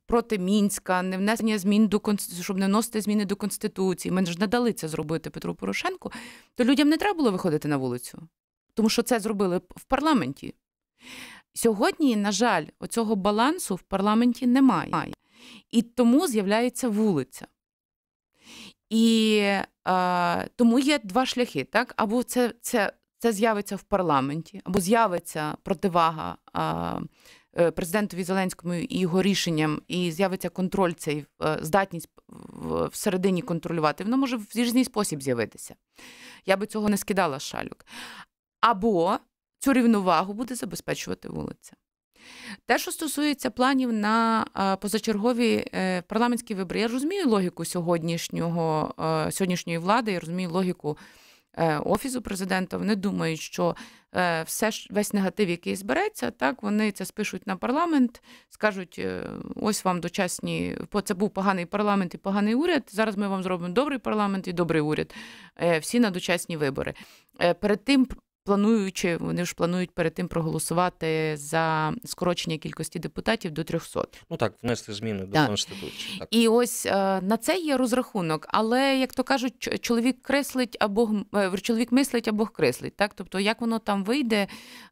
проти 0.07 0.39
мінська, 0.39 1.03
не 1.03 1.19
внесення 1.19 1.59
змін 1.59 1.89
до 1.89 2.01
щоб 2.41 2.59
не 2.59 2.67
вносити 2.67 3.01
зміни 3.01 3.25
до 3.25 3.37
конституції. 3.37 4.13
Ми 4.13 4.27
ж 4.27 4.41
не 4.41 4.47
дали 4.47 4.73
це 4.73 4.89
зробити 4.89 5.31
Петру 5.31 5.55
Порошенку, 5.55 6.13
то 6.55 6.65
людям 6.65 6.89
не 6.89 6.97
треба 6.97 7.17
було 7.17 7.33
виходити 7.33 7.69
на 7.69 7.77
вулицю, 7.77 8.29
тому 8.75 8.89
що 8.89 9.03
це 9.03 9.21
зробили 9.21 9.61
в 9.77 9.85
парламенті. 9.85 10.55
Сьогодні, 11.55 12.17
на 12.17 12.33
жаль, 12.33 12.65
оцього 12.81 13.17
балансу 13.17 13.75
в 13.75 13.83
парламенті 13.83 14.47
немає. 14.47 14.91
І 15.71 15.83
тому 15.83 16.27
з'являється 16.27 16.89
вулиця. 16.89 17.47
І 18.91 19.43
а, 19.85 20.45
тому 20.57 20.79
є 20.79 20.99
два 20.99 21.27
шляхи. 21.27 21.65
так? 21.65 21.95
Або 21.97 22.23
це 22.23 22.55
це, 22.61 22.93
це 23.19 23.33
з'явиться 23.33 23.77
в 23.77 23.83
парламенті, 23.83 24.61
або 24.65 24.81
з'явиться 24.81 25.57
противага 25.63 26.37
Е, 26.57 27.01
президентові 27.53 28.25
Зеленському 28.25 28.75
і 28.75 28.99
його 28.99 29.23
рішенням, 29.23 29.83
і 29.89 30.13
з'явиться 30.13 30.49
контроль 30.49 30.93
цей 30.93 31.27
е, 31.43 31.59
здатність 31.63 32.09
всередині 32.91 33.43
контролювати, 33.43 34.05
воно 34.05 34.17
може 34.17 34.37
в 34.37 34.47
різний 34.55 34.85
спосіб 34.85 35.23
з'явитися. 35.23 35.75
Я 36.47 36.57
би 36.57 36.67
цього 36.67 36.89
не 36.89 36.97
скидала 36.97 37.39
шалюк. 37.39 37.87
Або 38.61 39.19
цю 39.59 39.73
рівновагу 39.73 40.33
буде 40.33 40.55
забезпечувати 40.55 41.29
вулиця. 41.29 41.73
Те, 42.67 42.79
що 42.79 42.93
стосується 42.93 43.51
планів 43.51 43.93
на 43.93 44.47
е, 44.57 44.77
позачергові 44.77 45.65
парламентські 46.07 46.55
вибори, 46.55 46.81
я 46.81 46.89
розумію 46.89 47.29
логіку 47.29 47.65
сьогоднішнього, 47.65 48.95
сьогоднішньої 49.31 49.79
влади, 49.79 50.13
я 50.13 50.21
розумію 50.21 50.51
логіку 50.51 50.99
е, 50.99 51.30
офісу 51.85 52.23
президента. 52.23 52.77
Вони 52.77 52.97
думають, 52.97 53.41
що 53.41 53.77
е, 54.15 54.43
все 54.43 54.71
весь 54.91 55.13
негатив, 55.13 55.49
який 55.49 55.77
збереться, 55.77 56.31
так 56.31 56.63
вони 56.63 56.93
це 56.93 57.05
спишуть 57.05 57.47
на 57.47 57.57
парламент, 57.57 58.23
скажуть: 58.49 58.97
е, 58.99 59.31
ось 59.57 59.85
вам 59.85 60.01
дочасні, 60.01 60.77
це 61.05 61.15
був 61.15 61.31
поганий 61.31 61.67
парламент 61.67 62.15
і 62.15 62.19
поганий 62.19 62.55
уряд. 62.55 62.83
Зараз 62.91 63.17
ми 63.17 63.29
вам 63.29 63.43
зробимо 63.43 63.75
добрий 63.75 63.99
парламент 63.99 64.49
і 64.49 64.53
добрий 64.53 64.83
уряд. 64.83 65.15
Е, 65.57 65.79
всі 65.79 66.01
на 66.01 66.11
дочасні 66.11 66.57
вибори. 66.57 66.95
Е, 67.41 67.55
перед 67.55 67.85
тим 67.85 68.07
плануючи, 68.45 69.17
вони 69.17 69.45
ж 69.45 69.55
планують 69.55 69.91
перед 69.91 70.15
тим 70.15 70.29
проголосувати 70.29 71.37
за 71.37 71.95
скорочення 72.05 72.59
кількості 72.59 72.99
депутатів 72.99 73.51
до 73.51 73.65
300. 73.65 74.05
Ну 74.31 74.37
так, 74.37 74.55
внести 74.63 74.93
зміни 74.93 75.27
до 75.27 75.33
Так. 75.33 75.47
конституції. 75.47 76.19
Так. 76.19 76.29
І 76.31 76.49
ось 76.49 76.87
е, 76.87 77.21
на 77.21 77.37
це 77.37 77.57
є 77.57 77.77
розрахунок. 77.77 78.47
Але 78.49 78.99
як 78.99 79.15
то 79.15 79.25
кажуть, 79.25 79.81
чоловік 79.81 80.23
креслить 80.23 80.77
або 80.81 81.11
е, 81.35 81.59
чоловік 81.59 81.93
мислить 81.93 82.29
або 82.29 82.47
креслить. 82.47 82.97
Так, 82.97 83.15
тобто, 83.15 83.41
як 83.41 83.61
воно 83.61 83.79
там 83.79 84.05
вийде, 84.05 84.47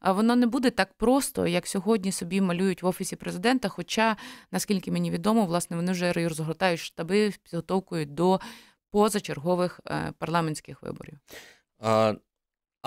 е, 0.06 0.12
воно 0.12 0.36
не 0.36 0.46
буде 0.46 0.70
так 0.70 0.92
просто, 0.94 1.46
як 1.46 1.66
сьогодні 1.66 2.12
собі 2.12 2.40
малюють 2.40 2.82
в 2.82 2.86
офісі 2.86 3.16
президента. 3.16 3.68
Хоча, 3.68 4.16
наскільки 4.52 4.90
мені 4.92 5.10
відомо, 5.10 5.46
власне, 5.46 5.76
вони 5.76 5.92
вже 5.92 6.12
розгортають 6.12 6.80
штаби 6.80 7.30
з 7.32 7.36
підготовкою 7.36 8.06
до 8.06 8.40
позачергових 8.90 9.80
парламентських 10.18 10.82
виборів. 10.82 11.18
А, 11.80 12.14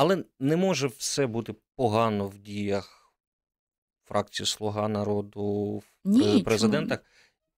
але 0.01 0.23
не 0.39 0.57
може 0.57 0.87
все 0.87 1.27
бути 1.27 1.55
погано 1.75 2.27
в 2.27 2.37
діях 2.39 3.13
фракції 4.03 4.47
Слуга 4.47 4.87
народу 4.87 5.43
в 6.05 6.19
чому? 6.19 6.43
президентах. 6.43 6.99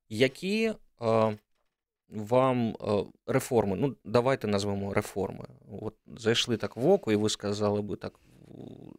Які 0.09 0.73
а, 0.99 1.31
вам 2.09 2.75
а, 2.79 3.03
реформи? 3.27 3.75
Ну, 3.75 3.95
давайте 4.03 4.47
назвемо 4.47 4.93
реформи. 4.93 5.45
От 5.81 5.95
зайшли 6.17 6.57
так 6.57 6.77
в 6.77 6.89
око, 6.89 7.11
і 7.11 7.15
ви 7.15 7.29
сказали 7.29 7.81
би 7.81 7.95
так 7.95 8.19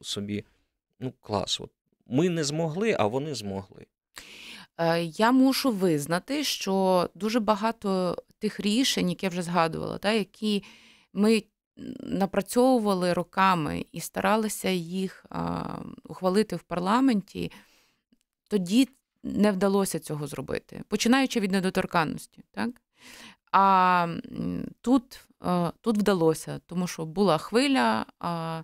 собі: 0.02 0.44
ну, 1.00 1.12
клас, 1.20 1.60
от 1.60 1.70
ми 2.06 2.28
не 2.28 2.44
змогли, 2.44 2.96
а 2.98 3.06
вони 3.06 3.34
змогли. 3.34 3.86
Е, 4.78 5.02
Я 5.02 5.32
мушу 5.32 5.72
визнати, 5.72 6.44
що 6.44 7.08
дуже 7.14 7.40
багато 7.40 8.16
тих 8.38 8.60
рішень, 8.60 9.10
які 9.10 9.26
я 9.26 9.30
вже 9.30 9.42
згадувала, 9.42 9.98
та, 9.98 10.12
які 10.12 10.64
ми 11.12 11.42
напрацьовували 12.00 13.12
роками 13.12 13.86
і 13.92 14.00
старалися 14.00 14.68
їх 14.68 15.26
ухвалити 16.08 16.56
в 16.56 16.62
парламенті, 16.62 17.52
тоді 18.48 18.88
не 19.22 19.52
вдалося 19.52 19.98
цього 19.98 20.26
зробити, 20.26 20.82
починаючи 20.88 21.40
від 21.40 21.52
недоторканності. 21.52 22.44
Так? 22.50 22.70
А 23.52 24.08
тут, 24.80 25.20
тут 25.80 25.98
вдалося, 25.98 26.60
тому 26.66 26.86
що 26.86 27.04
була 27.04 27.38
хвиля. 27.38 28.06
А, 28.18 28.62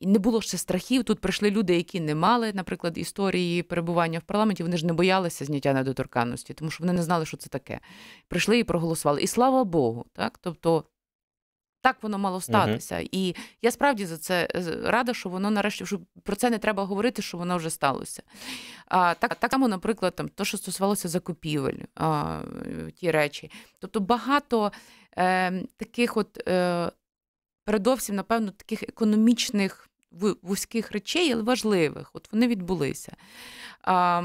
не 0.00 0.18
було 0.18 0.40
ще 0.40 0.58
страхів. 0.58 1.04
Тут 1.04 1.20
прийшли 1.20 1.50
люди, 1.50 1.76
які 1.76 2.00
не 2.00 2.14
мали, 2.14 2.52
наприклад, 2.52 2.98
історії 2.98 3.62
перебування 3.62 4.18
в 4.18 4.22
парламенті. 4.22 4.62
Вони 4.62 4.76
ж 4.76 4.86
не 4.86 4.92
боялися 4.92 5.44
зняття 5.44 5.72
недоторканності, 5.72 6.54
тому 6.54 6.70
що 6.70 6.84
вони 6.84 6.92
не 6.92 7.02
знали, 7.02 7.26
що 7.26 7.36
це 7.36 7.48
таке. 7.48 7.80
Прийшли 8.28 8.58
і 8.58 8.64
проголосували. 8.64 9.22
І 9.22 9.26
слава 9.26 9.64
Богу, 9.64 10.04
так? 10.12 10.38
Тобто. 10.38 10.84
Так 11.80 11.96
воно 12.02 12.18
мало 12.18 12.40
статися. 12.40 13.04
І 13.12 13.34
я 13.62 13.70
справді 13.70 14.06
за 14.06 14.18
це 14.18 14.48
е, 14.54 14.62
рада, 14.84 15.14
що 15.14 15.28
воно 15.28 15.50
нарешті 15.50 15.86
що 15.86 16.00
про 16.22 16.36
це 16.36 16.50
не 16.50 16.58
треба 16.58 16.84
говорити, 16.84 17.22
що 17.22 17.38
воно 17.38 17.56
вже 17.56 17.70
сталося. 17.70 18.22
А, 18.86 19.14
так, 19.14 19.34
так 19.34 19.50
само, 19.50 19.68
наприклад, 19.68 20.16
там, 20.16 20.28
то, 20.28 20.44
що 20.44 20.58
стосувалося 20.58 21.08
закупівель, 21.08 21.78
а, 21.94 22.40
ті 22.94 23.10
речі. 23.10 23.50
Тобто 23.80 24.00
багато 24.00 24.72
е, 25.18 25.62
таких 25.76 26.16
от 26.16 26.48
е, 26.48 26.90
передовсім, 27.64 28.16
напевно, 28.16 28.50
таких 28.50 28.82
економічних 28.82 29.87
вузьких 30.42 30.92
речей, 30.92 31.32
але 31.32 31.42
важливих. 31.42 32.10
От 32.12 32.32
вони 32.32 32.48
відбулися. 32.48 33.16
А, 33.82 34.22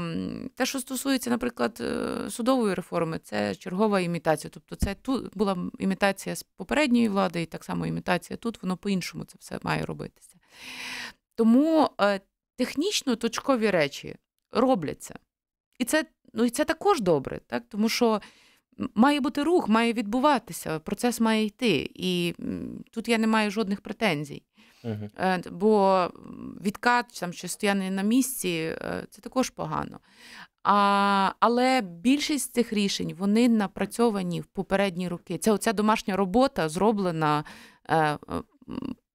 те, 0.54 0.66
що 0.66 0.80
стосується, 0.80 1.30
наприклад, 1.30 1.78
е, 1.80 2.30
судової 2.30 2.74
реформи, 2.74 3.18
це 3.18 3.54
чергова 3.54 4.00
імітація. 4.00 4.50
Тобто, 4.54 4.76
це 4.76 4.94
тут 4.94 5.36
була 5.36 5.56
імітація 5.78 6.36
з 6.36 6.42
попередньої 6.42 7.08
влади, 7.08 7.42
і 7.42 7.46
так 7.46 7.64
само 7.64 7.86
імітація 7.86 8.36
тут, 8.36 8.62
воно 8.62 8.76
по-іншому 8.76 9.24
це 9.24 9.36
все 9.40 9.58
має 9.62 9.84
робитися. 9.84 10.36
Тому 11.34 11.90
е, 12.00 12.20
технічно 12.56 13.16
точкові 13.16 13.70
речі 13.70 14.16
робляться. 14.52 15.18
І 15.78 15.84
це, 15.84 16.04
ну, 16.32 16.44
і 16.44 16.50
це 16.50 16.64
також 16.64 17.00
добре, 17.00 17.40
так? 17.46 17.62
тому 17.68 17.88
що 17.88 18.20
має 18.94 19.20
бути 19.20 19.42
рух, 19.42 19.68
має 19.68 19.92
відбуватися, 19.92 20.78
процес 20.78 21.20
має 21.20 21.44
йти. 21.44 21.90
І 21.94 22.34
тут 22.90 23.08
я 23.08 23.18
не 23.18 23.26
маю 23.26 23.50
жодних 23.50 23.80
претензій. 23.80 24.42
Угу. 24.84 25.10
Бо 25.50 26.08
відкат 26.60 27.06
там, 27.20 27.32
чи 27.32 27.48
стояння 27.48 27.90
на 27.90 28.02
місці 28.02 28.48
е, 28.48 29.06
це 29.10 29.22
також 29.22 29.50
погано. 29.50 30.00
А, 30.62 31.32
але 31.40 31.80
більшість 31.80 32.54
цих 32.54 32.72
рішень 32.72 33.14
вони 33.18 33.48
напрацьовані 33.48 34.40
в 34.40 34.44
попередні 34.44 35.08
роки. 35.08 35.38
Це 35.38 35.52
оця 35.52 35.72
домашня 35.72 36.16
робота 36.16 36.68
зроблена 36.68 37.44
е, 37.88 37.96
е, 37.98 38.18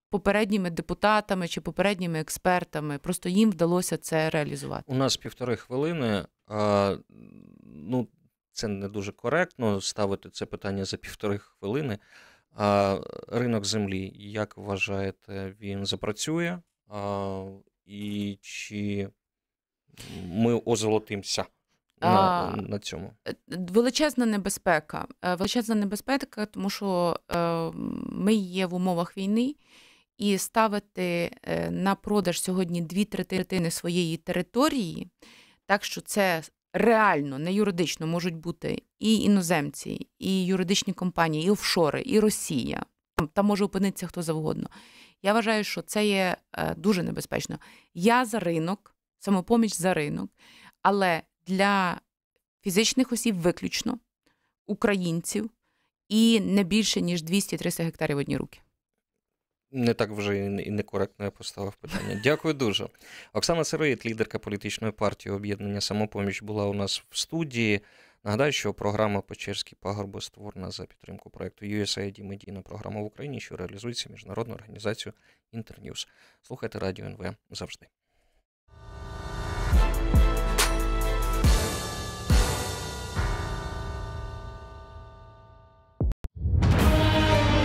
попередніми 0.09 0.69
депутатами 0.69 1.47
чи 1.47 1.61
попередніми 1.61 2.19
експертами. 2.19 2.97
Просто 2.97 3.29
їм 3.29 3.51
вдалося 3.51 3.97
це 3.97 4.29
реалізувати. 4.29 4.83
У 4.87 4.95
нас 4.95 5.17
півтори 5.17 5.55
хвилини. 5.55 6.25
А, 6.47 6.95
ну, 7.63 8.07
це 8.51 8.67
не 8.67 8.89
дуже 8.89 9.11
коректно 9.11 9.81
ставити 9.81 10.29
це 10.29 10.45
питання 10.45 10.85
за 10.85 10.97
півтори 10.97 11.37
хвилини. 11.37 11.97
А, 12.61 12.99
ринок 13.27 13.65
землі, 13.65 14.11
як 14.15 14.57
вважаєте, 14.57 15.55
він 15.61 15.85
запрацює? 15.85 16.59
А, 16.87 17.45
і 17.85 18.37
чи 18.41 19.09
ми 20.25 20.61
озолотимося 20.65 21.45
на, 22.01 22.55
на 22.55 22.79
цьому? 22.79 23.13
Е, 23.27 23.35
величезна 23.47 24.25
небезпека. 24.25 25.07
Е, 25.21 25.35
Величезна 25.35 25.75
небезпека, 25.75 26.45
тому 26.45 26.69
що 26.69 27.19
е, 27.31 27.71
ми 28.11 28.33
є 28.33 28.65
в 28.65 28.73
умовах 28.73 29.17
війни, 29.17 29.55
і 30.17 30.37
ставити 30.37 31.31
на 31.69 31.95
продаж 31.95 32.41
сьогодні 32.41 32.81
дві 32.81 33.05
третини 33.05 33.71
своєї 33.71 34.17
території, 34.17 35.07
так 35.65 35.83
що 35.83 36.01
це 36.01 36.43
реально, 36.73 37.39
не 37.39 37.53
юридично 37.53 38.07
можуть 38.07 38.35
бути 38.35 38.83
і 38.99 39.15
іноземці, 39.15 40.07
і 40.19 40.45
юридичні 40.45 40.93
компанії, 40.93 41.47
і 41.47 41.49
офшори, 41.49 42.03
і 42.05 42.19
Росія. 42.19 42.85
Там, 43.15 43.27
там 43.27 43.45
може 43.45 43.65
опинитися 43.65 44.07
хто 44.07 44.21
завгодно. 44.21 44.69
Я 45.23 45.33
вважаю, 45.33 45.63
що 45.63 45.81
це 45.81 46.07
є 46.07 46.37
е, 46.53 46.75
дуже 46.75 47.03
небезпечно. 47.03 47.59
Я 47.93 48.25
за 48.25 48.39
ринок, 48.39 48.95
самопоміч 49.19 49.73
за 49.73 49.93
ринок, 49.93 50.31
але 50.81 51.21
для 51.47 52.01
фізичних 52.61 53.11
осіб 53.11 53.35
виключно, 53.35 53.99
українців 54.67 55.49
і 56.09 56.39
не 56.39 56.63
більше, 56.63 57.01
ніж 57.01 57.23
200-300 57.23 57.83
гектарів 57.83 58.17
в 58.17 58.19
одні 58.19 58.37
руки. 58.37 58.59
Не 59.71 59.93
так 59.93 60.09
вже 60.11 60.37
і 60.37 60.71
некоректно 60.71 61.25
я 61.25 61.31
поставив 61.31 61.75
питання. 61.75 62.21
Дякую 62.23 62.53
дуже. 62.53 62.87
Оксана 63.33 63.63
Сироїд, 63.63 64.05
лідерка 64.05 64.39
політичної 64.39 64.93
партії 64.93 65.35
об'єднання 65.35 65.81
Самопоміч, 65.81 66.41
була 66.41 66.65
у 66.65 66.73
нас 66.73 67.03
в 67.09 67.17
студії. 67.17 67.81
Нагадаю, 68.23 68.51
що 68.51 68.73
програма 68.73 69.21
Печерські 69.21 69.75
пагорби 69.75 70.21
створена 70.21 70.71
за 70.71 70.85
підтримку 70.85 71.29
проекту 71.29 71.65
USAID 71.65 72.23
медійна 72.23 72.61
програма 72.61 73.01
в 73.01 73.05
Україні, 73.05 73.39
що 73.39 73.57
реалізується 73.57 74.09
міжнародною 74.09 74.59
організацією 74.59 75.13
Інтерньюз. 75.51 76.07
Слухайте 76.41 76.79
радіо 76.79 77.05
НВ 77.05 77.35
завжди. 77.51 77.87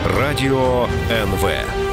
Радіо 0.06 0.88
НВ. 1.10 1.83